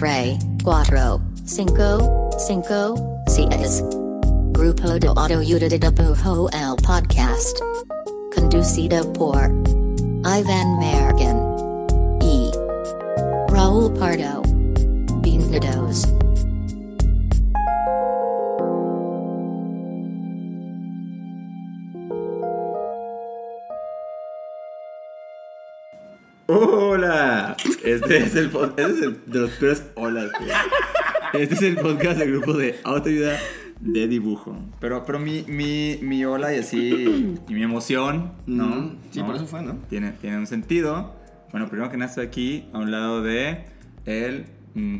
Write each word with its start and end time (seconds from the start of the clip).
Tre, 0.00 0.38
Cuatro, 0.64 1.20
Cinco, 1.44 2.30
Cinco, 2.38 2.94
Seis. 3.26 3.84
Grupo 4.52 4.98
de 4.98 5.08
Autoayuda 5.08 5.68
de 5.68 5.78
Pujo 5.92 6.48
el 6.54 6.74
Podcast. 6.76 7.58
Conducido 8.34 9.12
por 9.12 9.52
Ivan 10.24 10.78
Mergen. 10.78 11.36
E. 12.22 12.50
Raul 13.50 13.92
Pardo. 13.92 14.40
Bienvenidos. 15.20 16.08
Hola, 26.48 26.89
este 27.90 28.18
es 28.18 28.34
el 28.36 28.50
pod- 28.52 28.74
este 28.78 28.92
es 28.92 29.02
el 29.02 29.20
de 29.26 29.38
los 29.40 29.50
peores 29.52 29.84
güey. 29.94 30.22
Este 31.32 31.54
es 31.54 31.62
el 31.62 31.76
podcast 31.76 32.18
del 32.18 32.32
grupo 32.32 32.52
de 32.54 32.76
autoayuda 32.84 33.38
de 33.80 34.08
dibujo. 34.08 34.56
Pero, 34.80 35.04
pero 35.04 35.18
mi, 35.18 35.44
mi, 35.46 35.98
mi 36.02 36.24
hola 36.24 36.54
y 36.54 36.58
así, 36.58 37.38
y 37.48 37.54
mi 37.54 37.62
emoción, 37.62 38.32
¿no? 38.46 38.66
Mm, 38.66 38.96
sí, 39.10 39.20
¿No? 39.20 39.26
por 39.26 39.36
eso 39.36 39.46
fue, 39.46 39.62
¿no? 39.62 39.74
Tiene, 39.88 40.12
tiene 40.12 40.38
un 40.38 40.46
sentido. 40.46 41.14
Bueno, 41.52 41.68
primero 41.68 41.90
que 41.90 41.96
nada 41.96 42.08
estoy 42.10 42.26
aquí 42.26 42.68
a 42.72 42.78
un 42.78 42.90
lado 42.90 43.22
de 43.22 43.64
el 44.06 44.46
mm, 44.74 44.98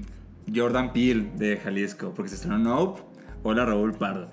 Jordan 0.54 0.92
Peele 0.92 1.30
de 1.36 1.56
Jalisco, 1.58 2.12
porque 2.14 2.28
se 2.30 2.36
estrenó 2.36 2.58
Nope. 2.58 3.02
Hola 3.42 3.64
Raúl 3.64 3.94
Pardo. 3.94 4.30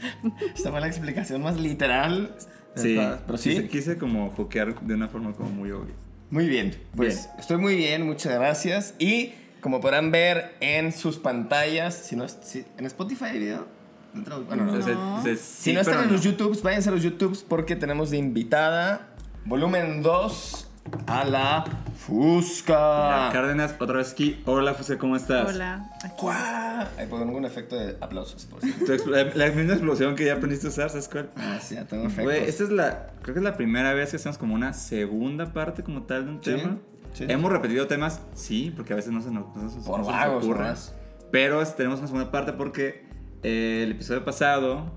Esta 0.55 0.69
fue 0.71 0.81
la 0.81 0.88
explicación 0.88 1.41
más 1.41 1.59
literal. 1.59 2.35
Sí, 2.75 3.00
Pero 3.25 3.38
sí, 3.38 3.50
quise, 3.52 3.67
quise 3.69 3.97
como 3.97 4.30
hookear 4.31 4.80
de 4.81 4.94
una 4.94 5.08
forma 5.08 5.33
como 5.33 5.50
muy 5.50 5.72
obvia. 5.72 5.95
Muy 6.30 6.47
bien. 6.47 6.75
Pues 6.95 7.25
Bien. 7.25 7.39
estoy 7.39 7.58
muy 7.58 7.75
bien, 7.75 8.06
muchas 8.06 8.33
gracias. 8.33 8.94
Y 9.00 9.33
como 9.61 9.81
podrán 9.81 10.11
ver 10.11 10.56
en 10.59 10.92
sus 10.92 11.17
pantallas, 11.17 11.95
si 11.95 12.16
no 12.16 12.23
es- 12.25 12.38
si- 12.42 12.66
en 12.78 12.86
Spotify 12.86 13.25
hay 13.25 13.39
video. 13.39 13.67
No 14.14 14.42
Bueno, 14.42 14.64
no. 14.66 14.75
Entonces, 14.75 15.39
Si 15.42 15.73
no 15.73 15.81
están 15.81 16.06
en 16.06 16.11
los 16.11 16.23
YouTubes, 16.23 16.64
váyanse 16.64 16.89
a 16.89 16.92
los 16.92 17.03
YouTubes 17.03 17.44
porque 17.44 17.75
tenemos 17.75 18.09
de 18.09 18.17
invitada 18.17 19.09
volumen 19.45 20.02
2 20.02 20.67
a 21.06 21.23
la 21.25 21.66
Fusca. 22.08 23.30
Cárdenas, 23.33 23.75
otra 23.80 23.97
vez 23.97 24.13
aquí. 24.13 24.41
Hola, 24.45 24.73
Fusca, 24.73 24.97
¿cómo 24.97 25.17
estás? 25.17 25.50
Hola. 25.53 25.89
¡Cuá! 26.17 26.88
Ahí 26.97 27.05
pongo 27.09 27.36
un 27.38 27.44
efecto 27.44 27.75
de 27.75 27.97
aplausos, 28.00 28.45
por 28.45 28.61
La, 29.09 29.25
la 29.36 29.47
misma 29.52 29.73
explosión 29.73 30.16
que 30.16 30.23
ya 30.25 30.35
aprendiste 30.35 30.67
a 30.67 30.69
usar, 30.69 30.89
¿sabes 30.89 31.09
cuál? 31.09 31.30
Ah, 31.35 31.59
sí, 31.61 31.75
ya 31.75 31.83
tengo 31.85 32.05
efectos. 32.05 32.23
Güey, 32.23 32.44
esta 32.45 32.63
es 32.63 32.69
la. 32.69 33.08
Creo 33.23 33.33
que 33.33 33.39
es 33.41 33.44
la 33.44 33.58
primera 33.58 33.94
vez 33.94 34.11
que 34.11 34.16
hacemos 34.16 34.38
como 34.38 34.55
una 34.55 34.72
segunda 34.72 35.52
parte 35.52 35.83
como 35.83 36.03
tal 36.03 36.25
de 36.25 36.31
un 36.31 36.38
Sí, 36.44 36.52
tema. 36.55 36.78
sí. 37.13 37.25
Hemos 37.28 37.52
repetido 37.52 37.88
temas, 37.88 38.22
sí, 38.35 38.72
porque 38.73 38.94
a 38.94 38.95
veces 38.95 39.11
no 39.11 39.22
se 39.22 39.30
nos, 39.30 39.53
no 39.55 39.69
se 39.69 39.78
Por 39.81 40.00
no 40.00 40.05
se 40.05 40.11
nos 40.11 40.19
vagos, 40.19 40.44
ocurre. 40.45 40.59
nomás. 40.63 40.95
Pero 41.31 41.61
es- 41.61 41.75
tenemos 41.75 42.00
una 42.00 42.08
segunda 42.08 42.31
parte 42.31 42.53
porque 42.53 43.05
eh, 43.44 43.81
el 43.83 43.91
episodio 43.91 44.23
pasado 44.23 44.94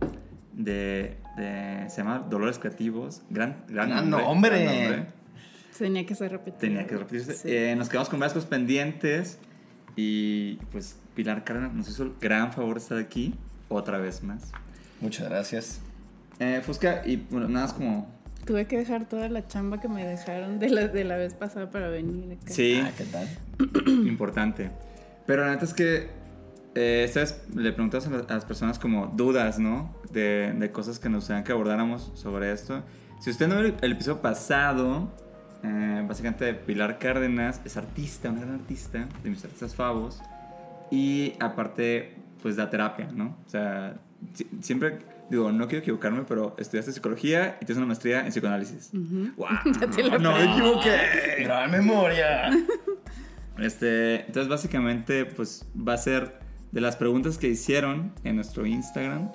de, 0.52 1.18
de- 1.36 1.86
se 1.90 1.96
llama 1.98 2.20
Dolores 2.30 2.60
Creativos. 2.60 3.22
Gran, 3.30 3.64
gran 3.68 3.88
Gran 3.90 4.10
nombre. 4.10 4.24
nombre. 4.26 4.50
gran 4.64 4.80
nombre. 4.94 5.19
Tenía 5.78 6.04
que 6.06 6.14
ser 6.14 6.30
repetido. 6.32 6.58
Tenía 6.58 6.86
que 6.86 6.96
repetirse. 6.96 7.34
Sí. 7.34 7.48
Eh, 7.50 7.74
nos 7.76 7.88
quedamos 7.88 8.08
con 8.08 8.18
varias 8.20 8.34
cosas 8.34 8.48
pendientes. 8.48 9.38
Y 9.96 10.56
pues 10.72 10.96
Pilar 11.14 11.44
Cárdenas 11.44 11.72
nos 11.74 11.88
hizo 11.88 12.04
el 12.04 12.12
gran 12.20 12.52
favor 12.52 12.74
de 12.76 12.80
estar 12.80 12.98
aquí 12.98 13.34
otra 13.68 13.98
vez 13.98 14.22
más. 14.22 14.52
Muchas 15.00 15.28
gracias. 15.28 15.80
Eh, 16.38 16.60
Fusca, 16.64 17.02
y 17.04 17.16
bueno, 17.16 17.48
nada 17.48 17.66
más 17.66 17.74
como. 17.74 18.08
Tuve 18.46 18.66
que 18.66 18.78
dejar 18.78 19.08
toda 19.08 19.28
la 19.28 19.46
chamba 19.46 19.80
que 19.80 19.88
me 19.88 20.04
dejaron 20.06 20.58
de 20.58 20.70
la, 20.70 20.88
de 20.88 21.04
la 21.04 21.16
vez 21.16 21.34
pasada 21.34 21.70
para 21.70 21.88
venir 21.88 22.32
acá. 22.40 22.52
Sí, 22.52 22.80
Ah, 22.82 22.90
¿qué 22.96 23.04
tal? 23.04 23.28
importante. 24.08 24.70
Pero 25.26 25.44
la 25.44 25.50
neta 25.52 25.64
es 25.64 25.74
que. 25.74 26.08
Eh, 26.76 27.02
esta 27.04 27.20
vez 27.20 27.42
le 27.54 27.72
preguntamos 27.72 28.06
a, 28.06 28.10
la- 28.10 28.18
a 28.28 28.34
las 28.34 28.44
personas 28.44 28.78
como 28.78 29.08
dudas, 29.08 29.58
¿no? 29.58 29.92
De, 30.12 30.54
de 30.56 30.70
cosas 30.70 31.00
que 31.00 31.08
nos 31.08 31.22
gustaría 31.24 31.42
que 31.42 31.50
abordáramos 31.52 32.12
sobre 32.14 32.52
esto. 32.52 32.84
Si 33.20 33.30
usted 33.30 33.48
no 33.48 33.56
vio 33.56 33.66
el, 33.66 33.74
el 33.82 33.92
episodio 33.92 34.22
pasado, 34.22 35.12
eh, 35.62 36.04
básicamente 36.08 36.54
Pilar 36.54 36.98
Cárdenas 36.98 37.60
es 37.64 37.76
artista, 37.76 38.30
una 38.30 38.40
gran 38.40 38.54
artista, 38.54 39.06
de 39.22 39.30
mis 39.30 39.44
artistas 39.44 39.74
favos. 39.74 40.20
Y 40.90 41.34
aparte, 41.40 42.14
pues 42.42 42.56
da 42.56 42.68
terapia, 42.70 43.08
¿no? 43.14 43.36
O 43.46 43.48
sea, 43.48 43.94
si- 44.34 44.48
siempre 44.60 44.98
digo, 45.30 45.52
no 45.52 45.68
quiero 45.68 45.82
equivocarme, 45.82 46.22
pero 46.26 46.56
estudiaste 46.58 46.90
psicología 46.92 47.56
y 47.60 47.64
tienes 47.64 47.76
una 47.78 47.86
maestría 47.86 48.20
en 48.22 48.28
psicoanálisis. 48.32 48.90
¡Wow! 49.36 49.46
Ya 49.80 49.86
te 49.88 50.02
lo 50.02 50.18
no 50.18 50.32
me 50.36 50.44
equivoqué. 50.44 51.44
Gran 51.44 51.70
memoria. 51.70 52.50
Este, 53.58 54.20
entonces 54.24 54.48
básicamente 54.48 55.26
pues 55.26 55.66
va 55.76 55.92
a 55.92 55.98
ser 55.98 56.38
de 56.72 56.80
las 56.80 56.96
preguntas 56.96 57.36
que 57.36 57.48
hicieron 57.48 58.12
en 58.24 58.36
nuestro 58.36 58.64
Instagram 58.64 59.30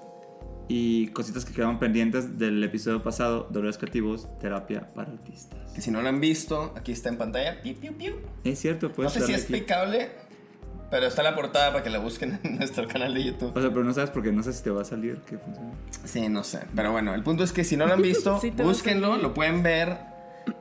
y 0.67 1.07
cositas 1.07 1.45
que 1.45 1.53
quedaban 1.53 1.79
pendientes 1.79 2.37
del 2.39 2.63
episodio 2.63 3.03
pasado, 3.03 3.47
Dolores 3.51 3.77
Creativos, 3.77 4.27
Terapia 4.39 4.93
para 4.93 5.11
Artistas. 5.11 5.71
Que 5.73 5.81
si 5.81 5.91
no 5.91 6.01
lo 6.01 6.09
han 6.09 6.19
visto, 6.19 6.73
aquí 6.75 6.91
está 6.91 7.09
en 7.09 7.17
pantalla. 7.17 7.61
Piu, 7.61 7.75
piu, 7.75 7.93
piu. 7.93 8.15
Es 8.43 8.59
cierto, 8.59 8.89
No 8.89 8.93
puedes 8.95 9.13
sé 9.13 9.21
si 9.25 9.33
es 9.33 9.45
picable, 9.45 10.09
pero 10.89 11.05
está 11.07 11.21
la 11.23 11.35
portada 11.35 11.71
para 11.71 11.83
que 11.83 11.89
la 11.89 11.99
busquen 11.99 12.39
en 12.43 12.55
nuestro 12.57 12.87
canal 12.87 13.13
de 13.13 13.23
YouTube. 13.25 13.51
O 13.55 13.61
sea, 13.61 13.69
pero 13.69 13.83
no 13.83 13.93
sabes 13.93 14.09
porque 14.09 14.31
no 14.31 14.41
sé 14.41 14.53
si 14.53 14.63
te 14.63 14.71
va 14.71 14.81
a 14.81 14.85
salir 14.85 15.17
que 15.27 15.37
funciona. 15.37 15.71
Sí, 16.03 16.29
no 16.29 16.43
sé. 16.43 16.61
Pero 16.75 16.91
bueno, 16.91 17.13
el 17.13 17.23
punto 17.23 17.43
es 17.43 17.51
que 17.51 17.63
si 17.63 17.77
no 17.77 17.85
lo 17.85 17.93
han 17.93 18.01
visto, 18.03 18.39
Sí 18.39 18.51
búsquenlo, 18.51 19.17
lo 19.17 19.33
pueden 19.33 19.61
ver. 19.61 19.97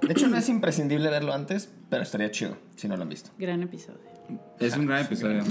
De 0.03 0.13
hecho, 0.13 0.29
no 0.29 0.37
es 0.37 0.49
imprescindible 0.49 1.11
verlo 1.11 1.33
antes, 1.35 1.71
pero 1.91 2.03
estaría 2.03 2.31
chido 2.31 2.57
si 2.77 2.89
no 2.89 2.97
lo 2.97 3.03
han 3.03 3.09
visto. 3.09 3.31
Gran 3.39 3.63
episodio. 3.63 4.14
Es 4.59 4.77
un 4.77 4.87
gran 4.87 5.05
episodio. 5.05 5.43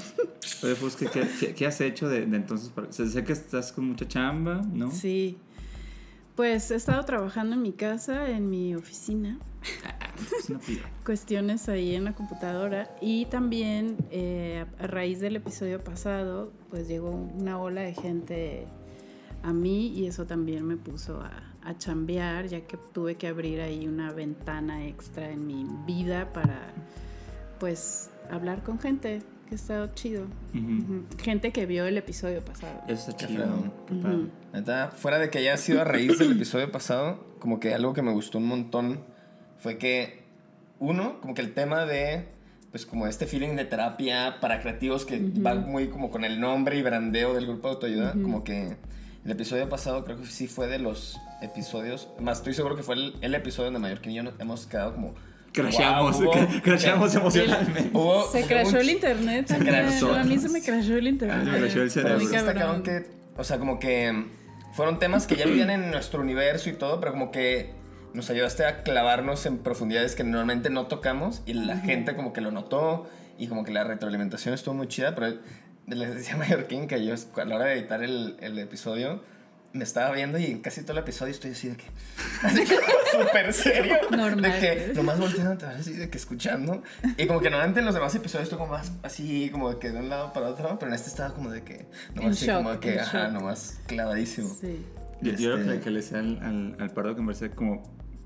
Oye, 0.64 0.76
pues, 0.76 0.96
¿qué, 0.96 1.06
qué, 1.08 1.28
qué- 1.40 1.54
qué 1.54 1.66
has 1.68 1.80
hecho 1.82 2.08
de, 2.10 2.26
de 2.26 2.38
entonces? 2.38 2.70
para- 2.70 2.88
o 2.88 2.92
sea, 2.92 3.06
sé 3.06 3.24
que 3.24 3.34
estás 3.34 3.72
con 3.72 3.86
mucha 3.86 4.08
chamba, 4.08 4.62
¿no? 4.72 4.92
Sí. 4.92 5.38
Pues 6.36 6.72
he 6.72 6.76
estado 6.76 7.04
trabajando 7.06 7.56
en 7.56 7.62
mi 7.62 7.74
casa, 7.74 8.30
en 8.30 8.50
mi 8.50 8.74
oficina. 8.76 9.38
Es 10.40 10.50
una 10.50 10.60
pila. 10.60 10.82
cuestiones 11.06 11.70
ahí 11.70 11.94
en 11.96 12.06
la 12.06 12.14
computadora 12.14 12.96
y 13.02 13.26
también 13.26 13.98
eh, 14.10 14.66
a 14.80 14.88
raíz 14.88 15.20
del 15.20 15.36
episodio 15.36 15.84
pasado 15.84 16.52
pues 16.70 16.88
llegó 16.88 17.12
una 17.12 17.60
ola 17.60 17.82
de 17.82 17.94
gente 17.94 18.66
a 19.44 19.54
mí 19.54 19.88
y 19.90 20.08
eso 20.08 20.26
también 20.26 20.66
me 20.66 20.76
puso 20.76 21.22
a, 21.22 21.32
a 21.64 21.78
chambear 21.78 22.48
ya 22.48 22.62
que 22.62 22.78
tuve 22.94 23.16
que 23.16 23.28
abrir 23.28 23.62
ahí 23.62 23.88
una 23.88 24.12
ventana 24.12 24.86
extra 24.88 25.30
en 25.30 25.46
mi 25.48 25.66
vida 25.86 26.34
para 26.34 26.74
pues 27.60 28.10
hablar 28.30 28.64
con 28.64 28.80
gente 28.80 29.22
que 29.48 29.56
ha 29.56 29.56
estado 29.56 29.88
chido 29.94 30.26
gente 31.22 31.52
que 31.52 31.66
vio 31.66 31.86
el 31.86 31.98
episodio 31.98 32.44
pasado. 32.44 32.82
Eso 32.88 33.12
está 33.12 33.28
chido. 33.28 33.46
Neta, 34.54 34.92
fuera 34.96 35.20
de 35.20 35.30
que 35.30 35.40
haya 35.40 35.58
sido 35.58 35.82
a 35.82 35.84
raíz 35.84 36.18
del 36.20 36.34
episodio 36.34 36.72
pasado, 36.72 37.26
como 37.40 37.60
que 37.60 37.74
algo 37.74 37.94
que 37.94 38.02
me 38.02 38.12
gustó 38.12 38.38
un 38.38 38.48
montón 38.48 39.04
fue 39.58 39.78
que, 39.78 40.24
uno, 40.80 41.20
como 41.22 41.34
que 41.34 41.42
el 41.42 41.54
tema 41.54 41.86
de, 41.86 42.28
pues 42.72 42.86
como 42.86 43.08
este 43.08 43.26
feeling 43.26 43.56
de 43.56 43.66
terapia 43.66 44.38
para 44.42 44.62
creativos 44.62 45.06
que 45.06 45.20
va 45.46 45.56
muy 45.56 45.88
como 45.88 46.12
con 46.12 46.26
el 46.26 46.40
nombre 46.40 46.78
y 46.78 46.82
brandeo 46.82 47.34
del 47.34 47.46
grupo 47.46 47.68
de 47.68 47.74
autoayuda, 47.76 48.14
como 48.14 48.44
que 48.44 48.76
el 49.26 49.32
episodio 49.32 49.70
pasado 49.70 50.04
creo 50.04 50.18
que 50.20 50.26
sí 50.26 50.48
fue 50.48 50.68
de 50.68 50.80
los 50.80 51.18
episodios, 51.42 52.10
más 52.20 52.40
estoy 52.40 52.54
seguro 52.54 52.76
que 52.76 52.84
fue 52.84 52.96
el, 52.96 53.16
el 53.22 53.36
episodio 53.36 53.66
donde 53.66 53.80
Mallorquín 53.80 54.12
y 54.12 54.16
yo 54.16 54.24
nos 54.24 54.40
hemos 54.40 54.66
quedado 54.66 54.94
como... 54.94 55.14
Crashamos, 55.54 56.20
"Wow, 56.22 56.34
hubo- 56.34 56.62
crashamos 56.64 57.16
emocionalmente. 57.16 57.90
hubo 57.94 58.28
se 58.32 58.44
crashó 58.46 58.78
el 58.80 58.90
internet 58.90 59.48
se 59.48 59.58
crashó. 59.60 60.14
a 60.14 60.24
mí 60.24 60.38
se 60.40 60.50
me 60.50 60.62
crashó 60.62 60.98
el 60.98 61.08
internet 61.08 61.44
me 61.46 61.60
crashó 61.60 61.82
el 61.84 61.92
cerebro. 61.92 62.84
Que, 62.84 63.06
o 63.38 63.44
sea, 63.44 63.60
como 63.60 63.80
que 63.80 64.26
fueron 64.74 64.98
temas 65.00 65.28
que 65.28 65.36
ya 65.36 65.46
vivían 65.46 65.70
en 65.70 65.92
nuestro 65.92 66.22
universo 66.22 66.70
y 66.70 66.74
todo, 66.74 67.00
pero 67.00 67.12
como 67.12 67.30
que 67.32 67.72
nos 68.14 68.30
ayudaste 68.30 68.66
a 68.66 68.84
clavarnos 68.84 69.46
en 69.46 69.60
profundidades 69.60 70.16
que 70.16 70.24
normalmente 70.24 70.70
no 70.70 70.88
tocamos 70.88 71.42
y 71.46 71.54
la 71.54 71.78
gente 71.78 72.16
como 72.16 72.34
que 72.34 72.42
lo 72.42 72.52
notó 72.52 73.08
y 73.38 73.48
como 73.48 73.64
que 73.64 73.72
la 73.72 73.84
retroalimentación 73.84 74.54
estuvo 74.54 74.74
muy 74.76 74.88
chida, 74.88 75.16
pero 75.16 75.38
les 75.88 76.16
decía 76.16 76.36
a 76.36 76.38
Mallorquín 76.38 76.88
que 76.88 77.04
yo 77.06 77.14
a 77.14 77.46
la 77.46 77.56
hora 77.56 77.66
de 77.66 77.74
editar 77.74 78.04
el, 78.04 78.38
el 78.40 78.58
episodio 78.60 79.22
me 79.74 79.84
estaba 79.84 80.12
viendo 80.14 80.38
y 80.38 80.46
en 80.46 80.62
casi 80.62 80.82
todo 80.82 80.94
el 80.94 81.00
episodio 81.00 81.32
estoy 81.32 81.52
así 81.52 81.70
de 81.70 81.76
que 81.78 81.86
así 82.44 82.64
como 82.64 83.24
súper 83.26 83.52
serio 83.54 83.98
Normal. 84.12 84.42
de 84.42 84.60
que 84.60 84.92
nomás 84.94 85.20
volteando 85.20 85.66
así 85.68 85.94
de 85.94 86.10
que 86.10 86.18
escuchando 86.18 86.84
y 87.18 87.26
como 87.26 87.40
que 87.42 87.50
normalmente 87.50 87.80
en 87.80 87.86
los 87.88 87.96
demás 87.96 88.14
episodios 88.16 88.44
estoy 88.44 88.60
como 88.60 88.72
más 88.72 88.92
así 89.04 89.50
como 89.52 89.72
de 89.74 89.80
que 89.80 89.92
de 89.92 90.00
un 90.00 90.10
lado 90.10 90.32
para 90.32 90.48
otro 90.50 90.78
pero 90.80 90.90
en 90.92 90.96
este 90.96 91.10
estaba 91.10 91.34
como 91.34 91.50
de 91.50 91.64
que 91.64 91.86
nomás 92.16 92.38
así 92.38 92.46
shock, 92.46 92.56
como 92.58 92.72
de 92.74 92.80
que 92.80 93.00
ajá 93.00 93.24
shock. 93.26 93.34
nomás 93.34 93.80
clavadísimo 93.88 94.50
sí 94.50 94.86
Yo, 95.22 95.32
yo 95.34 95.50
lo 95.52 95.58
Este- 95.58 95.74
que, 95.74 95.80
que 95.80 95.90
le 95.92 96.00
decía 96.02 96.20
al, 96.20 96.38
al, 96.44 96.76
al 96.80 96.90
Pardo 96.92 97.16
que 97.16 97.22
me 97.22 97.28
parece 97.34 97.50
como, 97.52 97.82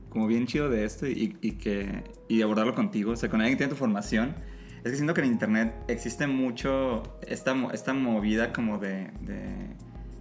como 0.09 0.27
bien 0.27 0.47
chido 0.47 0.69
de 0.69 0.83
esto 0.83 1.07
y, 1.07 1.37
y 1.41 1.53
que, 1.53 2.03
y 2.27 2.41
abordarlo 2.41 2.73
contigo, 2.75 3.11
o 3.11 3.15
sea, 3.15 3.29
con 3.29 3.39
alguien 3.39 3.55
que 3.55 3.59
tiene 3.59 3.69
tu 3.71 3.77
formación, 3.77 4.35
es 4.83 4.91
que 4.91 4.95
siento 4.95 5.13
que 5.13 5.21
en 5.21 5.27
internet 5.27 5.73
existe 5.87 6.27
mucho 6.27 7.03
esta, 7.27 7.55
esta 7.73 7.93
movida 7.93 8.51
como 8.53 8.77
de, 8.79 9.11
de 9.21 9.75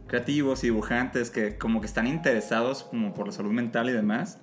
creativos 0.06 0.62
y 0.64 0.68
dibujantes 0.68 1.30
que 1.30 1.56
como 1.58 1.80
que 1.80 1.86
están 1.86 2.06
interesados 2.06 2.84
como 2.84 3.12
por 3.14 3.26
la 3.26 3.32
salud 3.32 3.52
mental 3.52 3.88
y 3.88 3.92
demás, 3.92 4.38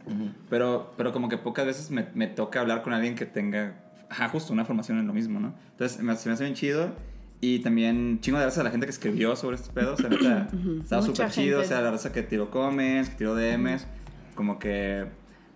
pero, 0.50 0.94
pero 0.98 1.14
como 1.14 1.30
que 1.30 1.38
pocas 1.38 1.66
veces 1.66 1.90
me, 1.92 2.08
me 2.14 2.28
toca 2.28 2.60
hablar 2.60 2.84
con 2.84 2.94
alguien 2.94 3.16
que 3.16 3.26
tenga, 3.26 3.76
ajá, 4.10 4.30
justo 4.30 4.52
una 4.54 4.66
formación 4.66 5.00
en 5.00 5.08
lo 5.08 5.14
mismo, 5.14 5.40
¿no? 5.40 5.54
Entonces 5.72 6.02
me, 6.02 6.16
se 6.16 6.30
me 6.30 6.34
hace 6.34 6.44
bien 6.44 6.56
chido 6.56 6.92
Y 7.42 7.60
también 7.60 8.20
chingo 8.22 8.38
de 8.38 8.44
gracias 8.44 8.62
a 8.62 8.64
la 8.64 8.72
gente 8.72 8.86
que 8.86 8.92
escribió 8.92 9.36
sobre 9.36 9.56
estos 9.58 9.70
pedos. 9.72 10.00
O 10.00 10.02
sea, 10.02 10.10
neta, 10.10 10.48
estaba 10.82 11.02
Mucha 11.02 11.16
súper 11.28 11.32
chido. 11.32 11.60
O 11.60 11.64
sea, 11.66 11.82
la 11.82 11.92
raza 11.92 12.12
que 12.14 12.24
tiró 12.24 12.50
comments, 12.50 13.10
que 13.10 13.16
tiró 13.18 13.36
DMs. 13.36 13.86
Como 14.34 14.60
que, 14.60 15.06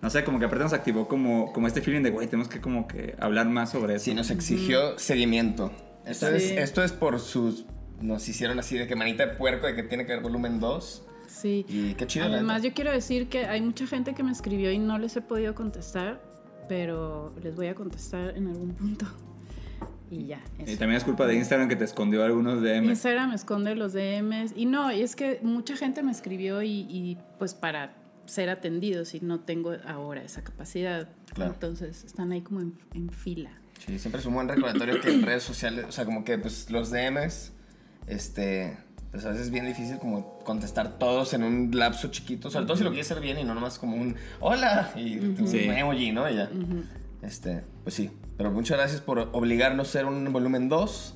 no 0.02 0.10
sé, 0.10 0.24
como 0.26 0.38
que 0.38 0.46
aparte 0.46 0.64
nos 0.66 0.74
activó 0.74 1.08
como, 1.08 1.54
como 1.54 1.66
este 1.66 1.82
feeling 1.82 2.04
de, 2.04 2.10
güey, 2.12 2.28
tenemos 2.28 2.50
que 2.50 2.60
como 2.60 2.88
que 2.90 3.16
hablar 3.20 3.48
más 3.48 3.72
sobre 3.72 3.96
eso. 3.96 4.04
Sí, 4.06 4.14
nos 4.14 4.32
exigió 4.32 5.00
seguimiento. 5.00 5.72
Esto, 6.06 6.28
es, 6.28 6.44
Sí. 6.50 6.56
esto 6.58 6.84
es 6.84 6.92
por 6.92 7.20
sus... 7.20 7.66
Nos 8.02 8.28
hicieron 8.30 8.60
así 8.60 8.78
de 8.78 8.88
que 8.88 8.96
manita 8.96 9.26
de 9.26 9.36
puerco 9.36 9.68
de 9.68 9.76
que 9.76 9.84
tiene 9.84 10.06
que 10.06 10.14
haber 10.14 10.24
volumen 10.24 10.60
2. 10.60 11.04
Sí. 11.28 11.66
Y 11.68 11.94
qué 11.96 12.08
chido. 12.08 12.28
la 12.28 12.36
Además, 12.36 12.64
yo 12.64 12.74
quiero 12.74 12.92
decir 12.92 13.28
que 13.28 13.46
hay 13.46 13.62
mucha 13.62 13.86
gente 13.88 14.14
que 14.14 14.24
me 14.24 14.32
escribió 14.32 14.72
y 14.72 14.80
no 14.80 14.98
les 14.98 15.16
he 15.18 15.22
podido 15.22 15.56
contestar, 15.56 16.22
pero 16.70 17.34
les 17.42 17.56
voy 17.56 17.68
a 17.68 17.76
contestar 17.76 18.36
en 18.38 18.48
algún 18.48 18.74
punto. 18.74 19.06
Y 20.10 20.28
ya. 20.28 20.42
Y 20.58 20.64
eso. 20.64 20.80
también 20.80 20.98
es 20.98 21.04
culpa 21.04 21.26
de 21.26 21.36
Instagram 21.36 21.68
que 21.68 21.76
te 21.76 21.84
escondió 21.84 22.24
algunos 22.24 22.62
DMs. 22.62 22.90
Instagram 22.90 23.34
esconde 23.34 23.76
los 23.76 23.94
DMs. 23.94 24.54
Y 24.56 24.66
no, 24.66 24.92
y 24.92 25.02
es 25.02 25.16
que 25.16 25.40
mucha 25.44 25.76
gente 25.76 26.02
me 26.02 26.12
escribió 26.12 26.62
y, 26.62 26.86
y, 26.90 27.18
pues 27.38 27.54
para 27.54 27.96
ser 28.26 28.50
atendidos 28.50 29.16
y 29.16 29.22
no 29.22 29.42
tengo 29.42 29.74
ahora 29.86 30.22
esa 30.22 30.44
capacidad. 30.44 31.10
Claro. 31.34 31.54
Entonces 31.54 32.04
están 32.04 32.32
ahí 32.32 32.42
como 32.42 32.62
en, 32.62 32.78
en 32.94 33.10
fila. 33.10 33.52
Sí, 33.86 34.00
siempre 34.00 34.22
es 34.22 34.26
un 34.26 34.34
buen 34.34 34.48
recordatorio 34.48 35.00
que 35.02 35.14
en 35.14 35.24
redes 35.24 35.44
sociales, 35.44 35.86
o 35.88 35.92
sea, 35.92 36.06
como 36.06 36.24
que 36.24 36.38
pues 36.38 36.70
los 36.72 36.90
DMs, 36.90 37.54
este, 38.08 38.78
pues 39.12 39.26
a 39.26 39.30
veces 39.30 39.46
es 39.48 39.52
bien 39.52 39.66
difícil 39.66 39.98
como 40.00 40.40
contestar 40.40 40.98
todos 40.98 41.34
en 41.34 41.44
un 41.44 41.72
lapso 41.74 42.08
chiquito, 42.10 42.50
sobre 42.50 42.66
todo 42.66 42.78
si 42.78 42.84
lo 42.84 42.90
quieres 42.92 43.10
hacer 43.12 43.22
bien 43.22 43.38
y 43.40 43.44
no 43.44 43.54
nomás 43.54 43.78
como 43.80 43.96
un 43.96 44.16
hola 44.40 44.92
y 44.96 45.18
un 45.20 45.48
Sí. 45.48 45.60
emoji, 45.66 46.12
¿no? 46.12 46.30
Y 46.30 46.36
ya. 46.36 46.50
Este, 47.22 47.64
pues 47.84 47.96
sí, 47.96 48.12
pero 48.38 48.52
muchas 48.52 48.78
gracias 48.78 49.02
por 49.02 49.20
obligarnos 49.34 49.90
a 49.90 49.92
ser 49.92 50.06
un 50.06 50.32
volumen 50.32 50.70
2. 50.70 51.16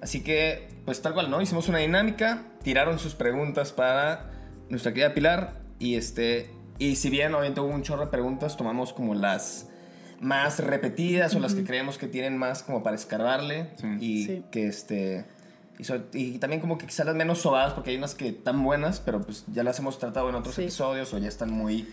Así 0.00 0.22
que, 0.22 0.68
pues 0.84 1.02
tal 1.02 1.14
cual, 1.14 1.30
¿no? 1.30 1.40
Hicimos 1.42 1.68
una 1.68 1.78
dinámica, 1.78 2.44
tiraron 2.62 2.98
sus 2.98 3.14
preguntas 3.14 3.72
para 3.72 4.30
nuestra 4.68 4.92
querida 4.92 5.14
Pilar 5.14 5.60
y 5.80 5.96
este, 5.96 6.50
y 6.78 6.96
si 6.96 7.10
bien 7.10 7.34
obviamente 7.34 7.60
hubo 7.60 7.74
un 7.74 7.82
chorro 7.82 8.04
de 8.04 8.10
preguntas, 8.10 8.56
tomamos 8.56 8.92
como 8.92 9.14
las 9.14 9.68
más 10.20 10.58
repetidas 10.60 11.34
o 11.34 11.40
las 11.40 11.54
que 11.54 11.64
creemos 11.64 11.96
que 11.98 12.06
tienen 12.08 12.36
más 12.36 12.62
como 12.62 12.82
para 12.82 12.94
escarbarle 12.96 13.70
Sí. 13.76 13.86
y 14.00 14.24
Sí. 14.26 14.42
que 14.52 14.66
este 14.66 15.24
y, 16.12 16.38
también 16.38 16.60
como 16.60 16.76
que 16.78 16.86
quizás 16.86 17.06
las 17.06 17.14
menos 17.14 17.38
sobadas 17.38 17.72
porque 17.72 17.90
hay 17.90 17.96
unas 17.96 18.14
que 18.14 18.28
están 18.28 18.62
buenas 18.64 19.00
pero 19.00 19.20
pues 19.22 19.44
ya 19.52 19.62
las 19.62 19.78
hemos 19.78 19.98
tratado 19.98 20.28
en 20.28 20.34
otros 20.34 20.54
Sí. 20.56 20.62
episodios 20.62 21.12
o 21.14 21.18
ya 21.18 21.28
están 21.28 21.50
muy 21.52 21.88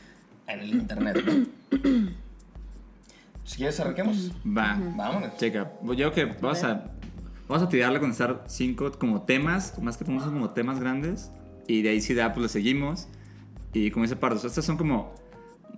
en 0.47 0.59
el 0.59 0.73
internet 0.73 1.23
¿no? 1.25 1.45
si 3.43 3.57
quieres 3.57 3.79
arranquemos 3.79 4.31
Va. 4.45 4.77
vámonos 4.95 5.37
Checa. 5.37 5.71
Yo 5.83 5.95
creo 5.95 6.11
que 6.13 6.25
vamos 6.25 6.63
a, 6.63 6.85
vamos 7.47 7.63
a 7.67 7.69
tirarle 7.69 7.97
a 7.97 8.01
contestar 8.01 8.43
cinco 8.47 8.91
como 8.97 9.21
temas, 9.21 9.77
más 9.79 9.97
que 9.97 10.05
como 10.05 10.49
temas 10.51 10.79
grandes. 10.79 11.31
Y 11.67 11.81
de 11.81 11.89
ahí 11.89 12.01
si 12.01 12.13
da, 12.13 12.33
pues 12.33 12.41
le 12.43 12.49
seguimos. 12.49 13.07
Y 13.73 13.91
como 13.91 14.03
dice 14.03 14.15
Pardos, 14.15 14.45
estas 14.45 14.65
son 14.65 14.77
como. 14.77 15.13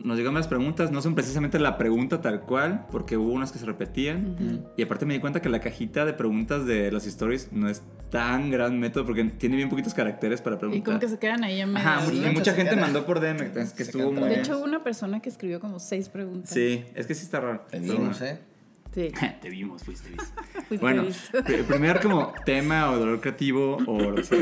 Nos 0.03 0.17
llegan 0.17 0.33
las 0.33 0.47
preguntas, 0.47 0.91
no 0.91 1.01
son 1.01 1.15
precisamente 1.15 1.59
la 1.59 1.77
pregunta 1.77 2.21
tal 2.21 2.41
cual, 2.41 2.85
porque 2.91 3.17
hubo 3.17 3.31
unas 3.31 3.51
que 3.51 3.59
se 3.59 3.65
repetían. 3.65 4.67
Y 4.77 4.83
aparte 4.83 5.05
me 5.05 5.13
di 5.15 5.19
cuenta 5.19 5.41
que 5.41 5.49
la 5.49 5.59
cajita 5.59 6.05
de 6.05 6.13
preguntas 6.13 6.65
de 6.65 6.91
las 6.91 7.05
stories 7.07 7.49
no 7.51 7.67
es 7.69 7.81
tan 8.11 8.51
gran 8.51 8.79
método, 8.79 9.05
porque 9.05 9.23
tiene 9.25 9.55
bien 9.55 9.69
poquitos 9.69 9.93
caracteres 9.93 10.41
para 10.41 10.55
Y 10.55 10.59
preguntar. 10.59 10.83
como 10.85 10.99
que 10.99 11.09
se 11.09 11.17
quedan 11.19 11.43
ahí 11.43 11.61
en 11.61 11.73
medio. 11.73 11.87
Ajá, 11.87 12.05
Sí, 12.05 12.23
y 12.25 12.29
mucha 12.33 12.53
gente 12.53 12.75
mandó 12.75 13.05
por 13.05 13.19
DM, 13.19 13.51
que 13.51 13.65
se 13.65 13.83
estuvo 13.83 14.11
muy 14.11 14.21
De 14.23 14.27
bien. 14.29 14.39
hecho, 14.41 14.57
hubo 14.57 14.65
una 14.65 14.83
persona 14.83 15.19
que 15.21 15.29
escribió 15.29 15.59
como 15.59 15.79
seis 15.79 16.09
preguntas. 16.09 16.49
Sí, 16.51 16.85
es 16.95 17.05
que 17.07 17.13
sí 17.15 17.23
está 17.23 17.39
raro. 17.39 17.65
te 17.69 17.79
bueno. 17.79 18.11
eh 18.21 18.39
Sí. 18.93 19.11
Te 19.41 19.49
vimos, 19.49 19.83
fuiste 19.83 20.09
visto. 20.09 20.25
Fuiste 20.67 20.77
Bueno, 20.77 21.03
visto. 21.03 21.37
el 21.37 21.65
primer 21.65 21.99
como 22.01 22.33
tema 22.45 22.89
o 22.89 22.97
dolor 22.97 23.19
creativo 23.21 23.77
o 23.85 23.99
lo 23.99 24.15
que 24.15 24.23
sea, 24.23 24.39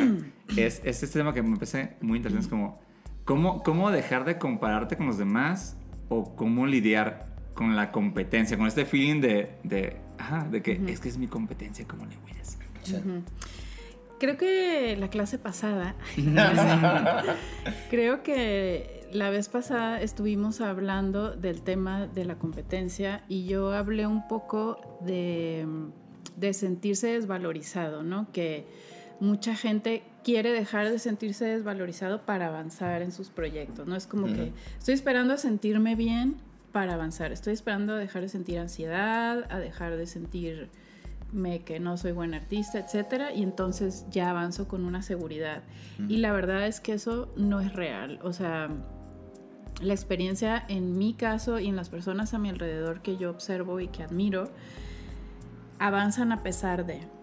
es, 0.55 0.81
es 0.85 1.03
este 1.03 1.19
tema 1.19 1.33
que 1.33 1.41
me 1.41 1.55
parece 1.55 1.95
muy 2.01 2.17
interesante, 2.17 2.45
es 2.45 2.49
como 2.49 2.79
¿cómo, 3.25 3.63
cómo 3.63 3.91
dejar 3.91 4.23
de 4.23 4.37
compararte 4.37 4.95
con 4.95 5.07
los 5.07 5.17
demás 5.17 5.75
o 6.09 6.35
cómo 6.35 6.65
lidiar 6.67 7.27
con 7.53 7.75
la 7.75 7.91
competencia, 7.91 8.57
con 8.57 8.67
este 8.67 8.85
feeling 8.85 9.21
de, 9.21 9.57
de, 9.63 9.97
ajá, 10.17 10.47
de 10.49 10.61
que 10.61 10.79
es 10.87 10.99
que 10.99 11.09
es 11.09 11.17
mi 11.17 11.27
competencia, 11.27 11.85
¿cómo 11.87 12.05
le 12.05 12.15
voy 12.17 12.31
a 12.37 12.41
hacer? 12.41 12.65
Sí. 12.83 12.95
Creo 14.19 14.37
que 14.37 14.95
la 14.97 15.09
clase 15.09 15.37
pasada, 15.37 15.95
creo 17.89 18.23
que 18.23 19.07
la 19.11 19.29
vez 19.29 19.49
pasada 19.49 20.01
estuvimos 20.01 20.61
hablando 20.61 21.35
del 21.35 21.61
tema 21.61 22.07
de 22.07 22.23
la 22.25 22.35
competencia 22.35 23.23
y 23.27 23.45
yo 23.45 23.73
hablé 23.73 24.07
un 24.07 24.27
poco 24.27 24.97
de, 25.01 25.65
de 26.37 26.53
sentirse 26.53 27.07
desvalorizado, 27.07 28.03
¿no? 28.03 28.31
Que 28.31 28.65
mucha 29.19 29.55
gente 29.55 30.03
quiere 30.25 30.51
dejar 30.51 30.89
de 30.89 30.97
sentirse 30.97 31.45
desvalorizado 31.45 32.25
para 32.25 32.47
avanzar 32.47 33.03
en 33.03 33.11
sus 33.11 33.29
proyectos, 33.29 33.85
¿no? 33.85 33.95
Es 33.95 34.07
como 34.07 34.25
que 34.25 34.53
estoy 34.79 34.95
esperando 34.95 35.35
a 35.35 35.37
sentirme 35.37 35.95
bien 35.95 36.37
para 36.71 36.95
avanzar, 36.95 37.31
estoy 37.31 37.53
esperando 37.53 37.93
a 37.93 37.97
dejar 37.97 38.23
de 38.23 38.29
sentir 38.29 38.57
ansiedad, 38.57 39.45
a 39.51 39.59
dejar 39.59 39.95
de 39.95 40.07
sentir 40.07 40.71
me 41.31 41.63
que 41.63 41.79
no 41.79 41.95
soy 41.97 42.11
buen 42.11 42.33
artista, 42.33 42.79
etcétera, 42.79 43.33
y 43.33 43.43
entonces 43.43 44.07
ya 44.09 44.31
avanzo 44.31 44.67
con 44.67 44.83
una 44.83 45.03
seguridad. 45.03 45.61
Y 46.09 46.17
la 46.17 46.31
verdad 46.31 46.65
es 46.65 46.79
que 46.79 46.93
eso 46.93 47.31
no 47.35 47.61
es 47.61 47.73
real. 47.73 48.19
O 48.23 48.33
sea, 48.33 48.69
la 49.79 49.93
experiencia 49.93 50.65
en 50.69 50.97
mi 50.97 51.13
caso 51.13 51.59
y 51.59 51.67
en 51.67 51.75
las 51.75 51.89
personas 51.89 52.33
a 52.33 52.39
mi 52.39 52.49
alrededor 52.49 53.01
que 53.01 53.17
yo 53.17 53.29
observo 53.29 53.79
y 53.79 53.89
que 53.89 54.01
admiro, 54.01 54.49
avanzan 55.77 56.31
a 56.31 56.41
pesar 56.41 56.87
de. 56.87 57.14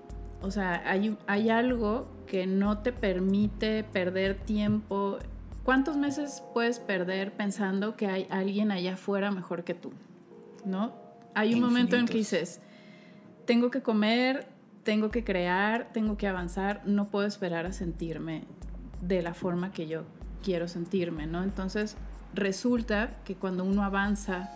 O 0.43 0.50
sea, 0.50 0.83
hay, 0.85 1.17
hay 1.27 1.50
algo 1.50 2.09
que 2.27 2.47
no 2.47 2.79
te 2.79 2.93
permite 2.93 3.85
perder 3.85 4.37
tiempo. 4.37 5.19
¿Cuántos 5.65 5.97
meses 5.97 6.43
puedes 6.53 6.81
perder 6.81 7.33
pensando 7.33 7.97
que 7.97 8.06
hay 8.09 8.27
alguien 8.31 8.73
allá 8.73 8.94
afuera 8.94 9.31
mejor 9.31 9.65
que 9.65 9.75
tú? 9.75 9.93
¿No? 10.65 10.93
Hay 11.35 11.55
un 11.55 11.61
momento 11.61 11.97
en 11.97 12.06
que 12.06 12.19
dices, 12.19 12.61
tengo 13.47 13.71
que 13.71 13.83
comer, 13.83 14.47
tengo 14.83 15.11
que 15.11 15.25
crear, 15.25 15.91
tengo 15.93 16.17
que 16.17 16.27
avanzar, 16.27 16.83
no 16.85 17.09
puedo 17.09 17.27
esperar 17.27 17.67
a 17.67 17.73
sentirme 17.73 18.45
de 19.00 19.23
la 19.23 19.35
forma 19.35 19.73
que 19.73 19.87
yo 19.87 20.03
quiero 20.43 20.69
sentirme, 20.69 21.26
¿no? 21.26 21.43
Entonces 21.43 21.97
resulta 22.35 23.11
que 23.25 23.37
cuando 23.37 23.64
uno 23.64 23.85
avanza, 23.85 24.50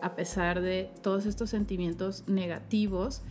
a 0.00 0.14
pesar 0.14 0.60
de 0.60 0.90
todos 1.02 1.26
estos 1.26 1.50
sentimientos 1.50 2.24
negativos, 2.26 3.22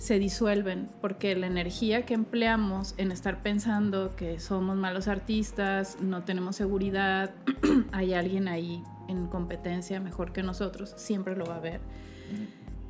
se 0.00 0.18
disuelven 0.18 0.88
porque 1.02 1.36
la 1.36 1.46
energía 1.46 2.06
que 2.06 2.14
empleamos 2.14 2.94
en 2.96 3.12
estar 3.12 3.42
pensando 3.42 4.16
que 4.16 4.40
somos 4.40 4.74
malos 4.74 5.08
artistas, 5.08 5.98
no 6.00 6.24
tenemos 6.24 6.56
seguridad, 6.56 7.34
hay 7.92 8.14
alguien 8.14 8.48
ahí 8.48 8.82
en 9.08 9.26
competencia 9.26 10.00
mejor 10.00 10.32
que 10.32 10.42
nosotros, 10.42 10.94
siempre 10.96 11.36
lo 11.36 11.44
va 11.44 11.56
a 11.56 11.58
haber. 11.58 11.80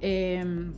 Eh, 0.01 0.73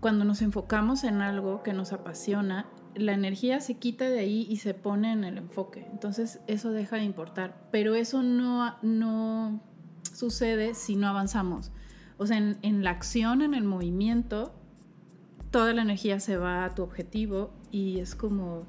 cuando 0.00 0.26
nos 0.26 0.42
enfocamos 0.42 1.02
en 1.02 1.22
algo 1.22 1.62
que 1.62 1.72
nos 1.72 1.94
apasiona, 1.94 2.66
la 2.94 3.14
energía 3.14 3.60
se 3.60 3.78
quita 3.78 4.10
de 4.10 4.18
ahí 4.18 4.46
y 4.50 4.58
se 4.58 4.74
pone 4.74 5.12
en 5.12 5.24
el 5.24 5.38
enfoque. 5.38 5.86
Entonces 5.90 6.40
eso 6.46 6.72
deja 6.72 6.96
de 6.96 7.04
importar. 7.04 7.68
Pero 7.70 7.94
eso 7.94 8.22
no, 8.22 8.76
no 8.82 9.62
sucede 10.12 10.74
si 10.74 10.94
no 10.94 11.08
avanzamos. 11.08 11.72
O 12.18 12.26
sea, 12.26 12.36
en 12.36 12.84
la 12.84 12.90
acción, 12.90 13.40
en 13.40 13.54
el 13.54 13.64
movimiento, 13.64 14.52
toda 15.56 15.72
la 15.72 15.82
energía 15.82 16.20
se 16.20 16.36
va 16.36 16.64
a 16.64 16.74
tu 16.74 16.82
objetivo 16.82 17.50
y 17.72 17.98
es 18.00 18.14
como, 18.14 18.64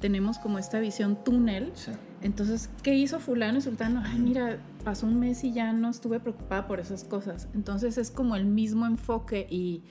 tenemos 0.00 0.38
como 0.38 0.58
esta 0.58 0.80
visión 0.80 1.16
túnel 1.24 1.70
Sí. 1.74 1.92
entonces, 2.22 2.70
¿qué 2.82 2.94
hizo 2.96 3.20
fulano 3.20 3.58
y 3.58 3.60
sultano? 3.60 4.02
Ay, 4.04 4.18
mira, 4.18 4.58
pasó 4.84 5.06
un 5.06 5.18
mes 5.20 5.44
y 5.44 5.52
ya 5.52 5.72
no 5.72 5.90
estuve 5.90 6.18
preocupada 6.20 6.66
por 6.66 6.80
esas 6.80 7.04
cosas. 7.04 7.48
Entonces 7.54 7.98
es 7.98 8.10
como 8.10 8.34
el 8.34 8.46
mismo 8.46 8.84
enfoque 8.86 9.46
y, 9.48 9.82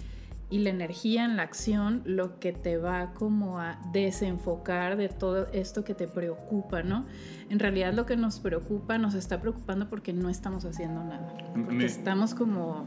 y 0.49 0.59
la 0.59 0.69
energía 0.69 1.23
en 1.25 1.37
la 1.37 1.43
acción 1.43 2.01
lo 2.05 2.39
que 2.39 2.51
te 2.51 2.77
va 2.77 3.13
como 3.13 3.59
a 3.59 3.79
desenfocar 3.93 4.97
de 4.97 5.07
todo 5.09 5.47
esto 5.53 5.83
que 5.83 5.95
te 5.95 6.07
preocupa, 6.07 6.83
¿no? 6.83 7.05
En 7.49 7.59
realidad 7.59 7.93
lo 7.93 8.05
que 8.05 8.17
nos 8.17 8.39
preocupa 8.39 8.97
nos 8.97 9.13
está 9.15 9.39
preocupando 9.39 9.89
porque 9.89 10.11
no 10.13 10.27
estamos 10.29 10.65
haciendo 10.65 11.03
nada. 11.05 11.33
Porque 11.53 11.73
Me- 11.75 11.85
estamos 11.85 12.33
como, 12.35 12.85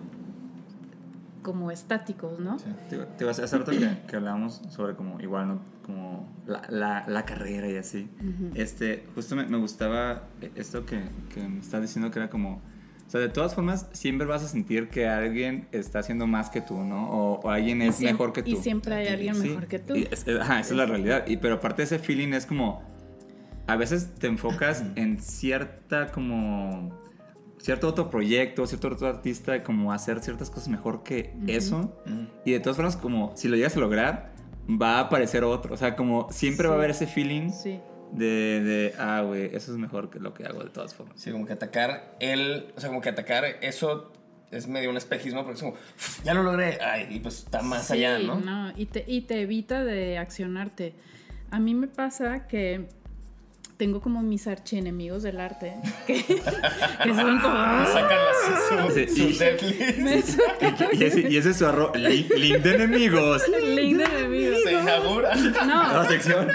como 1.47 1.71
estáticos, 1.71 2.41
¿no? 2.41 2.59
Sí. 2.59 2.65
Te, 2.91 2.97
te 2.99 3.23
iba 3.25 3.31
a 3.31 3.35
hacer 3.35 3.63
que, 3.63 3.89
que 4.09 4.17
hablábamos 4.17 4.61
sobre 4.69 4.97
como 4.97 5.21
igual, 5.21 5.47
¿no? 5.47 5.61
Como 5.85 6.29
la, 6.45 6.63
la, 6.69 7.05
la 7.07 7.25
carrera 7.25 7.69
y 7.71 7.77
así. 7.77 8.11
Este, 8.55 9.05
justo 9.15 9.37
me, 9.37 9.47
me 9.47 9.57
gustaba 9.57 10.25
esto 10.57 10.85
que, 10.85 11.01
que 11.33 11.41
me 11.47 11.61
estás 11.61 11.81
diciendo 11.83 12.11
que 12.11 12.19
era 12.19 12.29
como... 12.29 12.61
O 13.07 13.09
sea, 13.11 13.21
de 13.21 13.29
todas 13.29 13.55
formas, 13.55 13.87
siempre 13.93 14.27
vas 14.27 14.43
a 14.43 14.49
sentir 14.49 14.89
que 14.89 15.07
alguien 15.09 15.69
está 15.71 16.01
haciendo 16.01 16.27
más 16.27 16.51
que 16.51 16.61
tú, 16.61 16.77
¿no? 16.83 17.09
O, 17.09 17.41
o 17.41 17.51
alguien 17.51 17.81
es 17.81 18.01
Siem- 18.01 18.07
mejor 18.11 18.33
que 18.33 18.43
tú. 18.43 18.51
Y 18.51 18.57
siempre 18.57 18.97
hay 18.97 19.07
alguien 19.07 19.37
Sí, 19.37 19.49
mejor 19.51 19.69
que 19.69 19.79
tú. 19.79 19.95
y 19.95 20.09
es- 20.11 20.27
es- 20.27 20.41
ajá, 20.41 20.59
esa 20.59 20.71
es 20.73 20.77
la 20.77 20.87
realidad. 20.87 21.25
Y, 21.29 21.37
pero 21.37 21.55
aparte 21.55 21.83
de 21.83 21.85
ese 21.85 21.99
feeling 22.01 22.33
es 22.33 22.45
como... 22.47 22.83
A 23.69 23.77
veces 23.77 24.11
te 24.19 24.27
enfocas 24.27 24.83
en 24.97 25.21
cierta 25.21 26.11
como... 26.11 26.91
Cierto 27.59 27.89
otro 27.89 28.11
proyecto, 28.11 28.67
cierto 28.67 28.89
otro 28.89 29.09
artista, 29.09 29.63
como 29.63 29.93
hacer 29.93 30.21
ciertas 30.21 30.51
cosas 30.51 30.69
mejor 30.69 31.03
que 31.03 31.33
eso. 31.47 31.97
Ujú. 32.07 32.27
Y 32.45 32.53
de 32.53 32.61
todas 32.61 32.77
formas, 32.77 32.97
como 32.97 33.33
si 33.37 33.49
lo 33.49 33.57
llegas 33.57 33.77
a 33.77 33.81
lograr, 33.81 34.33
va 34.71 34.99
a 34.99 35.01
aparecer 35.01 35.43
otro. 35.45 35.75
O 35.75 35.77
sea, 35.77 35.97
como 35.97 36.31
siempre 36.31 36.69
va 36.69 36.75
a 36.75 36.77
haber 36.79 36.91
ese 36.91 37.07
feeling 37.07 37.51
Sí. 37.51 37.81
de, 38.13 38.61
de, 38.63 38.95
ah, 38.99 39.23
güey, 39.27 39.47
eso 39.55 39.73
es 39.73 39.79
mejor 39.79 40.11
que 40.11 40.21
lo 40.21 40.33
que 40.35 40.45
hago 40.45 40.63
de 40.63 40.71
todas 40.71 40.95
formas. 40.95 41.21
Sí, 41.21 41.31
como 41.33 41.47
que 41.47 41.55
atacar 41.55 42.15
él, 42.21 42.73
o 42.77 42.81
sea, 42.81 42.89
como 42.89 43.01
que 43.01 43.09
atacar 43.09 43.45
eso 43.63 44.13
es 44.53 44.69
medio 44.69 44.91
un 44.91 44.97
espejismo 44.97 45.41
porque 45.43 45.55
es 45.57 45.61
como, 45.63 45.73
"Uf, 45.75 46.23
ya 46.25 46.33
lo 46.35 46.45
logré, 46.45 46.79
ay, 46.81 47.09
y 47.11 47.19
pues 47.21 47.39
está 47.41 47.63
más 47.63 47.89
Sí, 47.89 47.95
allá, 48.05 48.19
¿no? 48.21 48.73
y, 48.77 48.87
te, 48.87 49.05
y 49.09 49.23
te 49.23 49.41
evita 49.41 49.83
de 49.85 50.19
accionarte. 50.19 50.95
A 51.51 51.59
mí 51.59 51.75
me 51.75 51.89
pasa 51.89 52.47
que 52.47 52.87
tengo 53.77 54.01
como 54.01 54.23
mis 54.23 54.47
archienemigos 54.47 55.23
del 55.23 55.39
arte, 55.41 55.77
que, 56.07 56.25
que 56.25 57.15
son 57.15 57.41
como... 57.41 57.55
Sacan 57.93 58.19
así 58.89 59.09
su, 59.09 59.23
y- 60.93 61.05
ese, 61.05 61.21
y 61.31 61.37
ese 61.37 61.51
es 61.51 61.57
su 61.57 61.67
arroz. 61.67 61.95
Link, 61.97 62.31
link 62.37 62.59
de 62.59 62.75
enemigos. 62.75 63.43
link 63.49 63.99
de 63.99 64.05
enemigos. 64.05 64.63
se 64.63 64.73
inaugura. 64.73 65.35
No, 65.35 66.05
sección. 66.09 66.49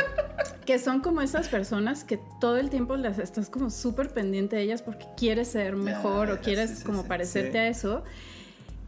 que 0.66 0.80
son 0.80 1.02
como 1.02 1.22
esas 1.22 1.48
personas 1.48 2.04
que 2.04 2.20
todo 2.40 2.58
el 2.58 2.70
tiempo 2.70 2.96
las 2.96 3.20
estás 3.20 3.50
como 3.50 3.70
súper 3.70 4.10
pendiente 4.10 4.56
de 4.56 4.64
ellas 4.64 4.82
porque 4.82 5.06
quieres 5.16 5.50
ser 5.50 5.76
mejor 5.76 6.28
ya, 6.30 6.34
o 6.34 6.40
quieres 6.40 6.72
sí, 6.72 6.76
sí, 6.78 6.84
como 6.84 7.04
sí, 7.04 7.08
parecerte 7.08 7.52
sí. 7.54 7.58
a 7.58 7.68
eso. 7.68 8.04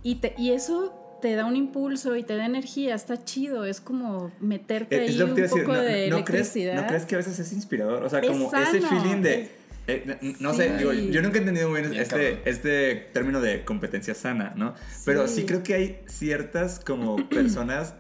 Y, 0.02 0.16
te, 0.16 0.34
y 0.38 0.52
eso 0.52 1.03
te 1.24 1.36
da 1.36 1.46
un 1.46 1.56
impulso 1.56 2.18
y 2.18 2.24
te 2.24 2.36
da 2.36 2.46
energía, 2.46 2.96
está 2.96 3.24
chido, 3.24 3.64
es 3.64 3.80
como 3.80 4.30
meterte 4.42 5.00
ahí 5.00 5.08
Es 5.08 5.16
lo 5.18 5.34
que 5.34 5.44
un 5.44 5.50
poco 5.50 5.72
No, 5.74 5.80
de 5.82 6.10
no 6.10 6.26
crees, 6.26 6.54
electricidad. 6.54 6.76
¿No 6.82 6.86
crees 6.88 7.06
que 7.06 7.16
a 7.16 7.18
veces 7.20 7.40
es 7.40 7.54
inspirador? 7.54 8.04
O 8.04 8.10
sea, 8.10 8.20
Es 8.20 8.28
como 8.28 8.52
ese 8.54 8.82
feeling 8.82 9.22
de. 9.22 9.42
es- 9.44 9.50
eh, 9.88 10.36
no 10.42 10.52
Sí. 10.52 10.58
sé, 10.58 10.78
digo, 10.78 10.92
yo 10.92 11.22
nunca 11.22 11.38
he 11.38 11.40
entendido 11.40 11.70
muy 11.70 11.80
bien 11.80 11.92
Bien, 11.92 12.04
este, 12.04 12.16
cabrón. 12.32 12.40
este 12.44 12.96
término 13.14 13.40
de 13.40 13.64
competencia 13.64 14.14
sana, 14.16 14.52
¿no? 14.58 14.74
Pero 15.06 15.26
sí 15.30 15.42
Sí. 15.42 15.46
creo 15.46 15.64
que 15.64 15.74
hay 15.76 16.00
ciertas 16.08 16.82
como 16.82 17.16
personas 17.30 17.94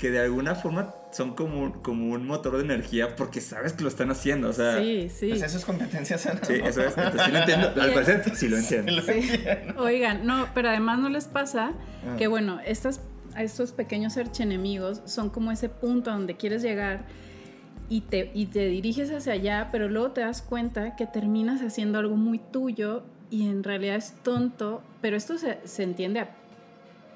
que 0.00 0.10
de 0.10 0.20
alguna 0.20 0.54
forma 0.54 0.94
son 1.12 1.34
como, 1.34 1.60
un- 1.60 1.72
como 1.82 2.12
un 2.14 2.26
motor 2.26 2.56
de 2.56 2.62
energía 2.64 3.16
porque 3.16 3.40
sabes 3.40 3.72
que 3.74 3.82
lo 3.82 3.88
están 3.88 4.10
haciendo, 4.10 4.48
o 4.48 4.52
sea... 4.52 4.78
Sí, 4.78 5.08
sí. 5.10 5.28
Pues 5.28 5.42
eso 5.42 5.58
es 5.58 5.64
competencia 5.66 6.16
sana. 6.16 6.40
Sí, 6.42 6.54
¿no? 6.58 6.66
eso 6.66 6.80
es. 6.82 6.96
Entonces 6.96 7.22
sí 7.26 7.32
lo 7.32 7.38
entiendo. 7.38 7.66
Al 7.82 7.92
parecer 7.92 8.36
sí 8.36 8.48
lo 8.48 8.56
entiendo. 8.56 8.92
Lo 8.92 9.02
entiendo. 9.12 9.74
Oigan, 9.82 10.24
no, 10.26 10.46
pero 10.54 10.68
además 10.70 10.98
no 11.00 11.08
les 11.10 11.26
pasa 11.26 11.72
Ah. 12.06 12.16
que, 12.16 12.28
bueno, 12.28 12.60
estas, 12.64 13.02
estos 13.36 13.72
pequeños 13.72 14.16
archienemigos 14.16 15.02
son 15.04 15.28
como 15.28 15.52
ese 15.52 15.68
punto 15.68 16.10
a 16.10 16.14
donde 16.14 16.36
quieres 16.36 16.62
llegar 16.62 17.04
y 17.90 18.00
te, 18.02 18.30
y 18.34 18.46
te 18.46 18.66
diriges 18.68 19.10
hacia 19.12 19.34
allá, 19.34 19.68
pero 19.70 19.88
luego 19.88 20.12
te 20.12 20.22
das 20.22 20.40
cuenta 20.40 20.96
que 20.96 21.06
terminas 21.06 21.60
haciendo 21.60 21.98
algo 21.98 22.16
muy 22.16 22.38
tuyo 22.38 23.02
y 23.30 23.48
en 23.48 23.62
realidad 23.64 23.96
es 23.96 24.14
tonto, 24.22 24.82
pero 25.02 25.16
esto 25.16 25.36
se, 25.36 25.58
se 25.64 25.82
entiende 25.82 26.20
a- 26.20 26.36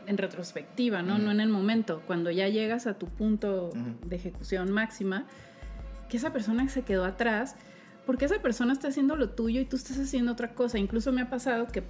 en 0.06 0.18
retrospectiva, 0.18 1.02
¿no? 1.02 1.18
No 1.18 1.30
en 1.30 1.40
el 1.40 1.48
momento, 1.48 2.02
cuando 2.06 2.30
ya 2.30 2.48
llegas 2.48 2.86
a 2.86 2.94
tu 2.94 3.06
punto 3.06 3.70
de 4.06 4.16
ejecución 4.16 4.70
máxima, 4.70 5.26
que 6.08 6.16
esa 6.16 6.32
persona 6.32 6.68
se 6.68 6.82
quedó 6.82 7.04
atrás 7.04 7.56
porque 8.06 8.26
esa 8.26 8.38
persona 8.40 8.72
está 8.72 8.88
haciendo 8.88 9.16
lo 9.16 9.30
tuyo 9.30 9.60
y 9.60 9.64
tú 9.64 9.76
estás 9.76 9.98
haciendo 9.98 10.32
otra 10.32 10.54
cosa. 10.54 10.78
Incluso 10.78 11.12
me 11.12 11.22
ha 11.22 11.30
pasado 11.30 11.66
que 11.68 11.82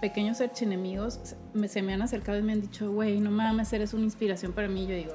pequeños 0.00 0.40
archienemigos 0.40 1.20
se 1.22 1.36
me, 1.54 1.68
se 1.68 1.82
me 1.82 1.94
han 1.94 2.02
acercado 2.02 2.38
y 2.38 2.42
me 2.42 2.52
han 2.52 2.60
dicho, 2.60 2.90
güey, 2.90 3.20
no 3.20 3.30
mames, 3.30 3.72
eres 3.72 3.94
una 3.94 4.04
inspiración 4.04 4.52
para 4.52 4.68
mí. 4.68 4.86
Yo 4.86 4.94
digo, 4.94 5.12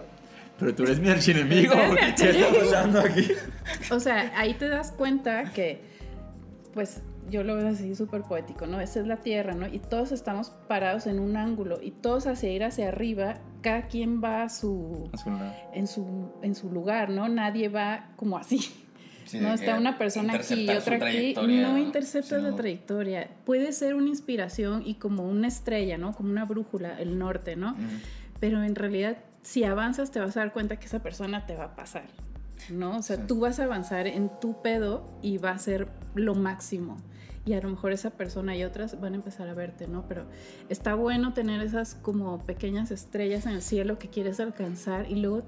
Pero 0.59 0.73
tú 0.73 0.83
eres 0.83 0.99
mi 0.99 1.09
archienemigo. 1.09 1.73
¿Qué 2.17 2.29
está 2.29 2.53
pasando 2.53 2.99
aquí? 3.05 3.27
o 3.91 3.99
sea, 3.99 4.31
ahí 4.37 4.53
te 4.53 4.69
das 4.69 4.91
cuenta 4.91 5.51
que, 5.51 5.81
pues, 6.73 7.01
yo 7.29 7.43
lo 7.43 7.55
veo 7.55 7.67
así 7.69 7.95
súper 7.95 8.21
poético, 8.23 8.67
¿no? 8.67 8.79
Esa 8.81 8.99
es 8.99 9.07
la 9.07 9.17
tierra, 9.17 9.53
¿no? 9.53 9.67
Y 9.67 9.79
todos 9.79 10.11
estamos 10.11 10.49
parados 10.67 11.07
en 11.07 11.19
un 11.19 11.37
ángulo 11.37 11.79
y 11.81 11.91
todos 11.91 12.27
hacia 12.27 12.51
ir 12.51 12.63
hacia 12.63 12.89
arriba, 12.89 13.35
cada 13.61 13.87
quien 13.87 14.23
va 14.23 14.43
a 14.43 14.49
su, 14.49 15.09
en 15.73 15.87
su, 15.87 16.31
en 16.41 16.55
su 16.55 16.71
lugar, 16.71 17.09
¿no? 17.09 17.27
Nadie 17.29 17.69
va 17.69 18.09
como 18.15 18.37
así. 18.37 18.59
Sí, 19.25 19.39
no 19.39 19.51
está 19.53 19.73
que 19.73 19.79
una 19.79 19.97
persona 19.97 20.33
aquí 20.35 20.53
y 20.53 20.67
su 20.67 20.77
otra 20.77 20.97
aquí. 21.07 21.33
No 21.35 21.79
interceptas 21.79 22.37
sino- 22.41 22.51
la 22.51 22.55
trayectoria. 22.55 23.27
Puede 23.43 23.71
ser 23.71 23.95
una 23.95 24.07
inspiración 24.09 24.83
y 24.85 24.95
como 24.95 25.23
una 25.27 25.47
estrella, 25.47 25.97
¿no? 25.97 26.13
Como 26.13 26.29
una 26.29 26.45
brújula, 26.45 26.99
el 27.01 27.17
norte, 27.17 27.55
¿no? 27.55 27.75
Pero 28.39 28.61
en 28.61 28.75
realidad, 28.75 29.17
si 29.41 29.63
avanzas, 29.63 30.11
te 30.11 30.19
vas 30.19 30.37
a 30.37 30.41
dar 30.41 30.53
cuenta 30.53 30.75
que 30.77 30.85
esa 30.85 30.99
persona 31.01 31.47
te 31.47 31.55
va 31.55 31.63
a 31.63 31.75
pasar, 31.75 32.05
¿no? 32.69 32.97
O 32.97 33.01
sea, 33.01 33.15
Sí. 33.15 33.23
tú 33.27 33.39
vas 33.39 33.59
a 33.59 33.63
avanzar 33.63 34.05
en 34.05 34.29
tu 34.39 34.61
pedo 34.61 35.09
y 35.23 35.39
va 35.39 35.49
a 35.51 35.57
ser 35.57 35.87
lo 36.13 36.35
máximo. 36.35 36.97
Y 37.45 37.53
a 37.53 37.61
lo 37.61 37.69
mejor 37.69 37.91
esa 37.91 38.09
persona 38.09 38.55
y 38.57 38.63
otras 38.63 38.99
van 38.99 39.13
a 39.13 39.15
empezar 39.17 39.47
a 39.47 39.53
verte, 39.53 39.87
¿no? 39.87 40.05
Pero 40.07 40.25
está 40.69 40.95
bueno 40.95 41.33
tener 41.33 41.61
esas 41.61 41.93
como 41.95 42.39
pequeñas 42.39 42.89
estrellas 42.91 43.45
en 43.45 43.51
el 43.53 43.61
cielo 43.61 43.99
que 43.99 44.09
quieres 44.09 44.39
alcanzar 44.39 45.09
y 45.11 45.15
luego 45.17 45.43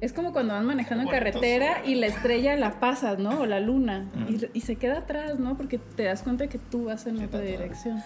es 0.00 0.12
como 0.12 0.32
cuando 0.32 0.52
vas 0.54 0.64
manejando 0.64 1.04
en 1.04 1.10
carretera 1.10 1.82
y 1.86 1.94
la 1.94 2.06
estrella 2.08 2.56
la 2.56 2.80
pasas, 2.80 3.18
¿no? 3.18 3.40
O 3.40 3.46
la 3.46 3.60
luna. 3.60 4.10
Y, 4.28 4.46
y 4.58 4.60
se 4.62 4.76
queda 4.76 4.98
atrás, 4.98 5.38
¿no? 5.38 5.56
Porque 5.56 5.78
te 5.78 6.02
das 6.04 6.22
cuenta 6.22 6.48
que 6.48 6.58
tú 6.58 6.86
vas 6.86 7.06
en 7.06 7.18
Sí, 7.18 7.24
otra 7.24 7.40
dirección. 7.40 8.02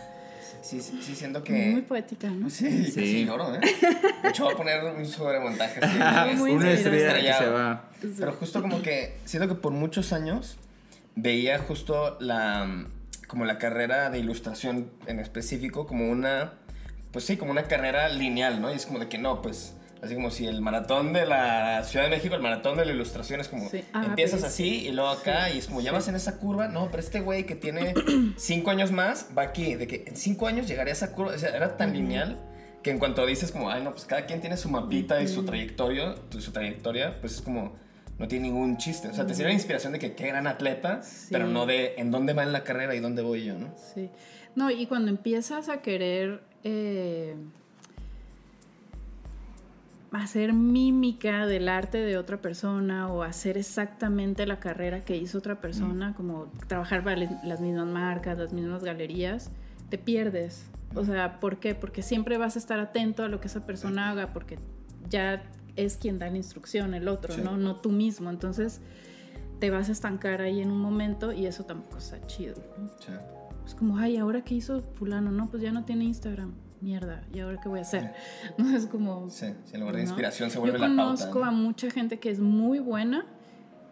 Sí, 0.62 0.80
sí, 0.82 1.00
sí, 1.02 1.14
siento 1.16 1.40
Muy 1.40 1.46
que... 1.48 1.84
poética, 1.88 2.28
¿no? 2.30 2.50
Sí, 2.50 2.84
Sí. 2.84 2.92
sí. 2.92 3.24
lloro, 3.24 3.54
¿eh? 3.54 3.60
De 4.22 4.28
hecho, 4.28 4.44
voy 4.44 4.52
a 4.54 4.56
poner 4.58 4.84
un 4.84 5.06
sobremontaje. 5.06 5.80
así, 5.82 6.36
Muy 6.36 6.50
Una 6.52 6.70
estrella 6.70 7.38
que 7.38 7.44
se 7.44 7.50
va. 7.50 7.84
Pero 8.18 8.32
justo 8.34 8.60
como 8.60 8.82
que 8.82 9.16
siento 9.24 9.48
que 9.48 9.54
por 9.54 9.72
muchos 9.72 10.12
años 10.12 10.58
veía 11.16 11.58
justo 11.58 12.16
la 12.20 12.86
como 13.26 13.44
la 13.44 13.58
carrera 13.58 14.10
de 14.10 14.18
ilustración 14.18 14.90
en 15.06 15.20
específico 15.20 15.86
como 15.86 16.10
una 16.10 16.54
pues 17.12 17.24
sí, 17.24 17.36
como 17.36 17.50
una 17.50 17.64
carrera 17.64 18.08
lineal, 18.08 18.60
¿no? 18.60 18.72
Y 18.72 18.76
es 18.76 18.86
como 18.86 18.98
de 19.00 19.08
que 19.08 19.18
no, 19.18 19.42
pues 19.42 19.74
así 20.02 20.14
como 20.14 20.30
si 20.30 20.46
el 20.46 20.62
maratón 20.62 21.12
de 21.12 21.26
la 21.26 21.82
Ciudad 21.84 22.06
de 22.06 22.10
México, 22.10 22.34
el 22.34 22.40
maratón 22.40 22.78
de 22.78 22.86
la 22.86 22.92
ilustración 22.92 23.40
es 23.40 23.48
como 23.48 23.68
Sí. 23.68 23.84
Ah, 23.92 24.04
empiezas 24.06 24.44
así 24.44 24.86
y 24.86 24.92
luego 24.92 25.10
acá 25.10 25.48
sí, 25.48 25.56
y 25.56 25.58
es 25.58 25.66
como 25.66 25.80
ya 25.80 25.90
sí. 25.90 25.94
vas 25.94 26.08
en 26.08 26.14
esa 26.14 26.38
curva, 26.38 26.68
no, 26.68 26.88
pero 26.90 27.00
este 27.00 27.20
güey 27.20 27.44
que 27.44 27.54
tiene 27.54 27.94
cinco 28.36 28.70
años 28.70 28.92
más 28.92 29.28
va 29.36 29.42
aquí, 29.42 29.74
de 29.74 29.86
que 29.86 30.04
en 30.06 30.16
cinco 30.16 30.46
años 30.46 30.66
llegaría 30.66 30.92
a 30.92 30.96
esa 30.96 31.12
curva, 31.12 31.34
o 31.34 31.38
sea, 31.38 31.50
era 31.50 31.76
tan 31.76 31.92
lineal 31.92 32.38
que 32.82 32.90
en 32.90 32.98
cuanto 32.98 33.26
dices 33.26 33.52
como, 33.52 33.70
ay 33.70 33.82
no, 33.82 33.90
pues 33.92 34.06
cada 34.06 34.24
quien 34.24 34.40
tiene 34.40 34.56
su 34.56 34.70
mapita 34.70 35.20
y 35.20 35.28
su 35.28 35.44
trayectoria, 35.44 36.14
su 36.38 36.52
trayectoria, 36.52 37.20
pues 37.20 37.34
es 37.34 37.42
como 37.42 37.76
no 38.20 38.28
tiene 38.28 38.48
ningún 38.48 38.76
chiste. 38.76 39.08
O 39.08 39.14
sea, 39.14 39.26
te 39.26 39.34
sirve 39.34 39.48
la 39.48 39.54
inspiración 39.54 39.94
de 39.94 39.98
que 39.98 40.14
qué 40.14 40.26
gran 40.28 40.46
atleta, 40.46 41.02
Sí. 41.02 41.28
pero 41.32 41.46
no 41.48 41.64
de 41.64 41.94
en 41.96 42.10
dónde 42.10 42.34
va 42.34 42.42
en 42.42 42.52
la 42.52 42.62
carrera 42.64 42.94
y 42.94 43.00
dónde 43.00 43.22
voy 43.22 43.44
yo, 43.46 43.54
¿no? 43.58 43.68
Sí. 43.94 44.10
No, 44.54 44.70
y 44.70 44.86
cuando 44.86 45.10
empiezas 45.10 45.68
a 45.70 45.80
querer 45.80 46.42
eh, 46.62 47.34
hacer 50.12 50.52
mímica 50.52 51.46
del 51.46 51.68
arte 51.68 51.98
de 51.98 52.18
otra 52.18 52.36
persona 52.42 53.08
o 53.10 53.22
hacer 53.22 53.56
exactamente 53.56 54.44
la 54.46 54.58
carrera 54.60 55.04
que 55.04 55.16
hizo 55.16 55.38
otra 55.38 55.60
persona, 55.60 56.14
como 56.14 56.52
trabajar 56.66 57.02
para 57.04 57.16
las 57.44 57.60
mismas 57.60 57.86
marcas, 57.86 58.36
las 58.36 58.52
mismas 58.52 58.82
galerías, 58.82 59.50
te 59.88 59.98
pierdes. 59.98 60.66
O 60.94 61.04
sea, 61.04 61.38
¿por 61.38 61.58
qué? 61.58 61.74
Porque 61.74 62.02
siempre 62.02 62.36
vas 62.36 62.56
a 62.56 62.58
estar 62.58 62.80
atento 62.80 63.22
a 63.22 63.28
lo 63.28 63.40
que 63.40 63.46
esa 63.46 63.64
persona 63.64 64.10
haga, 64.10 64.32
porque 64.32 64.58
ya 65.08 65.42
es 65.76 65.96
quien 65.96 66.18
da 66.18 66.28
la 66.30 66.36
instrucción, 66.36 66.94
el 66.94 67.08
otro, 67.08 67.34
Sí. 67.34 67.40
¿no? 67.42 67.56
No 67.56 67.76
tú 67.76 67.90
mismo. 67.90 68.30
Entonces 68.30 68.80
te 69.58 69.70
vas 69.70 69.88
a 69.88 69.92
estancar 69.92 70.40
ahí 70.40 70.60
en 70.60 70.70
un 70.70 70.80
momento 70.80 71.32
y 71.32 71.46
eso 71.46 71.64
tampoco 71.64 71.98
está 71.98 72.24
chido. 72.26 72.56
¿no? 72.78 72.90
Es 73.66 73.74
como, 73.74 73.98
ay, 73.98 74.16
¿ahora 74.16 74.42
qué 74.42 74.54
hizo 74.54 74.82
fulano? 74.94 75.30
No, 75.30 75.48
pues 75.50 75.62
ya 75.62 75.70
no 75.72 75.84
tiene 75.84 76.04
Instagram. 76.04 76.52
Mierda, 76.80 77.22
¿y 77.32 77.40
ahora 77.40 77.60
qué 77.62 77.68
voy 77.68 77.80
a 77.80 77.82
hacer? 77.82 78.14
No, 78.56 78.70
es 78.76 78.86
como... 78.86 79.28
sí, 79.28 79.46
sí, 79.66 79.74
en 79.74 79.80
lugar 79.80 79.96
de 79.96 80.02
¿no? 80.02 80.08
inspiración 80.08 80.48
se 80.48 80.54
Yo 80.54 80.60
vuelve 80.62 80.78
la 80.78 80.86
pauta. 80.86 81.02
conozco 81.04 81.40
¿no? 81.40 81.44
a 81.44 81.50
mucha 81.50 81.90
gente 81.90 82.18
que 82.18 82.30
es 82.30 82.40
muy 82.40 82.78
buena 82.78 83.26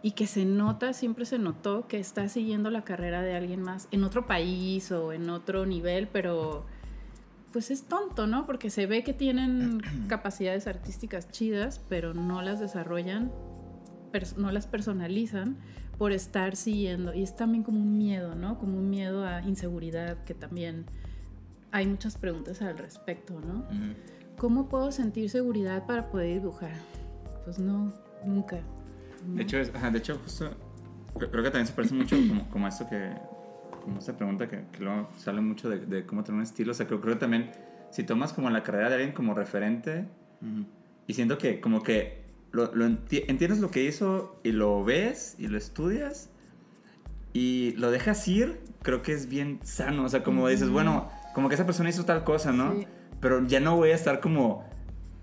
y 0.01 0.13
que 0.13 0.27
se 0.27 0.47
nota, 0.47 0.95
siempre 0.95 1.27
se 1.27 1.39
notó 1.39 1.87
que 1.87 1.99
está 1.99 2.29
siguiendo 2.31 2.71
la 2.71 2.85
carrera 2.85 3.21
de 3.21 3.35
alguien 3.37 3.61
más 3.61 3.89
en 3.91 4.05
otro 4.05 4.27
país 4.27 4.91
o 4.91 5.13
en 5.13 5.29
otro 5.29 5.67
nivel, 5.67 6.09
pero 6.09 6.65
pues 7.53 7.71
es 7.71 7.85
tonto, 7.85 8.27
¿no? 8.27 8.47
Porque 8.47 8.71
se 8.71 8.87
ve 8.87 9.03
que 9.05 9.13
tienen 9.13 9.81
capacidades 10.09 10.67
artísticas 10.67 11.31
chidas, 11.31 11.81
pero 11.89 12.15
no 12.15 12.43
las 12.43 12.61
desarrollan, 12.61 13.31
no 14.37 14.51
las 14.53 14.67
personalizan 14.67 15.57
por 15.99 16.13
estar 16.13 16.57
siguiendo. 16.57 17.13
Y 17.15 17.23
es 17.23 17.37
también 17.37 17.63
como 17.65 17.81
un 17.81 17.97
miedo, 17.99 18.35
¿no? 18.35 18.59
Como 18.59 18.79
un 18.79 18.89
miedo 18.91 19.25
a 19.27 19.43
inseguridad, 19.43 20.23
que 20.25 20.35
también 20.35 20.87
hay 21.73 21.87
muchas 21.87 22.17
preguntas 22.17 22.63
al 22.63 22.79
respecto, 22.79 23.41
¿no? 23.41 23.65
¿Cómo 24.37 24.69
puedo 24.69 24.93
sentir 24.93 25.29
seguridad 25.31 25.85
para 25.87 26.11
poder 26.11 26.35
dibujar? 26.41 26.73
Pues 27.45 27.59
no, 27.59 27.93
nunca. 28.25 28.61
De 29.27 29.43
hecho, 29.43 29.59
es- 29.59 29.75
ajá, 29.75 29.91
de 29.91 29.99
hecho, 29.99 30.19
justo 30.23 30.51
creo 31.15 31.43
que 31.43 31.51
también 31.51 31.67
se 31.67 31.73
parece 31.73 31.95
mucho 31.95 32.17
como, 32.53 32.69
esto 32.69 32.89
que, 32.89 33.13
como 33.89 33.99
esta 34.01 34.17
pregunta 34.17 34.49
que, 34.49 34.63
que 34.73 34.85
luego 34.85 35.09
sale 35.17 35.41
mucho 35.41 35.69
de, 35.69 35.79
de 35.87 36.07
cómo 36.07 36.23
tener 36.25 36.37
un 36.39 36.43
estilo. 36.43 36.73
O 36.73 36.75
sea, 36.75 36.87
creo, 36.87 37.01
creo 37.01 37.15
que 37.15 37.21
también 37.21 37.51
si 37.91 38.05
tomas 38.05 38.33
como 38.33 38.51
la 38.51 38.63
carrera 38.63 38.89
de 38.89 38.97
alguien 38.97 39.13
como 39.13 39.35
referente 39.35 40.05
Ujú. 40.43 40.65
y 41.07 41.15
siento 41.15 41.39
que 41.39 41.61
como 41.61 41.83
que 41.83 42.23
lo, 42.53 42.75
lo 42.75 42.87
enti- 42.87 43.25
entiendes 43.29 43.59
lo 43.61 43.71
que 43.71 43.83
hizo 43.85 44.39
y 44.45 44.53
lo 44.53 44.85
ves 44.85 45.35
y 45.39 45.49
lo 45.49 45.59
estudias 45.59 46.31
y 47.33 47.73
lo 47.77 47.91
dejas 47.91 48.27
ir, 48.29 48.61
creo 48.83 49.03
que 49.03 49.13
es 49.13 49.29
bien 49.29 49.61
sano. 49.63 50.05
O 50.05 50.09
sea, 50.09 50.23
como 50.23 50.49
dices, 50.49 50.65
Ujú. 50.67 50.73
bueno, 50.75 51.11
como 51.35 51.49
que 51.49 51.55
esa 51.55 51.67
persona 51.67 51.89
hizo 51.91 52.05
tal 52.05 52.25
cosa, 52.25 52.53
¿no? 52.53 52.75
Sí. 52.75 52.87
Pero 53.21 53.47
ya 53.47 53.61
no 53.61 53.77
voy 53.77 53.91
a 53.91 53.95
estar 53.95 54.21
como 54.21 54.65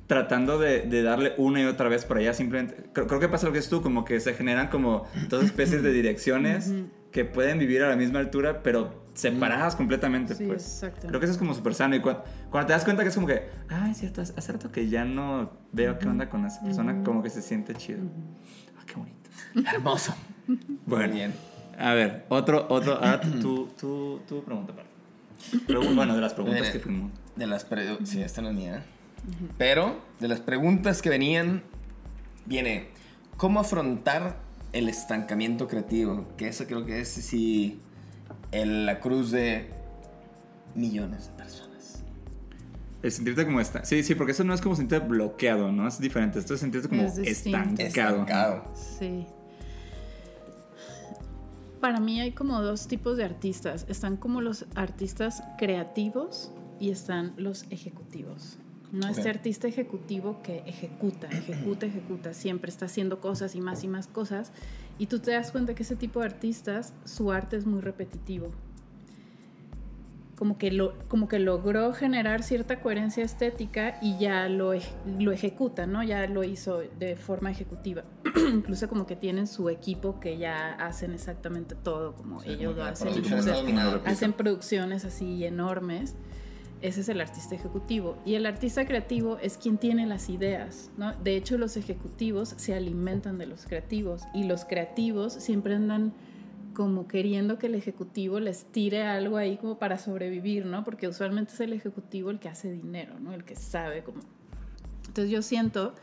tratando 0.07 0.59
de, 0.59 0.81
de 0.81 1.01
darle 1.01 1.33
una 1.37 1.61
y 1.61 1.65
otra 1.65 1.89
vez 1.89 2.05
por 2.05 2.17
allá, 2.17 2.33
simplemente, 2.33 2.75
creo, 2.93 3.07
creo 3.07 3.19
que 3.19 3.27
pasa 3.27 3.47
lo 3.47 3.53
que 3.53 3.59
es 3.59 3.69
tú, 3.69 3.81
como 3.81 4.05
que 4.05 4.19
se 4.19 4.35
generan 4.35 4.67
como 4.67 5.07
dos 5.29 5.43
especies 5.43 5.81
de 5.81 5.91
direcciones 5.93 6.71
que 7.15 7.23
pueden 7.23 7.57
vivir 7.59 7.81
a 7.81 7.87
la 7.87 7.95
misma 7.95 8.19
altura, 8.19 8.61
pero 8.61 9.05
separadas 9.13 9.77
completamente, 9.77 10.35
Sí, 10.35 10.43
pues. 10.45 10.63
exacto. 10.83 11.07
Creo 11.07 11.21
que 11.21 11.27
eso 11.27 11.31
es 11.31 11.37
como 11.37 11.53
súper 11.53 11.73
sano 11.73 11.95
y 11.95 11.99
cua- 12.01 12.23
cuando, 12.51 12.67
te 12.67 12.73
das 12.73 12.83
cuenta 12.83 13.03
que 13.03 13.07
es 13.07 13.15
como 13.15 13.25
que, 13.25 13.47
ay, 13.69 13.93
cierto, 13.93 14.19
hace 14.21 14.51
rato 14.51 14.69
que 14.69 14.89
ya 14.89 15.05
no 15.05 15.49
veo 15.71 15.97
qué 15.97 16.09
onda 16.09 16.29
con 16.29 16.45
esa 16.45 16.61
persona, 16.61 17.01
como 17.05 17.23
que 17.23 17.29
se 17.29 17.41
siente 17.41 17.73
chido. 17.73 18.01
Ah, 18.77 18.83
qué 18.85 18.95
bonito. 18.95 19.29
Hermoso. 19.73 20.13
Bueno, 20.85 21.13
bien. 21.13 21.33
a 21.79 21.93
ver, 21.93 22.25
otro, 22.27 22.65
otro, 22.69 22.95
ahora 22.95 23.21
tú, 23.21 23.69
tú, 23.79 24.19
tú 24.27 24.43
pregunta. 24.43 24.73
Pero 25.67 25.83
bueno, 25.93 26.15
de 26.15 26.21
las 26.21 26.33
preguntas 26.33 26.69
que 26.69 26.79
fuimos. 26.79 27.13
De 27.37 27.47
las 27.47 27.63
pre- 27.63 27.97
Sí, 28.05 28.21
esta 28.21 28.41
no 28.41 28.49
es 28.49 28.55
mía. 28.55 28.83
Pero 29.57 30.01
de 30.19 30.27
las 30.27 30.41
preguntas 30.41 31.01
que 31.01 31.09
venían, 31.09 31.63
viene, 32.45 32.89
¿cómo 33.37 33.61
afrontar 33.61 34.43
el 34.77 34.89
estancamiento 34.89 35.67
creativo? 35.67 36.25
Que 36.37 36.47
eso 36.49 36.65
creo 36.67 36.85
que 36.85 37.01
es 37.01 37.07
sí, 37.09 37.79
el- 38.51 38.85
la 38.85 38.99
cruz 38.99 39.31
de 39.31 39.69
millones 40.75 41.27
de 41.27 41.31
personas. 41.33 42.03
El 43.01 43.11
sentirte 43.11 43.45
como 43.45 43.59
está. 43.59 43.85
Sí, 43.85 44.03
sí, 44.03 44.15
porque 44.15 44.31
eso 44.31 44.43
no 44.43 44.53
es 44.53 44.61
como 44.61 44.75
sentirte 44.75 45.05
bloqueado, 45.07 45.71
¿no? 45.71 45.87
Es 45.87 45.99
diferente. 45.99 46.39
Esto 46.39 46.55
es 46.55 46.59
sentirte 46.59 46.89
como 46.89 47.03
Es 47.03 47.17
estancado. 47.19 47.83
Estancado. 47.85 48.63
Sí. 48.75 49.25
Para 51.79 51.99
mí 51.99 52.19
hay 52.19 52.31
como 52.31 52.61
dos 52.61 52.87
tipos 52.87 53.15
de 53.17 53.23
artistas. 53.25 53.85
Están 53.89 54.17
como 54.17 54.41
los 54.41 54.65
artistas 54.75 55.43
creativos 55.57 56.51
y 56.79 56.89
están 56.89 57.33
los 57.37 57.65
ejecutivos. 57.69 58.57
No 58.95 59.07
Ok. 59.07 59.17
este 59.17 59.29
artista 59.29 59.67
ejecutivo 59.67 60.41
que 60.41 60.59
ejecuta, 60.65 61.27
ejecuta, 61.27 61.85
ejecuta, 61.85 62.33
siempre 62.33 62.69
está 62.69 62.85
haciendo 62.85 63.19
cosas 63.19 63.55
y 63.55 63.61
más 63.61 63.83
y 63.83 63.87
más 63.87 64.07
cosas. 64.07 64.51
Y 64.97 65.07
tú 65.07 65.19
te 65.19 65.31
das 65.31 65.51
cuenta 65.51 65.75
que 65.75 65.83
ese 65.83 65.95
tipo 65.95 66.19
de 66.21 66.27
artistas, 66.27 66.93
su 67.03 67.31
arte 67.31 67.57
es 67.57 67.65
muy 67.65 67.81
repetitivo. 67.81 68.47
Como 70.37 70.57
que, 70.57 70.69
lo, 70.69 70.93
como 71.07 71.29
que 71.29 71.39
logró 71.39 71.93
generar 71.93 72.43
cierta 72.43 72.81
coherencia 72.81 73.23
estética 73.23 73.97
y 74.01 74.17
ya 74.17 74.49
lo, 74.49 74.73
lo 75.17 75.31
ejecuta, 75.31 75.87
¿no? 75.87 76.03
Ya 76.03 76.27
lo 76.27 76.43
hizo 76.43 76.79
de 76.99 77.15
forma 77.15 77.51
ejecutiva. 77.51 78.03
Incluso 78.53 78.89
como 78.89 79.05
que 79.05 79.15
tienen 79.15 79.47
su 79.47 79.69
equipo 79.69 80.19
que 80.19 80.37
ya 80.37 80.73
hacen 80.73 81.13
exactamente 81.13 81.73
todo 81.75 82.15
como 82.15 82.41
Sí, 82.41 82.49
ellos 82.49 82.75
lo 82.75 82.83
hacen. 82.83 83.13
hacen 84.05 84.33
producciones 84.33 85.05
así 85.05 85.45
enormes. 85.45 86.15
Ese 86.81 87.01
es 87.01 87.09
el 87.09 87.21
artista 87.21 87.55
ejecutivo. 87.55 88.17
Y 88.25 88.35
el 88.35 88.45
artista 88.45 88.85
creativo 88.85 89.37
es 89.41 89.57
quien 89.57 89.77
tiene 89.77 90.05
las 90.05 90.29
ideas, 90.29 90.91
¿no? 90.97 91.13
De 91.13 91.35
hecho, 91.35 91.57
los 91.57 91.77
ejecutivos 91.77 92.53
se 92.57 92.73
alimentan 92.75 93.37
de 93.37 93.45
los 93.45 93.65
creativos 93.65 94.23
y 94.33 94.43
los 94.43 94.65
creativos 94.65 95.33
siempre 95.33 95.75
andan 95.75 96.13
como 96.73 97.07
queriendo 97.07 97.57
que 97.57 97.67
el 97.67 97.75
ejecutivo 97.75 98.39
les 98.39 98.65
tire 98.65 99.03
algo 99.03 99.37
ahí 99.37 99.57
como 99.57 99.79
para 99.79 99.97
sobrevivir, 99.97 100.65
¿no? 100.65 100.83
Porque 100.83 101.07
usualmente 101.07 101.53
es 101.53 101.59
el 101.61 101.73
ejecutivo 101.73 102.29
el 102.29 102.39
que 102.39 102.49
hace 102.49 102.71
dinero, 102.71 103.19
¿no? 103.19 103.33
El 103.33 103.45
que 103.45 103.55
sabe 103.55 104.03
cómo. 104.03 104.19
Entonces 105.07 105.31
yo 105.31 105.41
siento 105.41 105.95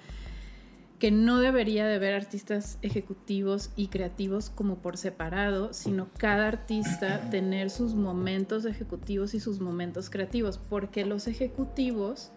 que 1.03 1.11
no 1.11 1.41
debería 1.41 1.85
de 1.85 1.97
haber 1.97 2.15
artistas 2.15 2.79
ejecutivos 2.81 3.73
y 3.75 3.89
creativos 3.89 4.51
como 4.51 4.77
por 4.77 4.97
separado, 4.97 5.73
sino 5.73 6.07
cada 6.17 6.47
artista 6.47 7.29
tener 7.29 7.71
sus 7.71 7.97
momentos 7.97 8.65
ejecutivos 8.67 9.35
y 9.35 9.41
sus 9.41 9.59
momentos 9.59 10.11
creativos, 10.11 10.59
porque 10.59 11.05
los 11.05 11.27
ejecutivos 11.27 12.31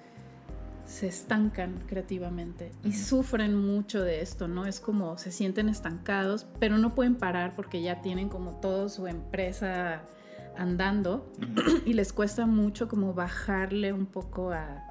se 0.84 1.08
estancan 1.08 1.84
creativamente 1.86 2.72
y 2.84 2.94
sufren 2.94 3.54
mucho 3.54 4.02
de 4.02 4.22
esto, 4.22 4.48
¿no? 4.48 4.66
Es 4.66 4.80
como 4.80 5.16
se 5.20 5.32
sienten 5.32 5.70
estancados, 5.70 6.48
pero 6.60 6.80
no 6.80 6.96
pueden 6.96 7.18
parar 7.18 7.54
porque 7.56 7.84
ya 7.84 8.02
tienen 8.02 8.30
como 8.30 8.60
toda 8.62 8.90
su 8.90 9.06
empresa 9.06 10.02
andando 10.58 11.32
y 11.86 11.94
les 11.94 12.12
cuesta 12.14 12.48
mucho 12.48 12.88
como 12.88 13.14
bajarle 13.14 13.94
un 13.94 14.08
poco 14.08 14.50
a- 14.54 14.84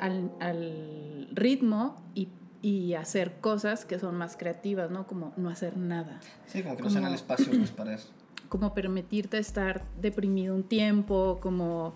al, 0.00 0.32
al 0.40 1.28
ritmo 1.32 2.02
y, 2.14 2.30
y 2.66 2.94
hacer 2.94 3.34
cosas 3.40 3.84
que 3.84 3.98
son 4.00 4.16
más 4.16 4.36
creativas, 4.36 4.90
¿no? 4.90 5.06
Como 5.06 5.32
no 5.36 5.50
hacer 5.50 5.76
nada 5.76 6.18
Sí, 6.46 6.62
como 6.64 6.76
que 6.76 6.82
no 6.82 6.90
sean 6.90 7.02
Como- 7.04 7.14
el 7.14 7.20
espacio 7.20 7.46
pues, 7.52 7.70
para 7.70 7.94
eso. 7.94 8.08
como 8.48 8.74
permitirte 8.74 9.38
estar 9.38 9.84
deprimido 10.00 10.52
un 10.54 10.64
tiempo, 10.64 11.38
como 11.40 11.94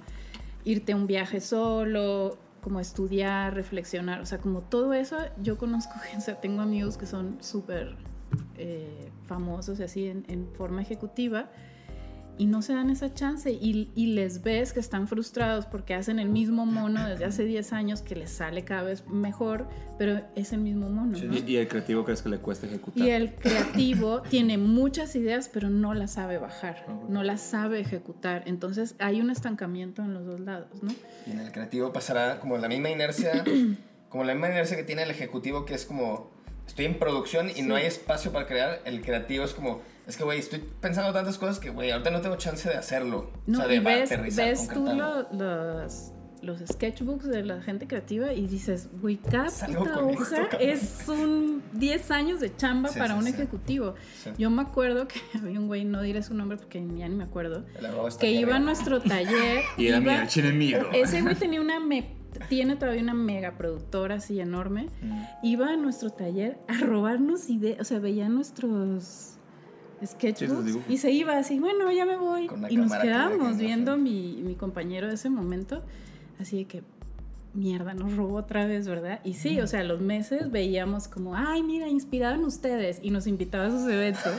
irte 0.65 0.93
a 0.93 0.97
un 0.97 1.09
viaje 1.09 1.41
solo, 1.41 2.39
como 2.61 2.79
estudiar, 2.79 3.55
reflexionar, 3.55 4.21
o 4.21 4.27
sea, 4.27 4.39
como 4.39 4.61
todo 4.61 4.93
eso, 4.93 5.17
yo 5.43 5.59
conozco, 5.59 5.93
o 6.17 6.21
sea, 6.21 6.41
tengo 6.41 6.61
amigos 6.63 6.97
que 6.97 7.07
son 7.07 7.39
súper 7.41 7.97
eh, 8.57 9.11
famosos 9.27 9.81
y 9.81 9.83
así 9.83 10.07
en, 10.07 10.25
en 10.29 10.47
forma 10.55 10.83
ejecutiva 10.83 11.51
y 12.41 12.47
no 12.47 12.63
se 12.63 12.73
dan 12.73 12.89
esa 12.89 13.13
chance 13.13 13.51
y, 13.53 13.91
y 13.95 14.07
les 14.15 14.43
ves 14.43 14.73
que 14.73 14.81
están 14.81 15.07
frustrados 15.09 15.67
porque 15.67 15.93
hacen 15.95 16.19
el 16.19 16.29
mismo 16.31 16.65
mono 16.65 17.07
desde 17.07 17.27
hace 17.27 17.45
10 17.45 17.73
años 17.75 18.01
que 18.01 18.17
les 18.17 18.31
sale 18.31 18.65
cada 18.65 18.83
vez 18.83 19.07
mejor, 19.07 19.69
pero 19.99 20.23
es 20.35 20.53
el 20.55 20.61
mismo 20.61 20.89
mono. 20.89 21.19
Sí. 21.19 21.27
¿no? 21.27 21.37
Y, 21.37 21.41
y 21.47 21.57
el 21.59 21.69
creativo 21.69 22.05
crees 22.05 22.23
que 22.23 22.31
le 22.31 22.39
cuesta 22.39 22.67
ejecutar. 22.67 23.07
Y 23.07 23.11
el 23.11 23.35
creativo 23.35 24.23
tiene 24.31 24.57
muchas 24.57 25.15
ideas, 25.17 25.51
pero 25.53 25.69
no 25.69 25.93
las 25.93 26.13
sabe 26.13 26.39
bajar, 26.39 26.87
Ok. 26.89 27.11
no 27.11 27.23
las 27.23 27.43
sabe 27.43 27.81
ejecutar. 27.81 28.43
Entonces 28.47 28.95
hay 28.99 29.21
un 29.21 29.31
estancamiento 29.31 30.03
en 30.03 30.15
los 30.15 30.25
dos 30.25 30.41
lados, 30.41 30.83
¿no? 30.83 30.93
Y 31.27 31.33
en 31.33 31.41
el 31.41 31.53
creativo 31.53 31.93
pasará 31.93 32.41
como 32.41 32.57
la 32.57 32.69
misma 32.69 32.89
inercia, 32.89 33.45
como 34.09 34.25
la 34.25 34.33
misma 34.33 34.49
inercia 34.49 34.79
que 34.79 34.85
tiene 34.85 35.03
el 35.03 35.11
ejecutivo, 35.11 35.67
que 35.67 35.75
es 35.75 35.85
como, 35.85 36.31
estoy 36.67 36.87
en 36.87 36.99
producción 36.99 37.51
y 37.51 37.55
Sí. 37.55 37.63
no 37.63 37.75
hay 37.75 37.85
espacio 37.85 38.33
para 38.33 38.47
crear. 38.47 38.81
El 38.87 39.03
creativo 39.03 39.45
es 39.45 39.53
como, 39.53 39.83
es 40.11 40.17
que, 40.17 40.25
güey, 40.25 40.39
estoy 40.39 40.63
pensando 40.81 41.13
tantas 41.13 41.39
cosas 41.39 41.59
que, 41.59 41.71
güey, 41.71 41.91
ahorita 41.91 42.11
no 42.11 42.21
tengo 42.21 42.37
chance 42.37 42.69
de 42.69 42.77
hacerlo. 42.77 43.31
No, 43.47 43.59
o 43.59 43.61
sea, 43.63 43.69
de 43.71 43.81
ves, 43.81 44.13
aterrizar, 44.13 44.47
ves 44.49 44.69
tú 44.69 44.85
lo- 44.85 45.23
los, 45.33 46.13
los 46.43 46.61
sketchbooks 46.73 47.27
de 47.27 47.43
la 47.45 47.61
gente 47.63 47.87
creativa 47.87 48.33
y 48.33 48.47
dices, 48.47 48.89
güey, 49.01 49.17
cada 49.19 49.49
puta 49.51 50.01
hoja 50.05 50.43
esto, 50.59 50.59
es 50.59 51.09
un 51.09 51.63
10 51.75 52.11
años 52.11 52.41
de 52.41 52.55
chamba 52.57 52.89
Sí, 52.89 52.99
para 52.99 53.13
sí, 53.15 53.19
un 53.19 53.25
sí. 53.27 53.31
ejecutivo. 53.33 53.95
Sí. 54.23 54.31
Yo 54.39 54.51
me 54.51 54.63
acuerdo 54.63 55.07
que 55.07 55.21
había 55.39 55.59
un 55.61 55.67
güey, 55.67 55.85
no 55.85 56.03
diré 56.03 56.23
su 56.23 56.35
nombre 56.35 56.57
porque 56.59 56.79
ya 56.97 57.09
ni 57.09 57.15
me 57.15 57.25
acuerdo, 57.25 57.65
que 58.19 58.31
iba 58.33 58.53
a 58.53 58.57
arriba. 58.57 58.59
nuestro 58.59 59.01
taller. 59.01 59.63
Y 59.77 59.87
era 59.89 60.01
mi 60.01 60.11
archienemigo. 60.11 60.81
Ese 60.93 61.23
güey 61.23 61.35
tenía 61.35 61.61
una 61.61 61.79
me- 61.81 62.19
tiene 62.49 62.77
todavía 62.77 63.03
una 63.03 63.13
mega 63.13 63.59
productora 63.59 64.15
así 64.15 64.41
enorme. 64.41 64.89
Mm. 65.03 65.23
Iba 65.43 65.71
a 65.73 65.77
nuestro 65.77 66.11
taller 66.11 66.59
a 66.69 66.79
robarnos 66.85 67.51
ideas, 67.51 67.81
o 67.81 67.85
sea, 67.85 67.99
veía 67.99 68.29
nuestros 68.29 69.35
sketchbooks 70.05 70.79
y 70.89 70.99
se 70.99 71.11
iba 71.11 71.37
así, 71.37 71.59
bueno, 71.59 71.91
ya 71.93 72.07
me 72.07 72.17
voy. 72.17 72.49
Y 72.69 72.77
nos 72.77 72.93
quedábamos 72.93 73.57
que 73.57 73.65
viendo 73.65 73.97
mi, 73.97 74.41
mi 74.43 74.55
compañero 74.55 75.09
de 75.09 75.15
ese 75.15 75.31
momento, 75.31 75.83
así 76.39 76.59
de 76.59 76.65
que, 76.67 76.83
mierda, 77.55 77.95
nos 77.95 78.17
robó 78.17 78.37
otra 78.37 78.67
vez, 78.67 78.87
¿verdad? 78.87 79.21
Y 79.25 79.35
sí, 79.35 79.61
o 79.61 79.67
sea, 79.67 79.83
los 79.85 80.01
meses 80.01 80.51
veíamos 80.51 81.09
como, 81.09 81.35
ay, 81.37 81.63
mira, 81.63 81.89
inspirado 81.89 82.35
en 82.37 82.45
ustedes, 82.45 83.01
y 83.03 83.11
nos 83.11 83.27
invitaba 83.27 83.67
a 83.67 83.71
sus 83.71 83.89
eventos. 83.89 84.33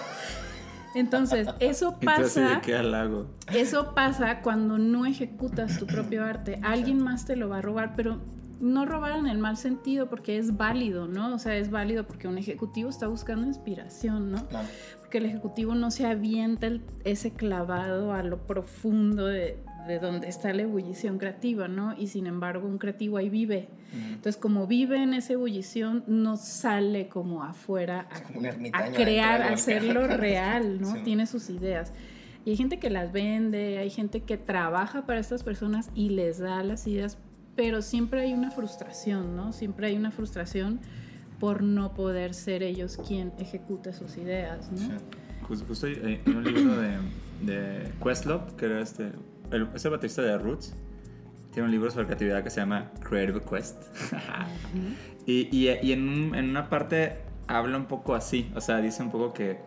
Entonces, 0.96 1.48
eso 1.60 1.98
Entonces, 2.02 2.34
pasa. 2.44 2.56
¿de 2.56 2.62
qué 2.62 2.76
halago? 2.76 3.28
Eso 3.54 3.94
pasa 3.94 4.42
cuando 4.42 4.78
no 4.78 5.06
ejecutas 5.06 5.78
tu 5.78 5.88
propio 5.88 6.24
arte. 6.24 6.60
Alguien 6.64 7.02
más 7.04 7.26
te 7.26 7.36
lo 7.36 7.50
va 7.50 7.60
a 7.60 7.62
robar, 7.62 7.94
pero 7.96 8.20
no 8.60 8.86
robar 8.86 9.18
en 9.18 9.28
el 9.28 9.40
mal 9.40 9.58
sentido 9.58 10.08
porque 10.08 10.38
es 10.38 10.56
válido, 10.56 11.08
¿no? 11.08 11.34
O 11.34 11.40
sea, 11.40 11.56
es 11.56 11.72
válido 11.72 12.06
porque 12.06 12.28
un 12.28 12.38
ejecutivo 12.38 12.90
está 12.90 13.08
buscando 13.08 13.48
inspiración, 13.48 14.32
¿no? 14.32 14.48
Claro. 14.48 14.68
Porque 15.12 15.26
el 15.26 15.26
ejecutivo 15.26 15.76
no 15.76 15.92
se 15.92 16.06
avienta 16.06 16.68
el- 16.68 16.80
ese 17.04 17.32
clavado 17.32 18.14
a 18.14 18.24
lo 18.24 18.48
profundo 18.48 19.26
de, 19.26 19.58
de 19.86 20.00
donde 20.00 20.30
está 20.30 20.54
la 20.54 20.62
ebullición 20.62 21.18
creativa, 21.18 21.68
¿no? 21.68 21.94
Y 21.98 22.08
sin 22.08 22.28
embargo, 22.28 22.66
un 22.66 22.78
creativo 22.78 23.18
ahí 23.18 23.28
vive. 23.30 23.68
Mm. 23.92 24.14
Entonces, 24.14 24.38
como 24.38 24.68
vive 24.68 25.04
en 25.04 25.14
esa 25.14 25.34
ebullición, 25.34 26.06
no 26.08 26.38
sale 26.38 27.10
como 27.10 27.44
afuera 27.44 28.08
a, 28.72 28.86
crear, 28.92 29.42
a 29.42 29.50
hacerlo 29.52 30.08
real, 30.08 30.80
¿no? 30.80 30.94
Sí. 30.94 31.02
Tiene 31.04 31.28
sus 31.28 31.50
ideas. 31.50 31.92
Y 32.46 32.52
hay 32.52 32.56
gente 32.56 32.80
que 32.80 32.90
las 32.90 33.12
vende, 33.12 33.80
hay 33.80 33.90
gente 33.90 34.22
que 34.22 34.38
trabaja 34.38 35.06
para 35.06 35.20
estas 35.20 35.44
personas 35.44 35.92
y 35.94 36.12
les 36.12 36.40
da 36.40 36.64
las 36.64 36.88
ideas, 36.88 37.18
pero 37.58 37.82
siempre 37.82 38.22
hay 38.22 38.34
una 38.34 38.50
frustración, 38.50 39.36
¿no? 39.36 39.52
Siempre 39.52 39.88
hay 39.88 39.98
una 39.98 40.12
frustración 40.12 40.80
por 41.42 41.62
no 41.62 41.94
poder 41.94 42.34
ser 42.34 42.64
ellos 42.64 42.98
quien 43.06 43.34
ejecute 43.40 43.92
sus 43.92 44.16
ideas, 44.16 44.72
¿no? 44.72 44.78
Sí. 44.78 44.92
Justo, 45.42 45.66
justo 45.68 45.88
hay, 45.88 46.22
hay 46.26 46.34
un 46.34 46.44
libro 46.46 46.78
de, 46.80 46.98
de 47.42 47.92
Questlove, 48.02 48.56
que 48.56 48.66
era 48.68 48.80
este, 48.80 49.12
el, 49.52 49.68
es 49.76 49.84
el 49.84 49.92
baterista 49.92 50.22
de 50.22 50.38
Roots. 50.38 50.74
Tiene 51.52 51.66
un 51.66 51.72
libro 51.72 51.92
sobre 51.92 52.06
creatividad 52.06 52.44
que 52.44 52.50
se 52.50 52.62
llama 52.62 52.92
Creative 53.02 53.42
Quest. 53.42 53.84
y, 55.26 55.50
y, 55.52 55.70
y 55.82 55.92
en, 55.92 56.08
un- 56.08 56.36
en 56.36 56.50
una 56.50 56.70
parte 56.70 57.18
habla 57.48 57.76
un 57.78 57.86
poco 57.88 58.16
así, 58.16 58.50
o 58.56 58.62
sea, 58.62 58.78
dice 58.78 59.04
un 59.04 59.12
poco 59.12 59.34
que, 59.34 59.58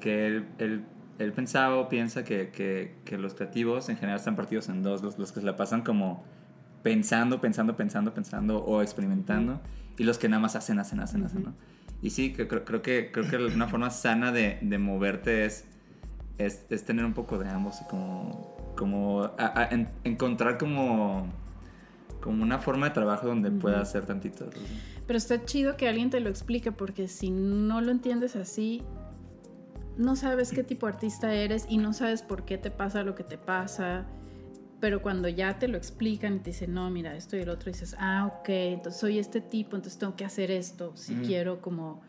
que 0.00 0.26
él, 0.26 0.46
él, 0.58 0.84
él 1.18 1.32
pensaba 1.32 1.76
o 1.76 1.88
piensa 1.88 2.22
que, 2.24 2.50
que, 2.50 2.94
que 3.04 3.18
los 3.18 3.34
creativos 3.34 3.88
en 3.88 3.96
general 3.96 4.18
están 4.18 4.36
partidos 4.36 4.68
en 4.68 4.82
dos, 4.82 5.02
los, 5.02 5.18
los 5.18 5.32
que 5.32 5.40
se 5.40 5.46
la 5.46 5.56
pasan 5.56 5.82
como 5.82 6.22
pensando, 6.82 7.40
pensando, 7.40 7.76
pensando, 7.76 8.12
pensando 8.14 8.58
o 8.64 8.82
experimentando 8.82 9.60
y 9.98 10.04
los 10.04 10.18
que 10.18 10.28
nada 10.28 10.40
más 10.40 10.56
hacen, 10.56 10.78
hacen, 10.78 11.00
hacen, 11.00 11.24
hacen, 11.24 11.42
¿no? 11.44 11.54
Y 12.02 12.10
sí, 12.10 12.32
creo, 12.32 12.48
creo 12.64 12.82
que, 12.82 13.10
creo 13.12 13.28
que 13.28 13.36
una 13.54 13.68
forma 13.68 13.90
sana 13.90 14.32
de, 14.32 14.58
de 14.60 14.78
moverte 14.78 15.44
es, 15.44 15.64
es, 16.38 16.66
es 16.70 16.84
tener 16.84 17.04
un 17.04 17.12
poco 17.12 17.38
de 17.38 17.48
ambos 17.48 17.80
y 17.80 17.84
como, 17.84 18.56
como 18.76 19.22
a- 19.38 19.60
a- 19.60 19.68
en- 19.70 19.88
encontrar 20.02 20.58
como, 20.58 21.28
como 22.20 22.42
una 22.42 22.58
forma 22.58 22.88
de 22.88 22.94
trabajo 22.94 23.28
donde 23.28 23.50
pueda 23.52 23.80
hacer 23.80 24.04
tantito. 24.06 24.50
Pero 25.06 25.16
está 25.16 25.44
chido 25.44 25.76
que 25.76 25.88
alguien 25.88 26.10
te 26.10 26.18
lo 26.20 26.28
explique 26.30 26.72
porque 26.72 27.06
si 27.06 27.30
no 27.30 27.80
lo 27.80 27.92
entiendes 27.92 28.34
así, 28.34 28.82
no 29.96 30.16
sabes 30.16 30.50
qué 30.52 30.64
tipo 30.64 30.86
de 30.86 30.94
artista 30.94 31.32
eres 31.34 31.66
y 31.68 31.76
no 31.76 31.92
sabes 31.92 32.22
por 32.22 32.44
qué 32.44 32.58
te 32.58 32.70
pasa 32.70 33.02
lo 33.04 33.14
que 33.14 33.22
te 33.24 33.38
pasa. 33.38 34.06
Pero 34.82 35.00
cuando 35.00 35.28
ya 35.28 35.60
te 35.60 35.68
lo 35.68 35.78
explican 35.78 36.34
y 36.34 36.38
te 36.40 36.50
dicen, 36.50 36.74
no, 36.74 36.90
mira, 36.90 37.14
esto 37.14 37.36
y 37.36 37.40
el 37.40 37.50
otro, 37.50 37.70
dices, 37.70 37.94
ah, 38.00 38.26
ok, 38.26 38.48
entonces 38.48 39.00
soy 39.00 39.20
este 39.20 39.40
tipo, 39.40 39.76
entonces 39.76 39.96
tengo 39.96 40.16
que 40.16 40.24
hacer 40.24 40.50
esto 40.50 40.90
si 40.96 41.14
Ujú. 41.14 41.22
quiero 41.22 41.60
como 41.62 42.02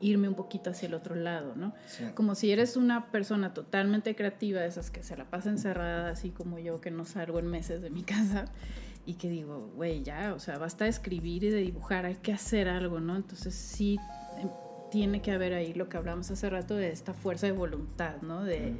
irme 0.00 0.28
un 0.28 0.36
poquito 0.36 0.70
hacia 0.70 0.86
el 0.86 0.94
otro 0.94 1.16
lado, 1.16 1.56
¿no? 1.56 1.74
Sí. 1.88 2.04
Como 2.14 2.36
si 2.36 2.52
eres 2.52 2.76
una 2.76 3.10
persona 3.10 3.52
totalmente 3.52 4.14
creativa, 4.14 4.60
de 4.60 4.68
esas 4.68 4.92
que 4.92 5.02
se 5.02 5.16
la 5.16 5.24
pasa 5.24 5.50
encerrada, 5.50 6.08
así 6.08 6.30
como 6.30 6.60
yo, 6.60 6.80
que 6.80 6.92
no 6.92 7.04
salgo 7.04 7.40
en 7.40 7.48
meses 7.48 7.82
de 7.82 7.90
mi 7.90 8.02
casa, 8.04 8.44
y 9.06 9.14
que 9.14 9.28
digo, 9.28 9.72
güey, 9.74 10.04
ya, 10.04 10.32
o 10.32 10.38
sea, 10.38 10.56
basta 10.56 10.84
de 10.84 10.90
escribir 10.90 11.42
y 11.42 11.50
de 11.50 11.58
dibujar, 11.58 12.06
hay 12.06 12.14
que 12.14 12.32
hacer 12.32 12.68
algo, 12.68 13.00
¿no? 13.00 13.16
Entonces 13.16 13.56
sí 13.56 13.98
em, 14.38 14.48
tiene 14.92 15.20
que 15.20 15.32
haber 15.32 15.52
ahí 15.52 15.74
lo 15.74 15.88
que 15.88 15.96
hablamos 15.96 16.30
hace 16.30 16.48
rato 16.48 16.76
de 16.76 16.92
esta 16.92 17.12
fuerza 17.12 17.46
de 17.46 17.52
voluntad, 17.54 18.22
¿no? 18.22 18.44
De, 18.44 18.76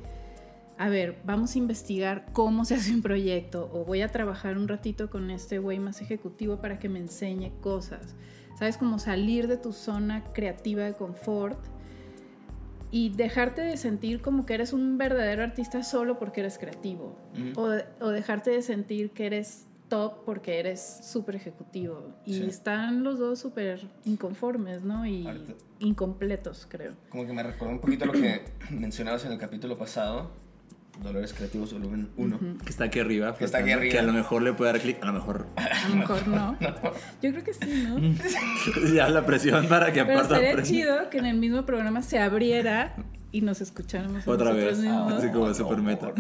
a 0.81 0.89
ver, 0.89 1.19
vamos 1.25 1.55
a 1.55 1.59
investigar 1.59 2.25
cómo 2.33 2.65
se 2.65 2.75
hace 2.75 2.93
un 2.95 3.03
proyecto, 3.03 3.69
o 3.73 3.85
voy 3.85 4.01
a 4.01 4.09
trabajar 4.09 4.57
un 4.57 4.67
ratito 4.67 5.11
con 5.11 5.31
este 5.31 5.59
güey 5.59 5.79
más 5.79 6.01
ejecutivo 6.01 6.57
para 6.63 6.79
que 6.79 6.89
me 6.89 6.99
enseñe 6.99 7.51
cosas. 7.61 8.15
¿Sabes? 8.59 8.79
Como 8.79 8.99
salir 8.99 9.47
de 9.47 9.59
tu 9.59 9.73
zona 9.75 10.25
creativa 10.33 10.83
de 10.85 10.95
confort 10.95 11.59
y 12.91 13.11
dejarte 13.11 13.61
de 13.61 13.77
sentir 13.77 14.23
como 14.23 14.47
que 14.47 14.55
eres 14.55 14.73
un 14.73 14.97
verdadero 14.97 15.43
artista 15.43 15.83
solo 15.83 16.19
porque 16.19 16.41
eres 16.41 16.57
creativo. 16.59 17.15
O, 17.57 17.69
o 18.01 18.09
dejarte 18.09 18.51
de 18.51 18.63
sentir 18.63 19.11
que 19.11 19.27
eres 19.27 19.67
top 19.89 20.25
porque 20.25 20.59
eres 20.61 21.01
súper 21.05 21.37
ejecutivo. 21.37 22.15
Y 22.25 22.35
Sí. 22.39 22.45
están 22.45 23.05
los 23.05 23.19
dos 23.19 23.39
súper 23.39 23.81
inconformes, 24.05 24.83
¿no? 24.83 25.07
Y 25.07 25.29
incompletos, 25.79 26.67
creo. 26.69 26.93
Como 27.11 27.27
que 27.27 27.33
me 27.33 27.43
recordó 27.43 27.73
un 27.73 27.81
poquito 27.81 28.07
lo 28.07 28.13
que 28.13 28.45
mencionabas 28.71 29.25
en 29.25 29.33
el 29.33 29.39
capítulo 29.39 29.77
pasado, 29.79 30.31
Dolores 31.03 31.33
Creativos 31.33 31.73
Volumen 31.73 32.11
1. 32.17 32.39
Que 32.65 32.71
está 32.71 32.85
aquí 32.85 33.01
arriba. 33.01 33.35
Que 33.37 33.45
está 33.45 33.59
aquí 33.59 33.71
arriba. 33.73 33.93
Que 33.93 33.99
a 33.99 34.03
lo 34.03 34.13
mejor 34.13 34.43
le 34.43 34.53
puede 34.53 34.73
dar 34.73 34.81
clic, 34.81 34.99
a 35.03 35.07
lo 35.07 35.13
mejor 35.15 35.47
A 35.57 35.89
lo 35.89 35.97
mejor 35.97 36.29
no. 36.29 36.57
Yo 37.23 37.31
creo 37.33 37.45
que 37.45 37.55
sí, 37.55 37.85
¿no? 37.87 37.99
ya 38.95 39.09
la 39.09 39.25
presión 39.25 39.67
para 39.67 39.93
que 39.93 40.05
Pero 40.05 40.21
aparta 40.21 40.39
premio. 40.39 40.63
chido 40.65 41.11
que 41.11 41.19
en 41.19 41.27
el 41.27 41.37
mismo 41.39 41.65
programa 41.65 42.03
se 42.03 42.19
abriera 42.19 42.95
y 43.33 43.43
nos 43.43 43.61
escucháramos 43.61 44.27
Otra 44.27 44.53
vez. 44.53 44.79
mismos. 44.79 45.13
Así 45.13 45.29
como 45.31 45.53
super 45.55 45.79
meta. 45.79 46.13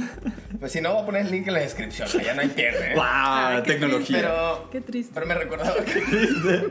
Pues 0.58 0.70
si 0.72 0.80
no, 0.80 0.92
voy 0.94 1.02
a 1.02 1.06
poner 1.06 1.26
el 1.26 1.32
link 1.32 1.48
en 1.48 1.54
la 1.54 1.60
descripción, 1.60 2.08
ya 2.24 2.34
no 2.34 2.42
hay 2.42 2.48
pierde. 2.48 2.92
¿eh? 2.92 2.94
¡Wow! 2.96 3.04
Ay, 3.06 3.62
qué 3.62 3.72
tecnología. 3.72 4.16
Pero, 4.18 4.68
Qué 4.70 4.80
triste. 4.80 5.12
pero 5.14 5.26
me 5.26 5.34
recordaba 5.34 5.74
que... 5.84 6.70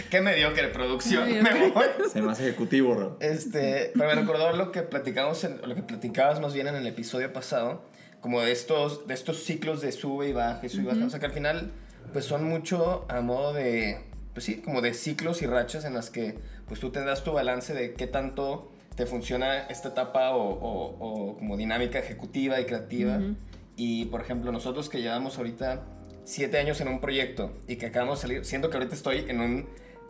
Qué 0.10 0.20
mediocre 0.20 0.68
producción, 0.68 1.24
Mediocre. 1.28 1.60
me 1.60 1.70
voy. 1.70 1.84
Se 2.12 2.22
más 2.22 2.40
ejecutivo, 2.40 2.94
bro. 2.94 3.16
Este, 3.20 3.92
pero 3.94 4.08
me 4.08 4.14
recordó 4.14 4.56
lo 4.56 4.72
que 4.72 4.82
platicamos, 4.82 5.44
en- 5.44 5.60
lo 5.66 5.74
que 5.74 5.82
platicabas 5.82 6.40
más 6.40 6.52
bien 6.54 6.66
en 6.68 6.74
el 6.74 6.86
episodio 6.86 7.32
pasado, 7.32 7.84
como 8.20 8.40
de 8.42 8.52
estos, 8.52 9.06
de 9.06 9.14
estos 9.14 9.44
ciclos 9.44 9.80
de 9.80 9.92
sube 9.92 10.28
y 10.28 10.32
baja, 10.32 10.60
y 10.64 10.68
sube 10.68 10.82
y 10.82 10.86
baja. 10.86 11.04
O 11.06 11.10
sea 11.10 11.20
que 11.20 11.26
al 11.26 11.32
final, 11.32 11.70
pues 12.12 12.24
son 12.24 12.44
mucho 12.44 13.06
a 13.08 13.20
modo 13.20 13.52
de, 13.52 13.98
pues 14.34 14.44
sí, 14.44 14.56
como 14.56 14.80
de 14.80 14.94
ciclos 14.94 15.42
y 15.42 15.46
rachas 15.46 15.84
en 15.84 15.94
las 15.94 16.10
que, 16.10 16.38
pues 16.66 16.80
tú 16.80 16.90
tendrás 16.90 17.24
tu 17.24 17.32
balance 17.32 17.72
de 17.74 17.94
qué 17.94 18.06
tanto 18.06 18.69
te 19.00 19.06
funciona 19.06 19.60
esta 19.68 19.88
etapa 19.88 20.32
o, 20.36 20.42
o- 20.42 20.96
o 21.30 21.36
como 21.38 21.56
dinámica 21.56 21.98
ejecutiva 21.98 22.60
y 22.60 22.66
creativa. 22.66 23.16
Ujú. 23.16 23.34
Y 23.76 24.04
por 24.06 24.20
ejemplo, 24.20 24.52
nosotros 24.52 24.90
que 24.90 25.00
llevamos 25.00 25.38
ahorita 25.38 25.82
siete 26.24 26.58
años 26.58 26.82
en 26.82 26.88
un 26.88 27.00
proyecto 27.00 27.52
y 27.66 27.76
que 27.76 27.86
acabamos 27.86 28.18
de 28.18 28.22
salir, 28.28 28.44
siento 28.44 28.68
que 28.68 28.76
ahorita 28.76 28.94
estoy 28.94 29.24
en 29.28 29.40
un 29.40 29.66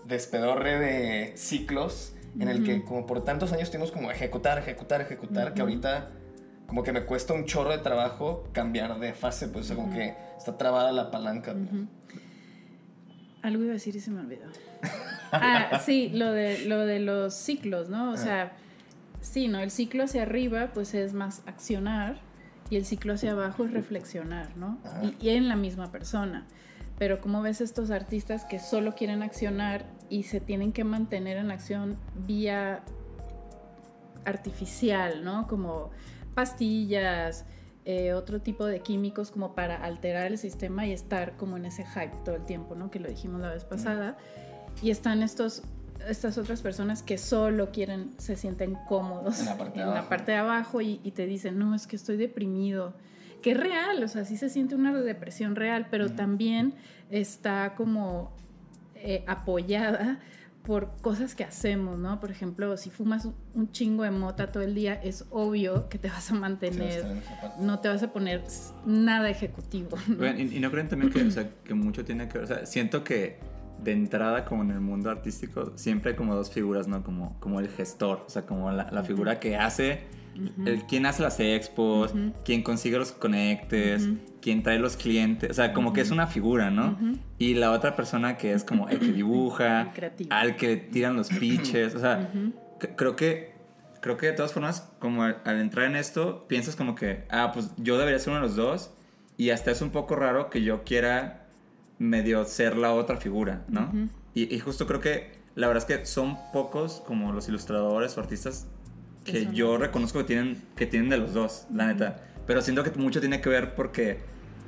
despedorre 0.07 0.79
de 0.81 1.33
ciclos 1.37 2.15
en 2.41 2.49
el 2.49 2.65
que 2.65 2.85
como 2.85 3.07
por 3.07 3.23
tantos 3.23 3.53
años 3.53 3.71
tuvimos 3.71 3.93
como 3.93 4.11
ejecutar, 4.11 4.59
ejecutar, 4.59 5.01
ejecutar, 5.01 5.55
que 5.55 5.61
ahorita 5.63 6.11
como 6.67 6.83
que 6.83 6.93
me 6.93 7.05
cuesta 7.05 7.33
un 7.33 7.45
chorro 7.45 7.71
de 7.71 7.79
trabajo 7.79 8.43
cambiar 8.53 8.99
de 8.99 9.13
fase, 9.13 9.47
pues 9.49 9.67
o 9.67 9.69
sea, 9.69 9.77
como 9.77 9.93
que 9.93 10.15
está 10.37 10.57
trabada 10.59 10.91
la 10.91 11.11
palanca. 11.13 11.53
pues. 11.55 12.19
Algo 13.43 13.63
iba 13.63 13.71
a 13.71 13.75
decir 13.75 13.95
y 13.95 14.01
se 14.01 14.11
me 14.11 14.21
olvidó. 14.21 14.47
Ah, 15.33 15.81
sí, 15.87 16.09
lo 16.09 16.33
de, 16.33 16.65
lo 16.67 16.85
de 16.87 16.99
los 16.99 17.35
ciclos, 17.35 17.89
¿no? 17.89 18.11
O 18.11 18.17
sea, 18.17 18.51
sí, 19.21 19.49
¿no? 19.49 19.61
El 19.61 19.71
ciclo 19.71 20.05
hacia 20.05 20.23
arriba, 20.23 20.71
pues 20.73 20.95
es 20.95 21.15
más 21.15 21.43
accionar 21.47 22.21
y 22.71 22.77
el 22.77 22.85
ciclo 22.85 23.15
hacia 23.15 23.33
abajo 23.33 23.65
es 23.65 23.73
reflexionar, 23.73 24.57
¿no? 24.57 24.79
Y, 25.03 25.27
y 25.27 25.31
en 25.31 25.49
la 25.49 25.57
misma 25.57 25.91
persona. 25.91 26.47
Pero 26.99 27.21
¿cómo 27.21 27.43
ves 27.43 27.61
estos 27.61 27.91
artistas 27.91 28.45
que 28.45 28.59
solo 28.59 28.95
quieren 28.95 29.23
accionar 29.23 29.87
y 30.09 30.25
se 30.25 30.41
tienen 30.41 30.73
que 30.73 30.85
mantener 30.85 31.39
en 31.39 31.51
acción 31.51 31.97
vía 32.27 32.83
artificial, 34.25 35.25
¿no? 35.25 35.47
Como 35.47 35.91
pastillas, 36.35 37.47
eh, 37.87 38.13
otro 38.13 38.41
tipo 38.41 38.67
de 38.67 38.81
químicos 38.81 39.31
como 39.31 39.55
para 39.55 39.83
alterar 39.83 40.27
el 40.27 40.39
sistema 40.39 40.87
y 40.87 40.93
estar 40.93 41.37
como 41.37 41.57
en 41.57 41.65
ese 41.65 41.85
hype 41.85 42.13
todo 42.25 42.37
el 42.37 42.45
tiempo, 42.45 42.75
¿no? 42.75 42.91
Que 42.91 43.01
lo 43.01 43.09
dijimos 43.09 43.41
la 43.41 43.49
vez 43.49 43.65
pasada. 43.65 44.17
Y 44.83 44.91
están 44.91 45.23
estos, 45.23 45.63
estas 46.09 46.39
otras 46.39 46.61
personas 46.63 47.03
que 47.03 47.19
solo 47.19 47.71
quieren, 47.71 48.11
se 48.19 48.37
sienten 48.37 48.77
cómodos 48.89 49.41
En 49.41 49.47
la 49.47 49.59
parte 49.59 49.79
de 49.79 49.81
en 49.83 49.87
la 49.89 49.93
abajo. 49.97 50.09
parte 50.09 50.33
de 50.33 50.39
abajo 50.39 50.81
y, 50.81 51.01
y 51.05 51.11
te 51.13 51.27
dicen, 51.27 51.59
no, 51.59 51.75
es 51.75 51.87
que 51.87 51.97
estoy 51.97 52.17
deprimido. 52.17 52.95
Que 53.43 53.53
es 53.53 53.57
real, 53.57 54.03
o 54.05 54.09
sea, 54.09 54.25
sí 54.25 54.37
se 54.37 54.49
siente 54.51 54.75
una 54.75 54.93
depresión 55.01 55.57
real, 55.57 55.87
pero 55.91 56.11
también 56.11 56.75
está 57.11 57.75
como 57.75 58.33
eh, 58.97 59.25
apoyada 59.27 60.21
por 60.63 60.95
cosas 61.01 61.35
que 61.35 61.43
hacemos, 61.43 61.99
¿no? 61.99 62.21
Por 62.21 62.31
ejemplo, 62.31 62.77
si 62.77 62.91
fumas 62.91 63.27
un 63.55 63.73
chingo 63.73 64.03
de 64.03 64.11
mota 64.11 64.53
todo 64.53 64.63
el 64.63 64.75
día, 64.75 64.93
es 65.03 65.25
obvio 65.31 65.89
que 65.89 65.97
te 65.99 66.09
vas 66.09 66.31
a 66.31 66.35
mantener, 66.35 67.03
no 67.59 67.79
te 67.81 67.89
vas 67.89 68.03
a 68.03 68.13
poner 68.13 68.45
nada 68.85 69.31
ejecutivo. 69.31 69.97
¿y, 70.37 70.57
y 70.57 70.61
no 70.61 70.71
creen 70.71 70.89
también 70.89 71.11
que, 71.11 71.23
o 71.25 71.31
sea, 71.31 71.49
que 71.65 71.73
mucho 71.73 72.05
tiene 72.05 72.29
que 72.29 72.35
ver? 72.39 72.45
O 72.45 72.47
sea, 72.47 72.67
siento 72.67 73.03
que 73.05 73.39
de 73.83 73.93
entrada, 73.93 74.45
como 74.45 74.63
en 74.63 74.71
el 74.71 74.81
mundo 74.81 75.11
artístico, 75.11 75.73
siempre 75.77 76.11
hay 76.13 76.17
como 76.17 76.35
dos 76.35 76.51
figuras, 76.51 76.87
¿no? 76.89 77.03
Como, 77.03 77.39
como 77.41 77.61
el 77.61 77.69
gestor, 77.69 78.25
o 78.27 78.31
sea, 78.31 78.47
como 78.47 78.71
la, 78.71 78.91
la 78.91 79.03
figura 79.03 79.41
que 79.41 79.57
hace, 79.57 80.05
el, 80.65 80.85
quien 80.87 81.07
hace 81.07 81.23
las 81.23 81.41
expos, 81.41 82.13
Ujú. 82.13 82.33
quien 82.45 82.63
consigue 82.63 82.99
los 82.99 83.13
conectes, 83.13 84.09
quien 84.41 84.63
trae 84.63 84.79
los 84.79 84.97
clientes, 84.97 85.51
o 85.51 85.55
sea, 85.55 85.73
como 85.73 85.93
que 85.93 86.01
es 86.01 86.11
una 86.11 86.27
figura, 86.27 86.71
¿no? 86.71 86.97
Y 87.39 87.55
la 87.55 87.73
otra 87.73 87.97
persona 87.97 88.37
que 88.37 88.53
es 88.53 88.65
como 88.65 88.89
el 88.89 88.99
que 89.01 89.13
dibuja, 89.13 89.93
El 89.97 90.27
al 90.31 90.57
que 90.57 90.67
le 90.69 90.77
tiran 90.77 91.17
los 91.17 91.29
pitches, 91.31 91.95
o 91.95 91.99
sea, 91.99 92.31
creo 92.97 93.17
que 93.17 93.59
creo 94.01 94.17
que 94.17 94.29
de 94.29 94.33
todas 94.33 94.55
formas 94.55 94.89
como 94.99 95.25
al, 95.25 95.43
al 95.45 95.61
entrar 95.61 95.85
en 95.85 95.95
esto 95.95 96.47
piensas 96.49 96.75
como 96.75 96.95
que 96.95 97.27
ah 97.29 97.51
pues 97.53 97.71
yo 97.77 97.99
debería 97.99 98.19
ser 98.19 98.31
uno 98.31 98.41
de 98.41 98.47
los 98.47 98.57
dos 98.57 98.95
y 99.37 99.51
hasta 99.51 99.71
es 99.71 99.83
un 99.83 99.91
poco 99.91 100.17
raro 100.17 100.49
que 100.49 100.63
yo 100.63 100.85
quiera 100.85 101.40
medio 102.01 102.45
ser 102.47 102.77
la 102.77 102.93
otra 102.93 103.17
figura 103.19 103.63
no 103.69 103.93
y, 104.35 104.53
y 104.53 104.59
justo 104.59 104.87
creo 104.87 105.01
que 105.01 105.39
la 105.55 105.69
verdad 105.69 105.85
es 105.89 105.99
que 105.99 106.07
son 106.07 106.37
pocos 106.53 107.03
como 107.07 107.31
los 107.33 107.49
ilustradores 107.49 108.17
o 108.17 108.21
artistas 108.21 108.67
Que 109.25 109.47
yo 109.53 109.77
reconozco 109.77 110.19
que 110.21 110.25
tienen 110.25 110.57
que 110.77 110.87
tienen 110.87 111.11
de 111.11 111.19
los 111.19 111.35
dos 111.35 111.67
la 111.73 111.87
neta 111.87 112.17
pero 112.47 112.63
siento 112.63 112.83
que 112.83 112.91
mucho 112.99 113.21
tiene 113.21 113.41
que 113.41 113.49
ver 113.51 113.75
porque 113.75 114.19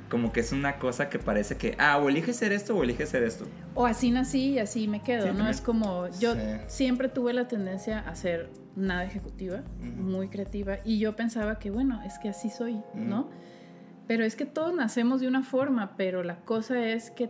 como 0.09 0.31
que 0.31 0.41
es 0.41 0.51
una 0.51 0.77
cosa 0.77 1.09
que 1.09 1.17
parece 1.17 1.57
que 1.57 1.75
ah 1.79 1.97
o 1.97 2.07
elige 2.07 2.33
ser 2.33 2.51
esto 2.53 2.75
o 2.77 2.83
elige 2.83 3.07
ser 3.07 3.23
esto 3.23 3.45
O 3.73 3.87
así 3.87 4.11
nací 4.11 4.51
y 4.51 4.59
así 4.59 4.87
me 4.87 5.01
quedo, 5.01 5.25
Sí, 5.31 5.33
¿no? 5.35 5.49
Es 5.49 5.59
como, 5.59 6.07
yo 6.19 6.35
Sí. 6.35 6.39
siempre 6.67 7.09
tuve 7.09 7.33
la 7.33 7.47
tendencia 7.47 7.97
a 7.99 8.13
ser 8.13 8.51
nada 8.75 9.03
ejecutiva, 9.05 9.63
muy 9.81 10.27
creativa, 10.27 10.77
y 10.85 10.99
yo 10.99 11.15
pensaba 11.15 11.57
que, 11.57 11.71
bueno, 11.71 11.99
es 12.05 12.19
que 12.19 12.29
así 12.29 12.51
soy. 12.51 12.81
¿no? 12.93 13.29
Pero 14.07 14.25
es 14.25 14.35
que 14.35 14.45
todos 14.45 14.73
nacemos 14.75 15.21
de 15.21 15.27
una 15.27 15.43
forma, 15.43 15.95
pero 15.95 16.23
la 16.23 16.37
cosa 16.41 16.87
es 16.87 17.09
que 17.11 17.29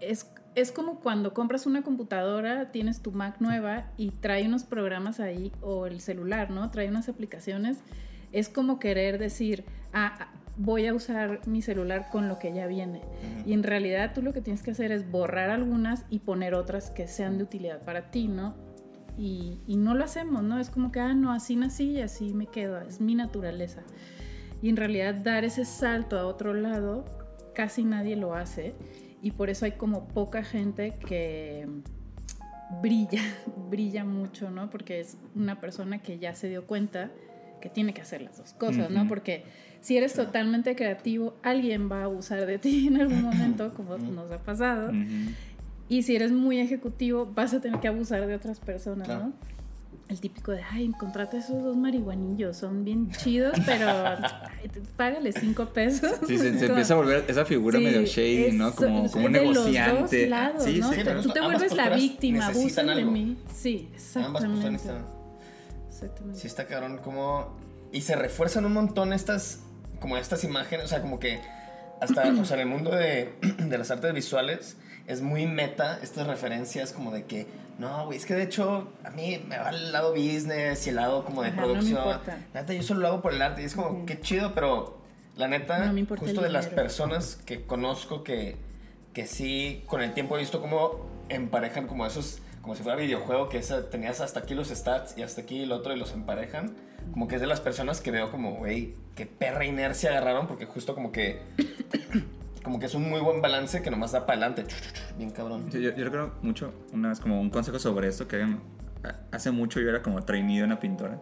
es, 0.00 0.30
es 0.54 0.72
como 0.72 1.00
cuando 1.00 1.34
compras 1.34 1.66
una 1.66 1.82
computadora, 1.82 2.70
tienes 2.70 3.00
tu 3.02 3.12
Mac 3.12 3.36
nueva 3.40 3.90
y 3.96 4.10
trae 4.10 4.46
unos 4.46 4.64
programas 4.64 5.20
ahí, 5.20 5.52
o 5.60 5.86
el 5.86 6.00
celular, 6.00 6.50
¿no? 6.50 6.70
Trae 6.70 6.88
unas 6.88 7.08
aplicaciones. 7.08 7.78
Es 8.32 8.48
como 8.48 8.78
querer 8.78 9.18
decir, 9.18 9.64
ah, 9.92 10.14
ah, 10.18 10.28
voy 10.56 10.86
a 10.86 10.94
usar 10.94 11.46
mi 11.46 11.62
celular 11.62 12.08
con 12.10 12.28
lo 12.28 12.38
que 12.38 12.52
ya 12.52 12.66
viene. 12.66 13.02
Y 13.44 13.52
en 13.52 13.62
realidad 13.62 14.12
tú 14.14 14.22
lo 14.22 14.32
que 14.32 14.40
tienes 14.40 14.62
que 14.62 14.70
hacer 14.70 14.92
es 14.92 15.10
borrar 15.10 15.50
algunas 15.50 16.04
y 16.10 16.20
poner 16.20 16.54
otras 16.54 16.90
que 16.90 17.06
sean 17.08 17.38
de 17.38 17.44
utilidad 17.44 17.82
para 17.82 18.10
ti, 18.10 18.28
¿no? 18.28 18.54
Y, 19.18 19.60
y 19.66 19.76
no 19.76 19.94
lo 19.94 20.04
hacemos, 20.04 20.42
¿no? 20.42 20.58
Es 20.58 20.70
como 20.70 20.92
que, 20.92 21.00
ah, 21.00 21.14
no, 21.14 21.32
así 21.32 21.56
nací 21.56 21.92
y 21.92 22.00
así 22.00 22.34
me 22.34 22.46
quedo, 22.46 22.80
es 22.80 23.00
mi 23.00 23.14
naturaleza. 23.14 23.82
Y 24.62 24.68
en 24.68 24.76
realidad 24.76 25.14
dar 25.14 25.44
ese 25.44 25.64
salto 25.64 26.18
a 26.18 26.26
otro 26.26 26.54
lado 26.54 27.04
casi 27.54 27.84
nadie 27.84 28.16
lo 28.16 28.34
hace 28.34 28.74
y 29.22 29.30
por 29.30 29.48
eso 29.50 29.64
hay 29.64 29.72
como 29.72 30.08
poca 30.08 30.42
gente 30.44 30.94
que 31.06 31.66
brilla, 32.82 33.22
brilla 33.70 34.04
mucho, 34.04 34.50
¿no? 34.50 34.70
Porque 34.70 35.00
es 35.00 35.16
una 35.34 35.60
persona 35.60 36.02
que 36.02 36.18
ya 36.18 36.34
se 36.34 36.48
dio 36.48 36.66
cuenta 36.66 37.10
que 37.60 37.70
tiene 37.70 37.94
que 37.94 38.02
hacer 38.02 38.20
las 38.20 38.36
dos 38.36 38.52
cosas, 38.52 38.90
¿no? 38.90 39.08
Porque 39.08 39.44
si 39.80 39.96
eres 39.96 40.12
totalmente 40.12 40.76
creativo, 40.76 41.36
alguien 41.42 41.90
va 41.90 42.00
a 42.02 42.04
abusar 42.04 42.44
de 42.46 42.58
ti 42.58 42.86
en 42.88 43.00
algún 43.00 43.22
momento, 43.22 43.72
como 43.74 43.96
nos 43.96 44.30
ha 44.30 44.38
pasado. 44.38 44.92
Y 45.88 46.02
si 46.02 46.14
eres 46.16 46.32
muy 46.32 46.58
ejecutivo, 46.58 47.26
vas 47.34 47.54
a 47.54 47.60
tener 47.60 47.80
que 47.80 47.88
abusar 47.88 48.26
de 48.26 48.34
otras 48.34 48.60
personas, 48.60 49.06
Claro. 49.06 49.26
¿no? 49.26 49.32
El 50.08 50.20
típico 50.20 50.52
de, 50.52 50.62
ay, 50.62 50.92
contrata 50.92 51.36
esos 51.36 51.64
dos 51.64 51.76
marihuanillos, 51.76 52.56
son 52.56 52.84
bien 52.84 53.10
chidos, 53.10 53.58
pero 53.66 53.88
ay, 53.88 54.70
págale 54.96 55.32
cinco 55.32 55.66
pesos. 55.66 56.12
Sí, 56.26 56.38
se, 56.38 56.48
empieza 56.64 56.94
a 56.94 56.96
volver 56.96 57.24
esa 57.26 57.44
figura 57.44 57.78
Sí, 57.78 57.84
medio 57.84 58.02
shady, 58.06 58.52
¿no? 58.52 58.72
Como, 58.72 59.10
como 59.10 59.26
un 59.26 59.32
de 59.32 59.44
los 59.44 59.54
dos 59.56 59.66
negociante. 59.66 60.28
lados, 60.28 60.62
sí, 60.62 60.78
¿no? 60.78 60.92
sí. 60.92 61.00
Pero 61.02 61.22
Tú 61.22 61.30
te 61.30 61.40
ambas 61.40 61.58
vuelves 61.58 61.76
la 61.76 61.88
víctima, 61.90 62.46
abusan 62.46 62.86
de 62.86 63.04
mí. 63.04 63.36
Sí, 63.52 63.88
Ambas 64.14 64.44
exactamente. 64.44 64.70
necesitan. 64.70 65.06
Exactamente. 65.88 66.40
Sí 66.40 66.46
está 66.46 66.66
cabrón 66.66 66.98
como... 66.98 67.56
Y 67.90 68.02
se 68.02 68.14
refuerzan 68.14 68.64
un 68.64 68.74
montón 68.74 69.12
estas, 69.12 69.60
como 69.98 70.16
estas 70.16 70.44
imágenes, 70.44 70.86
o 70.86 70.88
sea, 70.88 71.02
como 71.02 71.18
que 71.18 71.40
hasta, 72.00 72.28
o 72.30 72.44
sea, 72.44 72.56
en 72.56 72.60
el 72.60 72.68
mundo 72.68 72.90
de, 72.90 73.34
de 73.58 73.78
las 73.78 73.90
artes 73.90 74.12
visuales 74.14 74.76
es 75.06 75.20
muy 75.22 75.46
meta 75.46 75.98
estas 76.02 76.26
referencias 76.26 76.92
como 76.92 77.10
de 77.12 77.24
que, 77.24 77.46
no, 77.78 78.06
güey, 78.06 78.18
es 78.18 78.26
que 78.26 78.34
de 78.34 78.42
hecho 78.42 78.88
a 79.04 79.10
mí 79.10 79.42
me 79.46 79.58
va 79.58 79.70
el 79.70 79.92
lado 79.92 80.12
business 80.12 80.86
y 80.86 80.90
el 80.90 80.96
lado 80.96 81.24
como 81.24 81.42
de 81.42 81.48
Ajá, 81.48 81.60
no 81.60 81.66
producción. 81.68 81.98
importa. 81.98 82.38
La 82.54 82.60
neta, 82.62 82.72
yo 82.72 82.82
solo 82.82 83.00
lo 83.00 83.08
hago 83.08 83.22
por 83.22 83.32
el 83.34 83.42
arte 83.42 83.62
y 83.62 83.64
es 83.66 83.74
como, 83.74 84.04
qué 84.06 84.20
chido, 84.20 84.52
pero 84.54 84.98
la 85.36 85.48
neta, 85.48 85.92
No 85.92 86.06
justo 86.16 86.40
de 86.40 86.48
las 86.50 86.66
personas 86.68 87.36
que 87.36 87.64
conozco 87.66 88.24
que, 88.24 88.56
que 89.12 89.26
sí, 89.26 89.84
con 89.86 90.02
el 90.02 90.12
tiempo 90.14 90.36
he 90.36 90.40
visto 90.40 90.60
cómo 90.60 91.06
emparejan 91.28 91.86
como 91.86 92.06
esos, 92.06 92.40
como 92.62 92.74
si 92.74 92.82
fuera 92.82 92.96
videojuego, 92.98 93.48
que 93.48 93.58
esa- 93.58 93.88
tenías 93.90 94.20
hasta 94.20 94.40
aquí 94.40 94.54
los 94.54 94.68
stats 94.68 95.16
y 95.18 95.22
hasta 95.22 95.42
aquí 95.42 95.62
el 95.62 95.72
otro 95.72 95.94
y 95.94 95.98
los 95.98 96.12
emparejan. 96.12 96.74
Como 97.12 97.28
que 97.28 97.36
es 97.36 97.40
de 97.40 97.46
las 97.46 97.60
personas 97.60 98.00
que 98.00 98.10
veo 98.10 98.32
como, 98.32 98.56
güey, 98.56 98.94
qué 99.14 99.26
perra 99.26 99.64
inercia 99.64 100.10
agarraron, 100.10 100.48
porque 100.48 100.64
justo 100.66 100.94
como 100.94 101.12
que, 101.12 101.40
como 102.66 102.80
que 102.80 102.86
es 102.86 102.94
un 102.96 103.08
muy 103.08 103.20
buen 103.20 103.40
balance 103.40 103.80
que 103.80 103.92
nomás 103.92 104.10
da 104.10 104.26
para 104.26 104.44
adelante. 104.44 104.64
Bien 105.16 105.30
cabrón. 105.30 105.70
Yo, 105.70 105.78
yo, 105.78 105.94
yo 105.94 106.04
recuerdo 106.04 106.32
mucho, 106.42 106.74
una 106.92 107.10
vez 107.10 107.20
como 107.20 107.40
un 107.40 107.48
consejo 107.48 107.78
sobre 107.78 108.08
esto, 108.08 108.26
que 108.26 108.44
hace 109.30 109.52
mucho 109.52 109.78
yo 109.78 109.88
era 109.88 110.02
como 110.02 110.20
trainee 110.24 110.58
de 110.58 110.64
una 110.64 110.80
pintora. 110.80 111.20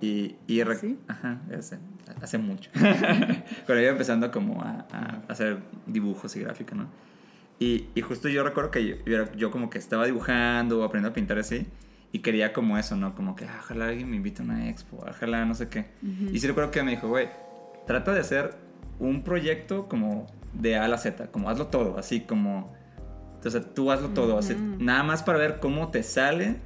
Y, 0.00 0.34
y 0.48 0.60
¿Ah, 0.60 0.74
sí? 0.74 0.98
Ajá, 1.06 1.40
hace, 1.56 1.78
hace 2.20 2.38
mucho. 2.38 2.68
Cuando 2.74 3.80
iba 3.80 3.92
empezando 3.92 4.32
como 4.32 4.60
a, 4.60 4.88
a 4.90 5.22
hacer 5.28 5.58
dibujos 5.86 6.34
y 6.34 6.40
gráfica, 6.40 6.74
¿no? 6.74 6.88
Y, 7.60 7.86
y 7.94 8.00
justo 8.00 8.28
yo 8.28 8.42
recuerdo 8.42 8.72
que 8.72 8.84
yo, 8.84 8.96
yo 9.06 9.32
yo 9.34 9.52
como 9.52 9.70
que 9.70 9.78
estaba 9.78 10.04
dibujando 10.04 10.80
o 10.80 10.82
aprendiendo 10.82 11.12
a 11.12 11.14
pintar 11.14 11.38
así. 11.38 11.68
Y 12.10 12.18
quería 12.18 12.52
como 12.52 12.76
eso, 12.76 12.96
¿no? 12.96 13.14
Como 13.14 13.36
que, 13.36 13.44
ah, 13.44 13.60
ojalá 13.60 13.86
alguien 13.86 14.10
me 14.10 14.16
invite 14.16 14.42
a 14.42 14.44
una 14.44 14.68
expo, 14.68 14.98
ojalá 15.08 15.44
no 15.44 15.54
sé 15.54 15.68
qué. 15.68 15.86
Y 16.32 16.40
sí 16.40 16.48
recuerdo 16.48 16.72
que 16.72 16.82
me 16.82 16.90
dijo, 16.90 17.06
güey, 17.06 17.28
trata 17.86 18.12
de 18.12 18.18
hacer 18.18 18.56
un 18.98 19.22
proyecto 19.22 19.86
como 19.86 20.26
de 20.60 20.76
A 20.76 20.84
a 20.84 20.88
la 20.88 20.98
Z, 20.98 21.28
como 21.28 21.48
hazlo 21.50 21.66
todo, 21.68 21.98
así 21.98 22.20
como... 22.20 22.74
O 23.44 23.50
sea, 23.50 23.60
tú 23.60 23.92
hazlo 23.92 24.08
todo, 24.08 24.38
así, 24.38 24.54
Ujú. 24.54 24.82
nada 24.82 25.04
más 25.04 25.22
para 25.22 25.38
ver 25.38 25.60
cómo 25.60 25.92
te 25.92 26.02
sale 26.02 26.56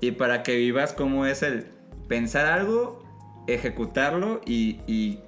y 0.00 0.10
para 0.12 0.42
que 0.42 0.56
vivas 0.56 0.92
cómo 0.92 1.26
es 1.26 1.44
el 1.44 1.66
pensar 2.08 2.46
algo, 2.46 3.04
ejecutarlo 3.46 4.40
y, 4.44 4.80
y 4.88 5.20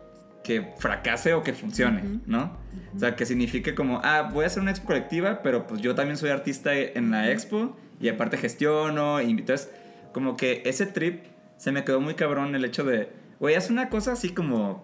que 0.42 0.72
fracase 0.78 1.34
o 1.34 1.44
que 1.44 1.52
funcione. 1.52 2.20
¿no? 2.26 2.56
O 2.94 2.98
sea, 2.98 3.14
que 3.14 3.24
signifique 3.24 3.74
como, 3.74 4.00
ah, 4.02 4.30
voy 4.32 4.44
a 4.44 4.46
hacer 4.46 4.62
una 4.62 4.72
expo 4.72 4.86
colectiva, 4.86 5.42
pero 5.42 5.66
pues 5.68 5.80
yo 5.80 5.94
también 5.94 6.16
soy 6.16 6.30
artista 6.30 6.74
en 6.74 7.10
la 7.10 7.30
expo 7.30 7.76
y 8.00 8.08
aparte 8.08 8.36
gestiono. 8.36 9.20
Y 9.20 9.30
entonces, 9.30 9.70
como 10.12 10.36
que 10.36 10.62
ese 10.64 10.86
trip 10.86 11.24
se 11.56 11.72
me 11.72 11.84
quedó 11.84 12.00
muy 12.00 12.14
cabrón 12.14 12.54
el 12.54 12.64
hecho 12.64 12.82
de, 12.84 13.10
güey, 13.38 13.54
haz 13.54 13.70
una 13.70 13.90
cosa 13.90 14.12
así 14.12 14.30
como, 14.30 14.82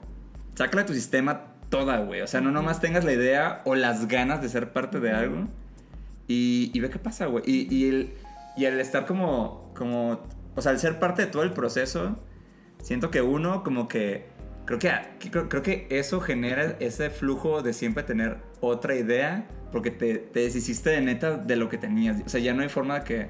sácala 0.55 0.83
de 0.83 0.89
tu 0.89 0.95
sistema 0.95 1.52
toda, 1.73 2.01
güey. 2.01 2.21
O 2.21 2.27
sea, 2.27 2.43
no 2.43 2.51
nomás 2.51 2.81
tengas 2.81 3.03
la 3.03 3.15
idea 3.15 3.63
o 3.65 3.75
las 3.75 4.07
ganas 4.07 4.43
de 4.43 4.51
ser 4.51 4.73
parte 4.73 5.01
de 5.01 5.11
algo 5.11 5.49
y, 6.29 6.71
y 6.75 6.81
ve 6.81 6.91
qué 6.91 6.99
pasa, 6.99 7.25
güey. 7.25 7.43
Y, 7.47 7.75
y, 7.75 7.89
el, 7.89 8.13
y 8.59 8.67
el 8.67 8.79
estar 8.79 9.07
como, 9.07 9.73
como, 9.75 10.21
o 10.55 10.61
sea, 10.61 10.73
el 10.73 10.79
ser 10.79 10.99
parte 10.99 11.23
de 11.23 11.29
todo 11.29 11.43
el 11.43 11.53
proceso, 11.55 12.19
siento 12.83 13.11
que 13.11 13.23
uno 13.23 13.65
como 13.65 13.89
que, 13.89 14.27
creo 14.67 14.79
que, 14.79 14.93
creo, 15.31 15.49
creo 15.49 15.63
que 15.63 15.87
eso 15.89 16.21
genera 16.21 16.77
ese 16.79 17.09
flujo 17.09 17.63
de 17.63 17.73
siempre 17.73 18.03
tener 18.03 18.37
otra 18.61 18.95
idea, 18.95 19.47
porque 19.73 19.91
te, 19.91 20.19
te 20.19 20.41
deshiciste 20.41 20.91
de 20.91 21.01
neta 21.01 21.39
de 21.39 21.57
lo 21.57 21.71
que 21.71 21.79
tenías. 21.79 22.21
O 22.27 22.29
sea, 22.29 22.41
ya 22.41 22.53
no 22.53 22.61
hay 22.61 22.69
forma 22.69 22.99
de 22.99 23.05
que, 23.05 23.27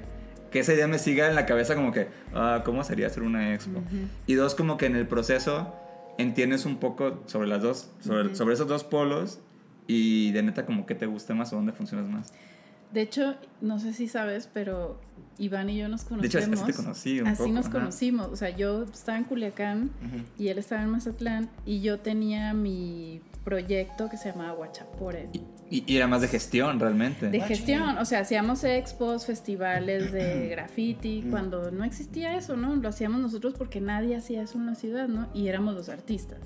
que 0.51 0.59
esa 0.59 0.73
idea 0.73 0.87
me 0.89 0.99
siga 0.99 1.29
en 1.29 1.35
la 1.35 1.45
cabeza 1.45 1.75
como 1.75 1.93
que, 1.93 2.09
ah, 2.33 2.61
¿cómo 2.65 2.83
sería 2.83 3.07
hacer 3.07 3.23
una 3.23 3.53
expo? 3.53 3.81
Y 4.27 4.33
dos, 4.33 4.53
como 4.53 4.75
que 4.75 4.87
en 4.87 4.97
el 4.97 5.07
proceso 5.07 5.73
entiendes 6.17 6.65
un 6.65 6.77
poco 6.77 7.21
sobre 7.27 7.47
las 7.47 7.61
dos, 7.61 7.89
sobre, 8.01 8.53
esos 8.53 8.67
dos 8.67 8.83
polos. 8.83 9.39
Y 9.87 10.31
de 10.31 10.43
neta, 10.43 10.65
como 10.65 10.85
que 10.85 10.95
te 10.95 11.05
gusta 11.05 11.33
más 11.35 11.51
o 11.51 11.57
dónde 11.57 11.73
funcionas 11.73 12.07
más. 12.07 12.33
De 12.93 13.01
hecho, 13.01 13.35
no 13.59 13.79
sé 13.79 13.91
si 13.93 14.07
sabes, 14.07 14.47
pero 14.53 14.99
Iván 15.39 15.69
y 15.69 15.77
yo 15.77 15.89
nos 15.89 16.07
De 16.07 16.27
hecho, 16.27 16.39
conocemos. 16.39 16.61
así 16.61 16.71
te 16.71 16.77
conocí 16.77 17.19
un 17.21 17.27
Así 17.27 17.37
poco, 17.43 17.53
nos 17.53 17.65
ajá. 17.65 17.73
conocimos. 17.79 18.27
O 18.27 18.35
sea, 18.35 18.55
yo 18.55 18.83
estaba 18.83 19.17
en 19.17 19.23
Culiacán 19.25 19.89
y 20.37 20.47
él 20.49 20.57
estaba 20.59 20.83
en 20.83 20.89
Mazatlán 20.89 21.49
y 21.65 21.81
yo 21.81 21.99
tenía 21.99 22.53
mi 22.53 23.19
proyecto 23.43 24.09
que 24.09 24.17
se 24.17 24.29
llamaba 24.31 24.53
Guachapore. 24.53 25.29
Y, 25.69 25.83
era 25.95 26.07
más 26.07 26.21
de 26.21 26.27
gestión, 26.27 26.79
realmente. 26.79 27.29
De 27.29 27.41
Ah, 27.41 27.45
gestión, 27.47 27.97
o 27.97 28.05
sea, 28.05 28.19
hacíamos 28.19 28.63
expos, 28.63 29.25
festivales 29.25 30.11
de 30.11 30.47
graffiti, 30.51 31.25
cuando 31.29 31.71
no 31.71 31.83
existía 31.83 32.37
eso, 32.37 32.55
¿no? 32.55 32.75
Lo 32.75 32.89
hacíamos 32.89 33.19
nosotros 33.21 33.53
porque 33.57 33.81
nadie 33.81 34.15
hacía 34.15 34.43
eso 34.43 34.57
en 34.57 34.65
la 34.67 34.75
ciudad, 34.75 35.07
¿no? 35.07 35.27
Y 35.33 35.47
éramos 35.47 35.73
los 35.75 35.89
artistas. 35.89 36.39